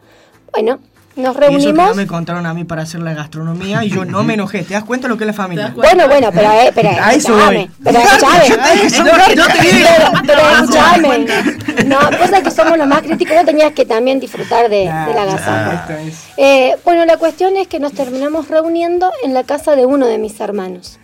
[0.53, 0.79] Bueno,
[1.15, 1.95] nos Y eso que no reunimos.
[1.95, 4.63] me contaron a mí para hacer la gastronomía y yo no me enojé.
[4.63, 5.73] ¿Te das cuenta lo que es la familia?
[5.75, 7.69] Bueno, bueno, pero, eh, pero A eso voy.
[7.83, 8.49] pero escuchame.
[9.35, 9.87] No, no te digo.
[9.97, 11.25] Pero, pero escuchame.
[11.85, 15.21] No, cosa que somos los más críticos, no tenías que también disfrutar de, de la
[15.23, 15.93] agasajo.
[16.37, 20.17] Eh, bueno, la cuestión es que nos terminamos reuniendo en la casa de uno de
[20.17, 20.99] mis hermanos.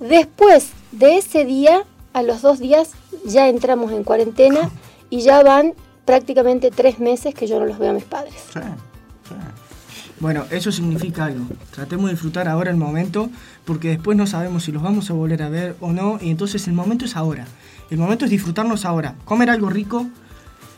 [0.00, 2.90] Después de ese día, a los dos días,
[3.24, 4.70] ya entramos en cuarentena
[5.10, 5.74] y ya van
[6.04, 8.34] prácticamente tres meses que yo no los veo a mis padres.
[10.20, 11.46] Bueno, eso significa algo.
[11.72, 13.28] Tratemos de disfrutar ahora el momento,
[13.64, 16.68] porque después no sabemos si los vamos a volver a ver o no, y entonces
[16.68, 17.46] el momento es ahora.
[17.90, 19.16] El momento es disfrutarnos ahora.
[19.24, 20.06] Comer algo rico,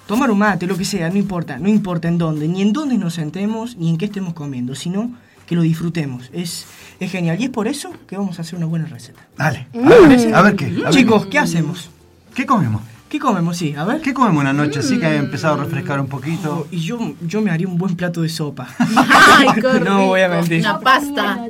[0.07, 1.59] tomar un mate, lo que sea, no importa.
[1.59, 5.13] No importa en dónde, ni en dónde nos sentemos, ni en qué estemos comiendo, sino
[5.47, 6.31] que lo disfrutemos.
[6.33, 6.67] Es,
[6.99, 7.39] es genial.
[7.41, 9.21] Y es por eso que vamos a hacer una buena receta.
[9.37, 9.69] Dale.
[9.75, 10.67] A ver, a ver qué.
[10.67, 11.27] a ver Chicos.
[11.27, 11.91] ¿qué hacemos?
[12.35, 12.83] ¿Qué comemos?
[13.15, 13.57] ¿Qué comemos?
[13.57, 14.01] Sí, a ver.
[14.01, 16.67] ¿Qué comemos una noche así que haya empezado a refrescar un poquito?
[16.73, 18.67] Y yo, yo me haría un buen plato de sopa.
[18.79, 20.59] Ay, qué no voy a mentir.
[20.63, 21.47] Una pasta.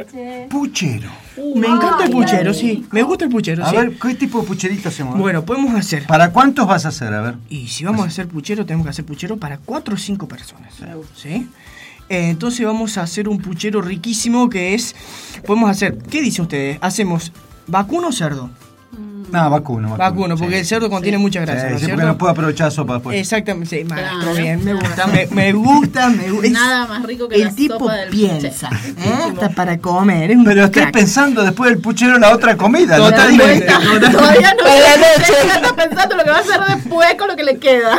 [0.51, 1.09] Puchero.
[1.57, 2.85] Me encanta el puchero, sí.
[2.91, 3.77] Me gusta el puchero, A sí.
[3.77, 5.19] ver, ¿qué tipo de pucherito hacemos?
[5.19, 6.07] Bueno, podemos hacer.
[6.07, 7.15] ¿Para cuántos vas a hacer?
[7.15, 7.37] A ver.
[7.49, 10.75] Y si vamos a hacer puchero, tenemos que hacer puchero para cuatro o cinco personas.
[11.17, 11.49] ¿Sí?
[12.11, 14.95] Eh, entonces vamos a hacer un puchero riquísimo que es.
[15.47, 15.97] Podemos hacer.
[15.97, 16.77] ¿Qué dicen ustedes?
[16.83, 17.33] ¿Hacemos
[17.67, 18.51] vacuno o cerdo?
[19.35, 19.97] No, vacuno.
[19.97, 22.07] Vacuno, porque el cerdo contiene mucha grasa, Sí, ¿no es sí, porque cierto?
[22.07, 23.19] no puedo aprovechar sopa después.
[23.19, 24.35] Exactamente, sí, maestro, Claro.
[24.37, 26.51] bien, me gusta, me, me gusta, me gusta.
[26.51, 28.71] Nada más rico que el la tipo sopa del piensa.
[28.99, 29.13] ¿eh?
[29.29, 30.95] Hasta para comer, es un Pero estoy crack.
[30.95, 32.97] pensando después del puchero la otra comida.
[32.97, 34.11] ¿no Totalmente, totalmente.
[34.17, 37.43] Todavía no Para la está pensando lo que va a hacer después con lo que
[37.45, 37.97] le queda.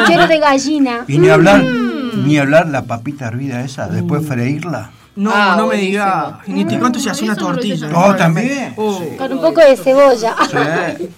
[0.00, 1.04] Puchero de gallina.
[1.08, 2.26] Y ni hablar, Mm.
[2.26, 4.90] ni hablar la papita hervida esa, después freírla.
[5.14, 6.40] No, Ah, no me diga.
[6.46, 7.88] Ni te cuento si hace una tortilla.
[7.94, 8.72] Oh, también.
[8.76, 8.98] Oh.
[9.18, 10.34] Con un poco de cebolla.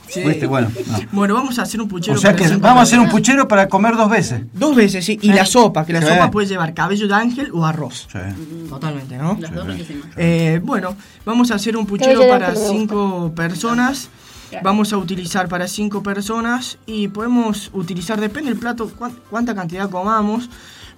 [0.09, 0.21] Sí.
[0.23, 0.69] Viste, bueno.
[0.87, 0.99] no.
[1.13, 2.17] Bueno, vamos a hacer un puchero.
[2.17, 4.43] O sea para que vamos a hacer un puchero para comer dos veces.
[4.53, 5.19] Dos veces, sí.
[5.23, 6.09] Y la sopa, que la Sí.
[6.09, 8.09] sopa puede llevar cabello de ángel o arroz.
[8.11, 8.19] Sí.
[8.69, 9.37] Totalmente, ¿no?
[9.41, 9.67] Las dos.
[10.17, 14.09] Eh, bueno, vamos a hacer un puchero para cinco personas.
[14.63, 19.91] Vamos a utilizar para cinco personas y podemos utilizar, depende del plato, cuán- cuánta cantidad
[19.91, 20.49] comamos,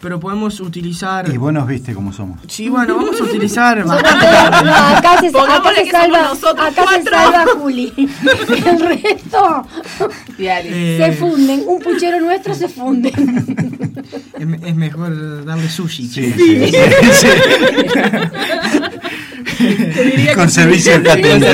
[0.00, 1.28] pero podemos utilizar...
[1.32, 2.38] Y vos nos viste cómo somos.
[2.48, 4.10] Sí, bueno, vamos a utilizar No, acá
[5.20, 7.12] se, acá se salva, nosotros acá se cuatro.
[7.12, 7.92] salva Juli.
[8.66, 9.66] El resto.
[10.38, 11.62] Eh, se funden.
[11.66, 13.12] Un puchero nuestro se funde.
[14.38, 16.06] es, me- es mejor darle sushi.
[16.08, 16.72] Sí, sí, sí,
[17.12, 17.28] sí.
[20.34, 21.44] Con servicio de catering.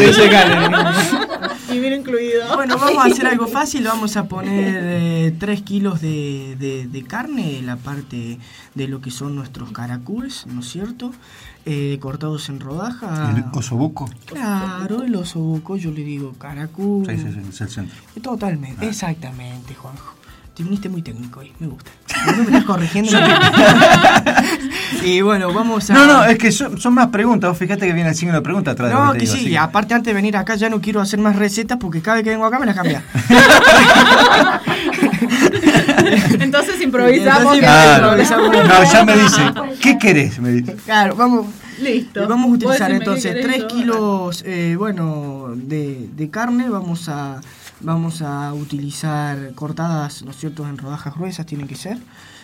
[1.74, 2.54] Y incluido.
[2.54, 3.84] Bueno, vamos a hacer algo fácil.
[3.84, 8.38] Vamos a poner 3 kilos de, de- de carne, la parte
[8.74, 11.12] de lo que son nuestros caracoles, ¿no es cierto?
[11.64, 13.32] Eh, cortados en rodaja.
[13.36, 14.10] El osobuco.
[14.26, 17.06] Claro, el osobuco, yo le digo caracol.
[17.06, 17.96] Sí, sí, sí, es el centro.
[18.22, 20.14] Totalmente, exactamente, Juanjo.
[20.54, 21.90] Te viniste muy técnico hoy, me gusta.
[22.26, 23.10] No me estás corrigiendo.
[25.04, 25.94] y bueno, vamos a...
[25.94, 27.50] No, no, es que son, son más preguntas.
[27.50, 29.34] Vos fíjate que viene el signo de pregunta atrás de lo No, te que digo,
[29.36, 32.16] sí, así aparte antes de venir acá ya no quiero hacer más recetas porque cada
[32.16, 33.02] vez que vengo acá me las cambia.
[36.40, 37.54] Entonces improvisamos.
[37.56, 38.04] Entonces, Claro.
[38.08, 38.50] improvisamos.
[38.68, 39.42] No, ya me dice,
[39.80, 40.38] ¿qué querés?
[40.38, 40.74] Me dice.
[40.84, 41.46] Claro, vamos.
[41.80, 42.22] Listo.
[42.22, 46.68] Eh, Vamos a utilizar entonces querés, 3 yo- kilos, eh, bueno, de, de carne.
[46.68, 47.40] Vamos a,
[47.82, 51.98] vamos a utilizar cortadas, ¿no es cierto?, en rodajas gruesas tienen que ser.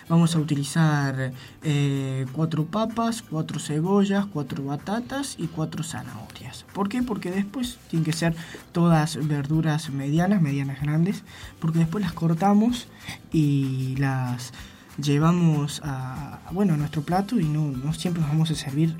[0.08, 1.32] Vamos a utilizar
[1.62, 6.64] eh, cuatro papas, cuatro cebollas, cuatro batatas y cuatro zanahorias.
[6.72, 7.02] ¿Por qué?
[7.02, 8.34] Porque después tienen que ser
[8.72, 11.24] todas verduras medianas, medianas grandes,
[11.60, 12.88] porque después las cortamos
[13.32, 14.54] y las
[14.96, 18.96] llevamos a, bueno, a nuestro plato y no, no siempre nos vamos a servir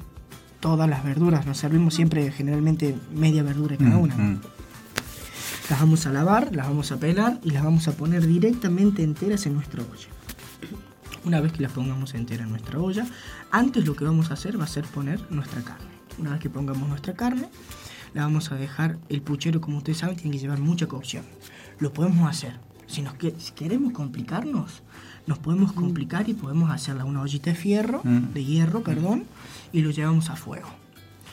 [0.61, 4.15] todas las verduras, nos servimos siempre generalmente media verdura cada una.
[4.15, 4.41] Mm, mm.
[5.71, 9.45] Las vamos a lavar, las vamos a pelar y las vamos a poner directamente enteras
[9.47, 10.09] en nuestra olla.
[11.25, 13.07] Una vez que las pongamos enteras en nuestra olla,
[13.51, 15.87] antes lo que vamos a hacer va a ser poner nuestra carne.
[16.19, 17.49] Una vez que pongamos nuestra carne,
[18.15, 21.25] la vamos a dejar, el puchero como ustedes saben tiene que llevar mucha cocción.
[21.81, 22.59] Lo podemos hacer.
[22.87, 24.83] Si, nos que- si queremos complicarnos,
[25.27, 28.33] nos podemos complicar y podemos hacerla una ollita de fierro, Mm.
[28.33, 29.25] de hierro, perdón,
[29.73, 30.69] y lo llevamos a fuego.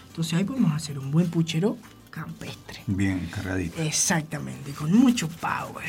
[0.10, 1.78] Entonces ahí podemos hacer un buen puchero
[2.16, 2.80] campestre.
[2.88, 3.82] Bien cargadito.
[3.82, 5.86] Exactamente, con mucho power.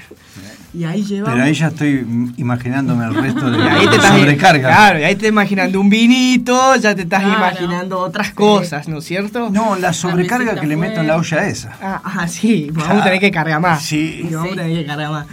[0.75, 1.35] Y ahí llevamos...
[1.35, 2.05] Pero ahí ya estoy
[2.37, 4.69] imaginándome el resto de Y ahí te la estás, sobrecarga.
[4.69, 7.39] Claro, y ahí te estás imaginando un vinito, ya te estás Claro.
[7.39, 9.51] imaginando otras cosas, ¿no es cierto?
[9.51, 11.73] No, la sobrecarga que le meto en la olla esa.
[11.81, 13.85] Ah, ah, sí, vamos a tener que cargar más.
[13.85, 14.27] Sí.
[14.29, 15.27] Y vamos a tener que cargar más.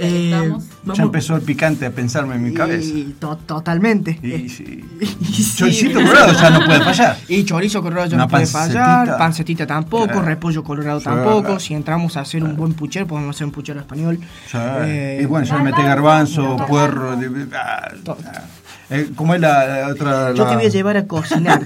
[0.00, 0.52] Ahí Eh.
[0.94, 2.88] Ya empezó el picante a pensarme en mi cabeza.
[2.88, 4.18] Y to- totalmente.
[4.22, 4.84] Y sí.
[5.00, 5.54] Y.
[5.56, 7.16] Choricito colorado ya no puede fallar.
[7.28, 8.84] Y chorizo colorado ya Una no puede pancetita.
[8.84, 10.22] fallar, pancetita tampoco, Claro.
[10.22, 11.22] repollo colorado Claro.
[11.24, 11.60] tampoco.
[11.60, 14.18] Si entramos a hacer un buen puchero, podemos hacer un puchero español.
[14.52, 17.16] Ya, Eh, y bueno, ya le mete garbanzo, puerro.
[17.16, 18.42] de- ah, ah.
[18.90, 20.32] Eh, ¿Cómo es la, la otra?
[20.32, 21.60] Yo te voy a llevar a cocinar.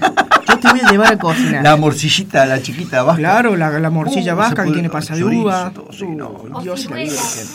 [0.47, 1.63] Yo te voy a llevar a cocinar.
[1.63, 3.19] la morcillita, la chiquita vasca.
[3.19, 5.71] Claro, la, la morcilla Uh, vasca que tiene pasa de uva.
[5.73, 6.43] todo, sí, no.
[6.61, 7.47] Dios y la Virgen.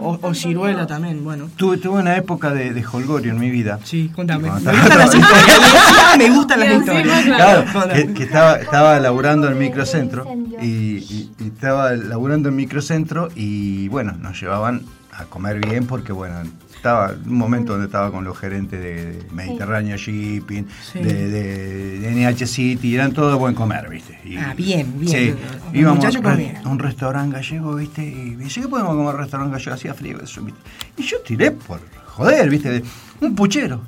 [0.00, 1.48] O, o ciruela también, bueno.
[1.56, 3.78] Tuve, tuve una época de, de holgorio en mi vida.
[3.84, 4.50] Sí, contame.
[4.50, 6.18] Me gustan las historias.
[6.18, 7.24] Me gustan las historias.
[7.24, 7.64] claro.
[7.70, 10.26] Claro, que, que estaba, estaba laburando en microcentro
[10.60, 14.82] y, y- y estaba laburando en microcentro y bueno, nos llevaban
[15.12, 16.36] a comer bien porque bueno,
[16.84, 20.98] estaba en un momento donde estaba con los gerentes de Mediterráneo Shipping, Sí.
[20.98, 24.20] de, de- de NH City, eran todo buen comer, ¿viste?
[24.22, 25.10] Y- Ah, bien, bien.
[25.10, 28.04] Sí, Los íbamos a un restaurante gallego, ¿viste?
[28.06, 29.74] Y me dice, ¿qué podemos comer en un restaurante gallego?
[29.74, 30.60] Hacía frío, eso, ¿viste?
[30.98, 32.70] Y yo tiré por joder, ¿viste?
[32.70, 32.84] De-
[33.22, 33.80] un puchero.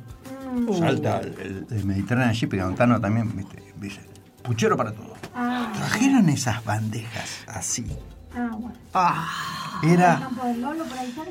[0.79, 3.63] Salta el, el Mediterráneo Shipping, Montano también, ¿viste?
[3.79, 4.01] Dice,
[4.43, 5.13] puchero para todo.
[5.35, 7.85] Ah, Trajeron esas bandejas así.
[8.37, 8.73] Ah, bueno.
[8.95, 9.27] Ah,
[9.83, 10.29] Era.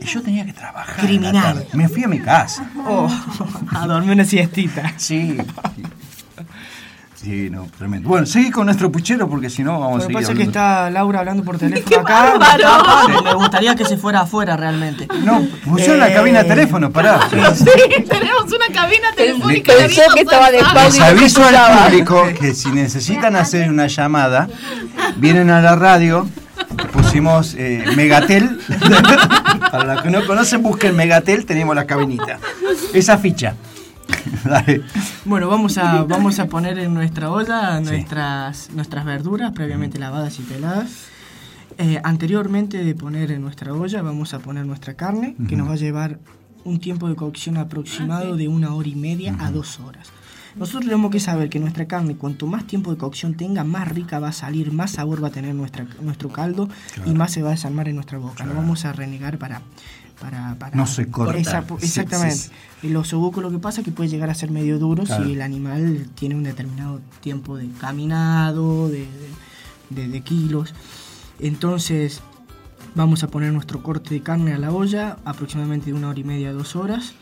[0.02, 0.96] Yo tenía que trabajar.
[1.06, 1.34] Criminal.
[1.34, 1.68] la tarde.
[1.74, 2.66] Me fui a mi casa.
[2.88, 3.10] oh,
[3.76, 4.94] a dormir una siestita.
[4.98, 5.38] Sí.
[7.16, 8.08] Sí, no, tremendo.
[8.08, 10.38] Bueno, seguí con nuestro puchero porque si no vamos Lo a que seguir pasa es
[10.38, 12.34] que está Laura hablando por teléfono acá.
[13.24, 15.08] me gustaría que se fuera afuera realmente.
[15.24, 17.22] No, pusieron la Eh, cabina de teléfono, pará.
[17.56, 17.66] Sí,
[18.08, 19.74] tenemos una cabina telefónica.
[19.74, 20.60] Avisos que estaba de.
[20.62, 24.48] Les aviso al público que si necesitan hacer una llamada,
[25.16, 26.28] vienen a la radio.
[26.92, 28.60] Pusimos eh, Megatel.
[29.72, 32.40] Para los que no conocen, busquen Megatel, tenemos la cabinita.
[32.94, 33.56] Esa ficha.
[34.44, 34.84] Dale.
[35.26, 40.44] Bueno, vamos a, vamos a poner en nuestra olla nuestras, nuestras verduras previamente lavadas y
[40.44, 41.08] peladas.
[41.78, 45.74] Eh, anteriormente de poner en nuestra olla, vamos a poner nuestra carne, que nos va
[45.74, 46.20] a llevar
[46.64, 50.12] un tiempo de cocción aproximado de una hora y media a dos horas.
[50.56, 54.20] Nosotros tenemos que saber que nuestra carne, cuanto más tiempo de cocción tenga, más rica
[54.20, 56.70] va a salir, más sabor va a tener nuestra, nuestro caldo
[57.06, 58.46] y más se va a desarmar en nuestra boca.
[58.46, 59.62] No vamos a renegar para...
[60.22, 61.38] Para, para- No se corta.
[61.38, 62.36] Esa- Sí, exactamente.
[62.36, 62.50] sí,
[62.84, 65.26] Y Los obucos lo que pasa es que puede llegar a ser medio duro Claro.
[65.26, 69.00] si el animal tiene un determinado tiempo de caminado, de,
[69.90, 70.74] de- de- de kilos.
[71.40, 72.22] Entonces
[72.96, 76.24] vamos a poner nuestro corte de carne a la olla, aproximadamente de una hora y
[76.24, 77.14] media, dos horas.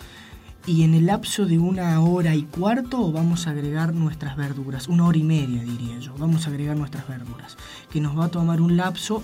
[0.66, 5.06] Y en el lapso de una hora y cuarto vamos a agregar nuestras verduras, una
[5.06, 7.58] hora y media diría yo, vamos a agregar nuestras verduras,
[7.92, 9.22] que nos va a tomar un lapso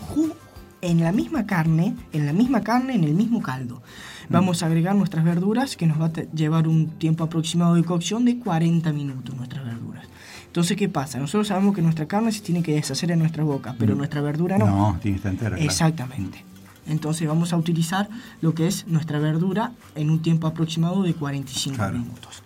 [0.82, 3.82] en la misma carne, en la misma carne, en el mismo caldo.
[4.28, 8.26] Vamos a agregar nuestras verduras, que nos va a llevar un tiempo aproximado de cocción
[8.26, 10.08] de 40 minutos nuestras verduras.
[10.46, 11.20] Entonces, ¿qué pasa?
[11.20, 14.58] Nosotros sabemos que nuestra carne se tiene que deshacer en nuestra boca, pero nuestra verdura
[14.58, 14.66] no.
[14.66, 15.58] No, tiene que estar entera.
[15.58, 16.44] Exactamente.
[16.90, 18.10] Entonces vamos a utilizar
[18.42, 22.00] lo que es nuestra verdura en un tiempo aproximado de 45 Claro.
[22.00, 22.44] minutos.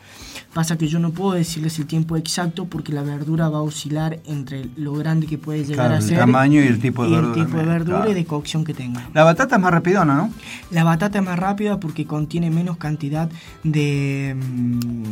[0.53, 4.19] Pasa que yo no puedo decirles el tiempo exacto porque la verdura va a oscilar
[4.25, 7.09] entre lo grande que puede llegar Claro, a el ser tamaño y el tipo de
[7.09, 8.11] y el verdura tipo de verdura claro.
[8.11, 9.09] y de cocción que tenga.
[9.15, 10.31] La batata es más rapidona, ¿no?
[10.69, 13.29] La batata es más rápida porque contiene menos cantidad
[13.63, 15.03] de mm,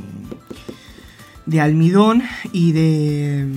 [1.52, 2.24] de almidón
[2.54, 3.48] y de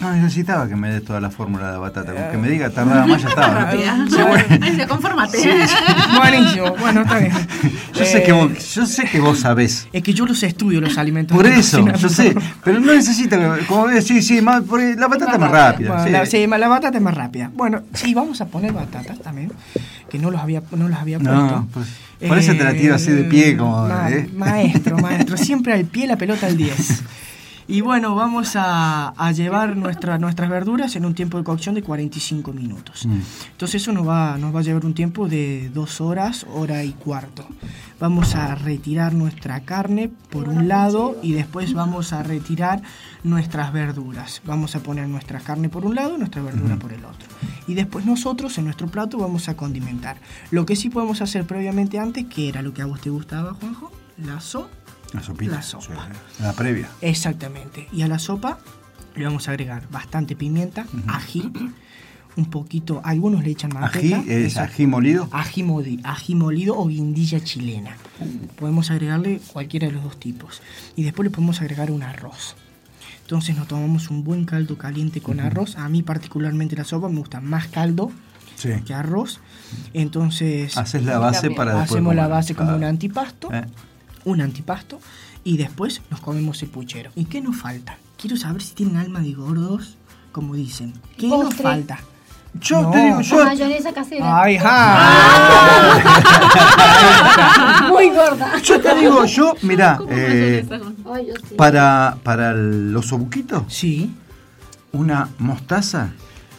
[0.00, 2.12] No necesitaba que me des toda la fórmula de batata.
[2.14, 3.72] Con que me diga tardaba más ya estaba.
[3.74, 4.08] ¿no?
[4.10, 4.88] Sí, bueno.
[4.88, 5.38] Confórmate.
[5.38, 5.74] Sí, sí.
[6.18, 7.32] Buenísimo, bueno, está bien.
[7.94, 9.86] Yo, sé Eh, que vos, yo sé que vos sabés.
[9.92, 11.36] Es que yo los estudio los alimentos.
[11.36, 12.34] Por eso, yo sé.
[12.64, 14.62] Pero no necesita, que- como ves, sí, sí, más,
[14.96, 15.88] la batata es más rápida.
[15.90, 16.10] Bueno, sí.
[16.10, 17.50] la, sí, la batata es más rápida.
[17.54, 19.52] Bueno, sí, vamos a poner batatas también,
[20.10, 21.34] que no los había, no las había puesto.
[21.34, 21.84] No, por,
[22.28, 23.86] por eso te la tiro así de pie, como.
[23.86, 24.28] Ma- ¿eh?
[24.34, 27.02] Maestro, maestro, siempre al pie la pelota al 10.
[27.66, 31.82] Y bueno, vamos a, a llevar nuestra, nuestras verduras en un tiempo de cocción de
[31.82, 33.06] 45 minutos.
[33.06, 33.20] Mm.
[33.52, 36.92] Entonces eso nos va, nos va a llevar un tiempo de dos horas, hora y
[36.92, 37.46] cuarto.
[38.00, 42.82] Vamos a retirar nuestra carne por un lado y después vamos a retirar
[43.22, 44.42] nuestras verduras.
[44.44, 47.28] Vamos a poner nuestra carne por un lado y nuestra verdura por el otro.
[47.66, 50.16] Y después nosotros en nuestro plato vamos a condimentar.
[50.50, 53.54] Lo que sí podemos hacer previamente antes, que era lo que a vos te gustaba,
[53.54, 54.68] Juanjo, la so.
[55.14, 55.52] La sopita.
[55.56, 55.84] La sopa.
[56.36, 56.88] sí, La previa.
[57.00, 57.88] Exactamente.
[57.92, 58.58] Y a la sopa
[59.14, 61.50] le vamos a agregar bastante pimienta, ají,
[62.36, 64.32] un poquito, algunos le echan Ají, manteca.
[64.34, 65.28] es ají molido.
[65.30, 67.96] Ají, modi- ají molido o guindilla chilena.
[68.58, 70.60] Podemos agregarle cualquiera de los dos tipos.
[70.96, 72.56] Y después le podemos agregar un arroz.
[73.22, 75.76] Entonces nos tomamos un buen caldo caliente con arroz.
[75.76, 78.10] A mí particularmente la sopa me gusta más caldo
[78.56, 78.70] Sí.
[78.84, 79.40] que arroz.
[79.94, 83.64] Entonces Haces la base para después hacemos la base como un antipasto, Eh.
[84.24, 84.98] Un antipasto
[85.44, 87.10] y después nos comemos el puchero.
[87.14, 87.98] ¿Y qué nos falta?
[88.16, 89.96] Quiero saber si tienen alma de gordos,
[90.32, 90.92] como dicen.
[91.18, 91.98] ¿Qué nos falta?
[92.60, 92.90] Yo No.
[92.92, 93.44] te digo, yo.
[93.44, 94.42] Mayonesa casera.
[94.42, 96.04] Ay, ja.
[97.88, 98.58] Muy gorda.
[98.62, 100.64] Yo te digo, yo, mira, eh,
[101.12, 101.54] Ay, yo sí.
[101.56, 104.14] para, para los obuquitos, sí.
[104.92, 106.12] una mostaza,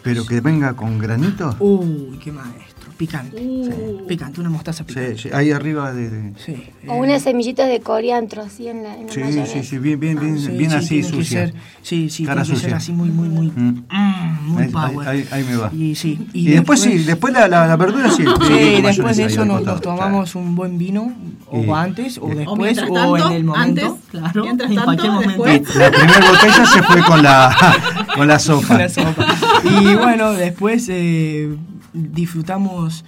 [0.04, 1.56] pero que venga con granito.
[1.60, 2.75] Uy, qué maestro.
[2.98, 3.36] Picante.
[3.42, 4.08] Uh.
[4.08, 5.18] Picante, una mostaza picante.
[5.18, 6.10] Sí, sí, ahí arriba de.
[6.10, 6.56] de- Sí.
[6.88, 9.52] O unas semillitas de coriandro así en la, en la Sí, mayonesa.
[9.54, 11.40] sí, sí, bien, bien, bien, Sí, bien sí, así tiene que sucia.
[11.48, 13.84] ser- sí, sí, Cara tiene que ser así muy, muy, muy, Mm.
[13.92, 15.08] mm, muy Ahí- power.
[15.10, 15.72] ahí- ahí- ahí me va.
[15.74, 18.24] Y, sí, Y, después, sí, después la, la, la verdura sí.
[18.24, 21.12] Sí, sí, después de eso nos, tomamos un buen vino,
[21.52, 23.56] o Y- antes, o después, O en el momento.
[23.56, 25.44] antes, claro, mientras en tanto, cualquier momento.
[25.44, 25.76] después.
[25.76, 27.56] La primera botella se fue con la,
[28.16, 28.68] con la sopa.
[28.68, 29.26] Con la sopa.
[29.66, 31.50] Y bueno, después eh,
[31.96, 33.04] disfrutamos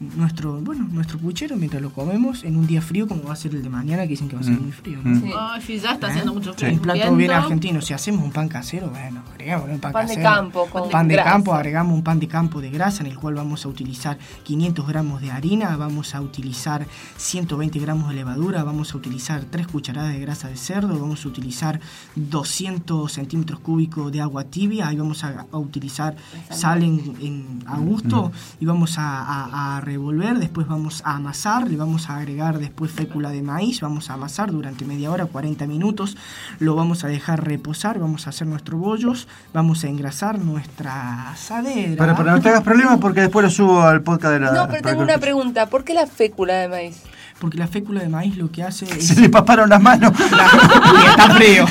[0.00, 3.54] nuestro, bueno, nuestro puchero mientras lo comemos en un día frío como va a ser
[3.54, 4.62] el de mañana, que dicen que va a ser Mm.
[4.62, 4.98] muy frío.
[5.02, 5.10] ¿no?
[5.20, 5.32] Mm.
[5.34, 6.10] Oh, sí, ya está ¿Eh?
[6.10, 6.72] haciendo mucho frío.
[6.72, 7.80] Un plato bien argentino.
[7.80, 10.34] Si hacemos un pan casero, bueno, agregamos un pan, Pan de casero.
[10.34, 11.30] campo con pan de grasa.
[11.30, 14.86] campo, agregamos un pan de campo de grasa en el cual vamos a utilizar 500
[14.86, 20.12] gramos de harina, vamos a utilizar 120 gramos de levadura, vamos a utilizar 3 cucharadas
[20.12, 21.80] de grasa de cerdo, vamos a utilizar
[22.16, 26.16] 200 centímetros cúbicos de agua tibia, ahí vamos a, a utilizar
[26.50, 31.68] sal en, en- a gusto y vamos a, a- a revolver, después vamos a amasar,
[31.68, 35.66] le vamos a agregar después fécula de maíz, vamos a amasar durante media hora, 40
[35.66, 36.16] minutos,
[36.58, 41.96] lo vamos a dejar reposar, vamos a hacer nuestros bollos, vamos a engrasar nuestra asadera.
[41.96, 44.52] Para, para no te hagas problemas porque después lo subo al podcast de la.
[44.52, 45.66] No, pero tengo una pregunta.
[45.66, 47.02] ¿Por qué la fécula de maíz?
[47.44, 49.08] Porque la fécula de maíz lo que hace es...
[49.08, 50.12] Se le paparon las manos.
[50.18, 51.66] y está frío.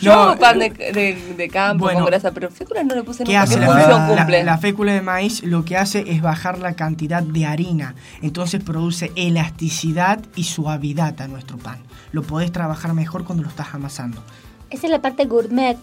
[0.00, 2.00] Yo No, hago pan de, de- de campo bueno.
[2.00, 3.42] con grasa, pero fécula no le puse ¿Qué nunca.
[3.42, 5.42] hace ¿Qué la, función la- la fécula de maíz?
[5.42, 7.94] Lo que hace es bajar la cantidad de harina.
[8.22, 11.80] Entonces produce elasticidad y suavidad a nuestro pan.
[12.12, 14.22] Lo podés trabajar mejor cuando lo estás amasando.
[14.70, 15.76] Esa es la parte gourmet.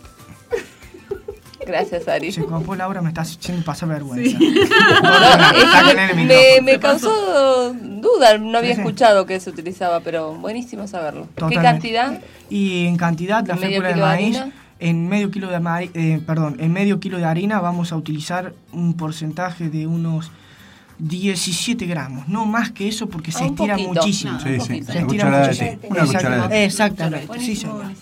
[1.67, 2.31] Gracias, Ari.
[2.31, 4.37] Se copó Laura, me está haciendo pasar vergüenza.
[6.63, 8.81] Me, causó duda, no había Sí, sí.
[8.81, 11.27] escuchado que se utilizaba, pero buenísimo saberlo.
[11.49, 12.21] ¿Qué cantidad?
[12.49, 14.53] Y en cantidad, la ¿Medio fécula de kilo de maíz, harina?
[14.79, 18.53] en medio kilo de maíz, eh, perdón, en medio kilo de harina vamos a utilizar
[18.71, 20.31] un porcentaje de unos
[20.99, 23.93] 17 gramos, no más que eso porque se Ah, estira poquito.
[23.93, 24.31] muchísimo.
[24.33, 25.69] No, Sí, sí, se estira muchísimo.
[25.89, 26.45] una.
[26.63, 27.93] Exactamente, sí Buenísimo, señor.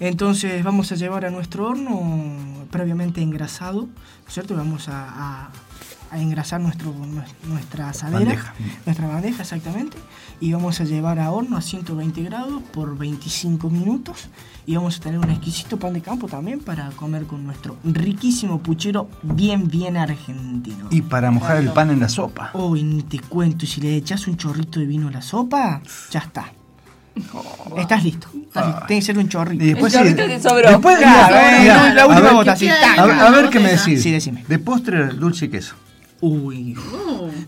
[0.00, 3.88] Entonces vamos a llevar a nuestro horno previamente engrasado, ¿no
[4.28, 4.54] es ¿cierto?
[4.54, 5.50] Vamos a, a-
[6.10, 8.54] a engrasar nuestro, nues- nuestra asadera, Bandeja.
[8.84, 9.96] nuestra bandeja exactamente,
[10.40, 14.28] y vamos a llevar a horno a 120 grados por 25 minutos
[14.66, 18.60] y vamos a tener un exquisito pan de campo también para comer con nuestro riquísimo
[18.60, 20.88] puchero bien, bien argentino.
[20.90, 22.50] Y para mojar el pan en la sopa.
[22.54, 25.80] Uy, ni te cuento, y si le echas un chorrito de vino a la sopa,
[26.10, 26.52] ya está.
[27.78, 28.28] Estás listo.
[28.34, 28.86] Estás listo.
[28.86, 29.64] Tiene que ser un chorrito.
[29.64, 30.68] Y después El sí, chorrito que sobró.
[30.68, 32.46] Después, Claro, mira, eh, mira, la a última ver,
[32.80, 32.98] tac.
[32.98, 34.02] A, ver- a ver qué me decís.
[34.02, 34.44] Sí, decime.
[34.46, 35.76] De postre, dulce y queso.
[36.20, 36.74] Uy.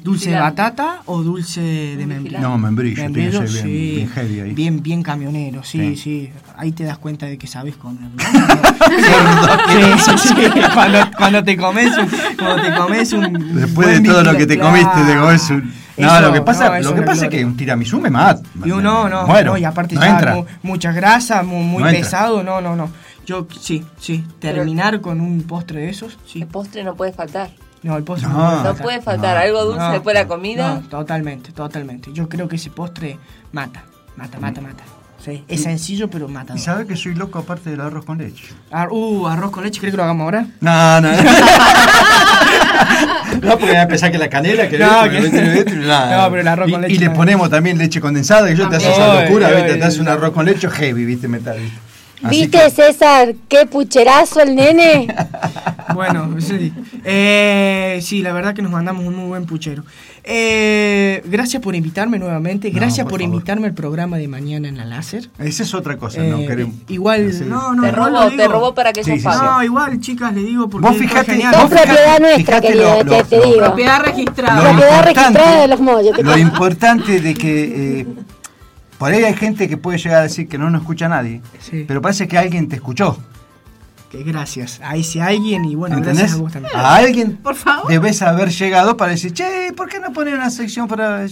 [0.03, 2.41] ¿Dulce de batata o dulce de membrillo?
[2.41, 3.95] No, membrillo, tiene que Membrillo, ser bien- sí.
[3.97, 4.53] bien heavy ahí.
[4.55, 5.97] Bien, bien camionero, sí, Sí.
[5.97, 8.01] sí, Ahí te das cuenta de que sabes comer.
[8.17, 8.25] ¿no?
[9.69, 10.35] sí, sí, sí.
[10.75, 12.09] Cuando, cuando te comes un,
[12.39, 14.71] cuando te comes un Después de todo lo que te claro.
[14.73, 15.73] comiste, te comes un...
[15.99, 18.09] No, Eso, lo que pasa, no, lo que es pasa es que un tiramisú me
[18.09, 18.41] mata.
[18.65, 19.53] Y uno, no, no, Muero.
[19.53, 20.35] no, y aparte No ya entra.
[20.37, 22.03] mu- mucha grasa, mu- muy, No entra.
[22.05, 22.89] pesado, no, no, no.
[23.27, 26.41] Yo sí, sí, terminar con un postre de esos, sí.
[26.43, 27.51] El postre no puede faltar.
[27.83, 28.83] No, el postre No, no, puede No faltar.
[28.85, 30.75] puede faltar algo dulce después de la comida.
[30.75, 32.13] No, totalmente, totalmente.
[32.13, 33.19] Yo creo que ese postre
[33.53, 33.85] mata,
[34.17, 34.83] mata, mata, mata.
[35.25, 36.55] Sí, es Y- sencillo, pero mata.
[36.55, 38.45] Y sabes que soy loco aparte del arroz con leche.
[38.71, 40.47] Ar- uh, arroz con leche, ¿crees que lo hagamos ahora?
[40.61, 41.19] No, no, no.
[43.43, 46.23] no, porque voy a pensar que la canela, que No, esto, que- que esto, nada.
[46.25, 48.69] No, pero el arroz y, con leche Y le ponemos también leche condensada, que yo
[48.69, 49.73] te hace esa locura, ¿viste?
[49.73, 50.03] ay, Te hace ay.
[50.03, 51.27] un arroz con leche heavy, ¿viste?
[51.29, 51.79] Metal, ¿viste?
[52.23, 55.07] Así ¿Viste, César, qué pucherazo el nene?
[55.95, 56.71] Bueno, sí.
[57.03, 59.85] Eh, sí, la verdad que nos mandamos un muy buen puchero.
[60.23, 62.71] Eh, gracias por invitarme nuevamente.
[62.71, 65.31] No, Gracias por invitarme al programa de mañana en la láser.
[65.39, 66.39] Esa es otra cosa, ¿no?
[66.41, 66.75] Eh, Queremos.
[66.89, 67.45] Igual, Sí.
[67.49, 69.43] no, no, Te robó, te para que Sí, yo sí, pague.
[69.47, 71.55] No, igual, chicas, le digo porque Vos fijate, genial.
[71.55, 73.59] vos Es propiedad fijate- nuestra, fijate querido, lo- te, lo- te lo- digo.
[73.61, 74.57] Propiedad registrada.
[74.57, 76.13] Lo Propiedad registrada de los molles.
[76.15, 78.07] te Lo importante de que eh,
[78.99, 81.85] por ahí hay gente que puede llegar a decir que no nos escucha nadie, Sí.
[81.87, 83.19] pero parece que alguien te escuchó.
[84.11, 84.81] Que gracias.
[84.83, 86.19] A ese alguien y bueno, ¿Entendés?
[86.21, 86.75] gracias a vos también.
[86.75, 87.89] A alguien Por favor.
[87.91, 91.27] debes haber llegado para decir, che, ¿por qué no poner una sección para.?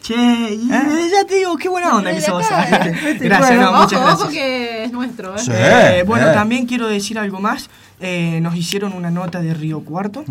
[0.00, 1.08] Che, y ¿Eh?
[1.12, 2.42] ya te digo, qué buena onda que sos.
[2.50, 2.78] acá,
[3.20, 4.20] Gracias, no, ojo, muchas gracias.
[4.22, 5.38] ojo que es nuestro, ¿eh?
[5.40, 5.50] Sí.
[5.54, 6.32] Eh, bueno, eh.
[6.34, 7.68] también quiero decir algo más.
[8.00, 10.24] Eh, nos hicieron una nota de Río Cuarto.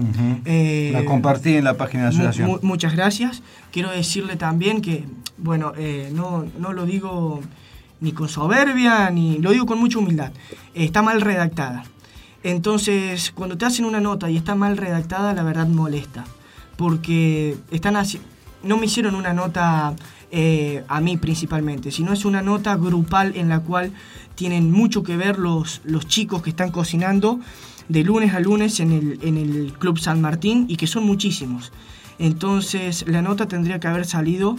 [0.46, 2.48] Eh, La compartí en la página de la asociación.
[2.48, 3.44] mu- muchas gracias.
[3.72, 5.04] Quiero decirle también que,
[5.38, 7.42] bueno, eh, no, no lo digo
[8.00, 10.32] ni con soberbia, ni lo digo con mucha humildad.
[10.74, 11.84] Está mal redactada.
[12.44, 16.24] Entonces, cuando te hacen una nota y está mal redactada, la verdad molesta.
[16.78, 17.96] Porque están
[18.64, 19.94] no me hicieron una nota
[20.32, 23.92] eh, a mí principalmente, sino es una nota grupal en la cual
[24.38, 27.40] tienen mucho que ver los, los chicos que están cocinando
[27.90, 31.74] de lunes a lunes en el, en el Club San Martín y que son muchísimos.
[32.20, 34.56] Entonces la nota tendría que haber salido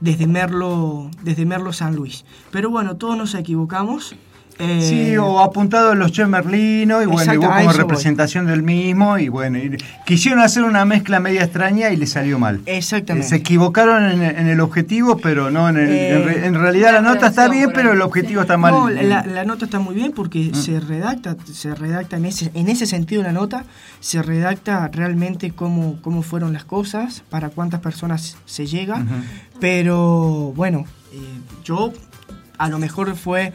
[0.00, 2.26] desde Merlo, desde Merlo San Luis.
[2.50, 4.14] Pero bueno, todos nos equivocamos.
[4.58, 7.74] Eh, Sí, o apuntado a los Che Merlino, y bueno, y vos como voy.
[7.74, 9.76] representación del mismo, y bueno, y
[10.06, 12.60] quisieron hacer una mezcla media extraña y le salió mal.
[12.66, 13.26] Exactamente.
[13.26, 15.90] Eh, Se equivocaron en, en el objetivo, pero no en el.
[15.90, 18.72] Eh, en, re- en realidad la nota está bien, pero el objetivo está mal.
[18.72, 20.54] No, la, la nota está muy bien porque Mm.
[20.54, 23.64] se redacta, se redacta en ese, en ese sentido la nota,
[24.00, 29.04] se redacta realmente cómo, cómo fueron las cosas, para cuántas personas se llega,
[29.60, 31.18] pero bueno, eh,
[31.64, 31.92] yo
[32.58, 33.52] a lo mejor fue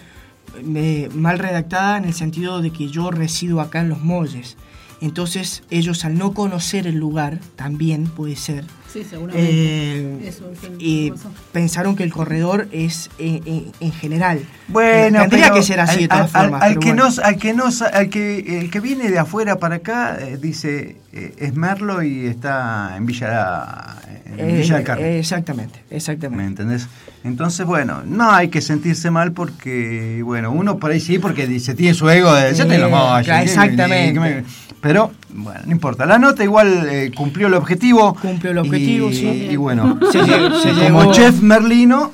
[0.76, 4.58] eh, mal redactada en el sentido de que yo resido acá en Los Molles.
[5.02, 9.50] Entonces ellos al no conocer el lugar, también puede ser, Sí, seguramente.
[9.52, 11.30] eh, Eso que y pasó.
[11.52, 14.40] pensaron que el corredor es en, en- en general.
[14.68, 16.62] Bueno, tendría que ser así de al- todas al- formas.
[16.64, 17.10] Al, que bueno.
[17.10, 20.38] no, al que no, sa- al que el que viene de afuera para acá eh,
[20.42, 25.06] dice eh, es Merlo y está en Villa en Eh, Villa del Carmen.
[25.06, 26.42] eh, exactamente, exactamente.
[26.44, 26.88] ¿Me entendés?
[27.24, 31.76] Entonces, bueno, no hay que sentirse mal porque, bueno, uno por ahí sí, porque dice,
[31.76, 34.20] tiene su ego de, yo te lo Eh, mojo, claro, ¿qué- exactamente.
[34.20, 34.44] me-
[34.82, 36.06] Pero, bueno, no importa.
[36.06, 38.16] La nota igual eh, cumplió el objetivo.
[38.22, 39.48] Cumplió el objetivo, y, sí.
[39.52, 42.12] Y bueno, Se lle- se como llegó- chef Merlino,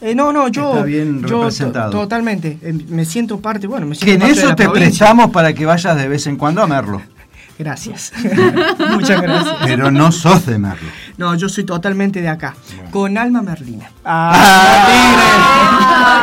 [0.00, 0.72] Eh, no, no, yo.
[0.72, 1.90] Está bien yo representado.
[1.90, 2.58] to- totalmente.
[2.62, 4.88] eh, me siento parte, bueno, me siento que en parte de eso la te provincia.
[4.88, 7.00] prestamos para que vayas de vez en cuando a Merlo.
[7.58, 8.12] Gracias.
[8.90, 9.56] Muchas gracias.
[9.64, 10.88] Pero no sos de Merlo.
[11.16, 12.54] No, yo soy totalmente de acá.
[12.90, 13.90] Con alma merlina.
[14.04, 14.86] ¡Ah,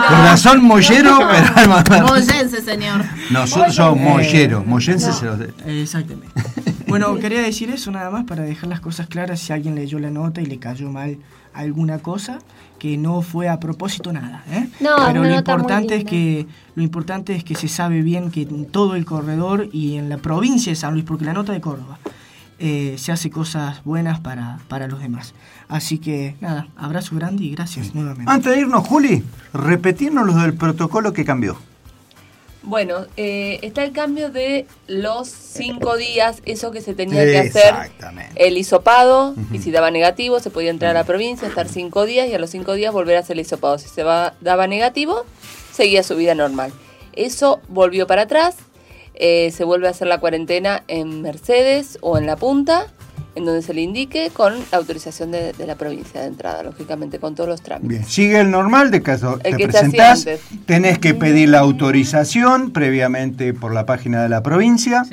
[0.10, 2.02] Corazón mollero, pero alma verde.
[2.08, 3.04] Mollense, señor.
[3.32, 5.14] Nosotros somos Eh, molleros, mollenses no.
[5.20, 6.30] se los de- Exactamente.
[6.88, 10.12] Bueno, quería decir eso nada más para dejar las cosas claras si alguien leyó la
[10.12, 11.18] nota y le cayó mal
[11.56, 12.38] alguna cosa,
[12.84, 14.44] que no fue a propósito nada.
[14.52, 14.68] ¿eh?
[14.82, 16.46] No, Pero lo importante es que
[16.76, 20.18] lo importante es que se sabe bien que en todo el corredor y en la
[20.18, 21.98] provincia de San Luis, porque la nota de Córdoba,
[22.60, 25.34] eh, se hace cosas buenas para, para los demás.
[25.70, 28.30] Así que nada, abrazo grande y gracias nuevamente.
[28.30, 29.24] Antes de irnos, Juli,
[29.54, 31.56] repetirnos los del protocolo que cambió.
[32.66, 37.76] Bueno, eh, está el cambio de los cinco días, eso que se tenía que hacer
[38.36, 42.30] el hisopado, y si daba negativo se podía entrar a la provincia, estar cinco días
[42.30, 43.78] y a los cinco días volver a hacer el hisopado.
[43.80, 45.26] Si se va, daba negativo,
[45.74, 46.72] seguía su vida normal.
[47.12, 48.56] Eso volvió para atrás,
[49.14, 52.88] eh, se vuelve a hacer la cuarentena en Mercedes o en La Punta,
[53.36, 57.20] en donde se le indique con la autorización de, de la provincia de entrada, lógicamente
[57.20, 57.90] con todos los trámites.
[57.90, 60.28] Bien, sigue el normal de caso El te que presentás,
[60.66, 65.06] tenés que pedir la autorización previamente por la página de la provincia.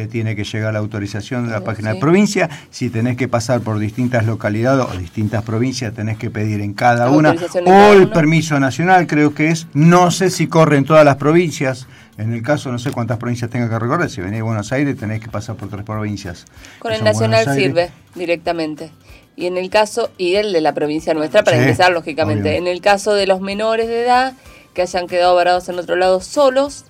[0.00, 2.48] Te tiene que llegar la autorización de la página de provincia.
[2.70, 7.10] Si tenés que pasar por distintas localidades o distintas provincias, tenés que pedir en cada
[7.10, 7.32] una.
[7.32, 9.66] en O cada el permiso nacional, creo que es.
[9.74, 11.86] No sé si corre en todas las provincias.
[12.16, 14.08] En el caso, no sé cuántas provincias tenga que recorrer.
[14.08, 16.46] Si venís de Buenos Aires, tenés que pasar por tres provincias.
[16.78, 18.90] Con el nacional sirve directamente.
[19.36, 22.48] Y en el caso, y el de la provincia nuestra para Sí, empezar, lógicamente.
[22.48, 22.58] obvio.
[22.58, 24.32] En el caso de los menores de edad
[24.80, 26.86] que hayan quedado varados en otro lado solos,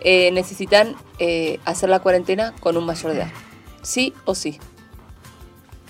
[0.00, 3.28] eh, necesitan eh, hacer la cuarentena con un mayor de edad.
[3.82, 4.58] Sí o sí.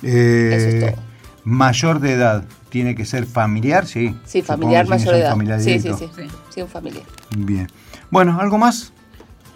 [0.03, 0.95] Eh,
[1.45, 2.45] Mayor de edad.
[2.69, 3.87] ¿Tiene que ser familiar?
[3.87, 4.15] Sí.
[4.27, 5.31] Sí, familiar mayor de edad.
[5.31, 6.11] familiar Sí, sí, directo.
[6.15, 6.61] sí, sí.
[6.61, 7.05] un familiar.
[7.35, 7.66] Bien.
[8.11, 8.93] Bueno, ¿algo más?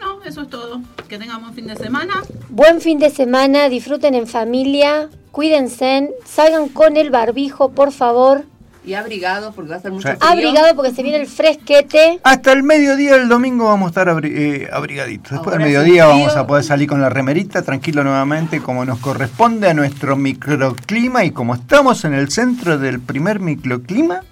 [0.00, 0.80] No, eso es todo.
[1.08, 2.22] Que tengamos fin de semana.
[2.48, 8.46] Buen fin de semana, disfruten en familia, cuídense, salgan con el barbijo, por favor.
[8.84, 10.18] Y abrigados porque va a ser mucho frío.
[10.20, 12.18] Abrigado porque se viene el fresquete.
[12.24, 15.30] Hasta el mediodía del domingo vamos a estar abri- eh, abrigaditos.
[15.30, 18.98] Después Ahora del mediodía vamos a poder salir con la remerita tranquilo nuevamente como nos
[18.98, 24.22] corresponde a nuestro microclima y como estamos en el centro del primer microclima,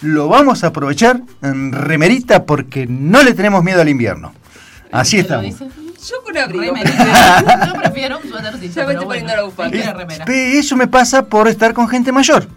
[0.00, 4.32] lo vamos a aprovechar en remerita porque no le tenemos miedo al invierno.
[4.90, 5.58] Así estamos.
[5.58, 6.74] Yo con abrigo.
[7.66, 8.74] Yo prefiero un suétercito.
[8.80, 10.06] Ya me estoy bueno, poniendo la bufanda.
[10.32, 12.48] Eso me pasa por estar con gente mayor.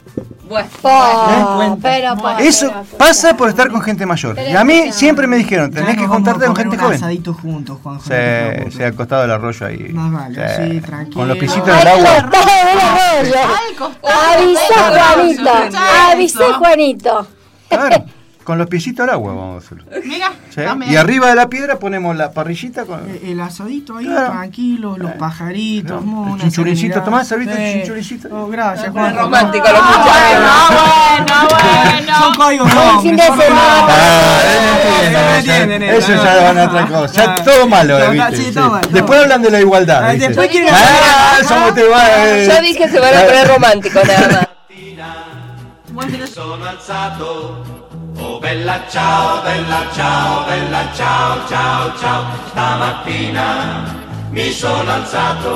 [0.51, 4.37] Bueno, pero, Eso pero, pasa por estar con gente mayor.
[4.37, 6.95] Y a mí siempre me dijeron, tenés que juntarte con gente joven.
[6.95, 8.03] Asadito juntos, Juanjo.
[8.03, 9.89] Se, se ha acostado el arroyo ahí.
[9.93, 11.19] Más vale, sí, tranquilo.
[11.19, 12.29] Con los pisitos del agua.
[14.33, 15.51] Avisé, Juanito.
[16.11, 17.27] Avisé, Juanito.
[17.69, 18.05] Claro,
[18.51, 19.85] con los piecitos al agua vamos a hacerlo.
[20.03, 20.59] Mira, ¿sí?
[20.91, 24.29] Y arriba de la piedra ponemos la parrillita con El asadito ahí, Claro.
[24.31, 26.95] tranquilo, los pajaritos, una chinchurincito.
[26.95, 27.05] serenidad.
[27.05, 27.61] Tomás, serviste Sí.
[27.63, 28.27] el chinchurincito.
[28.29, 29.15] Oh, gracias, Es Juan.
[29.15, 30.43] romántico los muchachos.
[32.19, 33.01] Son códigos, Buen no.
[33.01, 33.85] fin de mejor semana.
[33.87, 34.41] Ah,
[35.05, 37.13] él no eso, ya van a otra cosa.
[37.13, 37.43] Ya Ah.
[37.45, 38.51] todo malo, No, ¿viste?
[38.91, 40.03] Después hablan de la igualdad.
[40.03, 42.49] Ah, después quieren Ah, eh.
[42.53, 44.47] Yo dije se van a poner románticos nada más.
[46.27, 47.80] sono alzato.
[48.23, 52.23] Oh bella ciao, bella ciao, bella ciao, ciao, ciao.
[52.49, 53.47] Stamattina
[54.29, 55.51] mi sono alzato.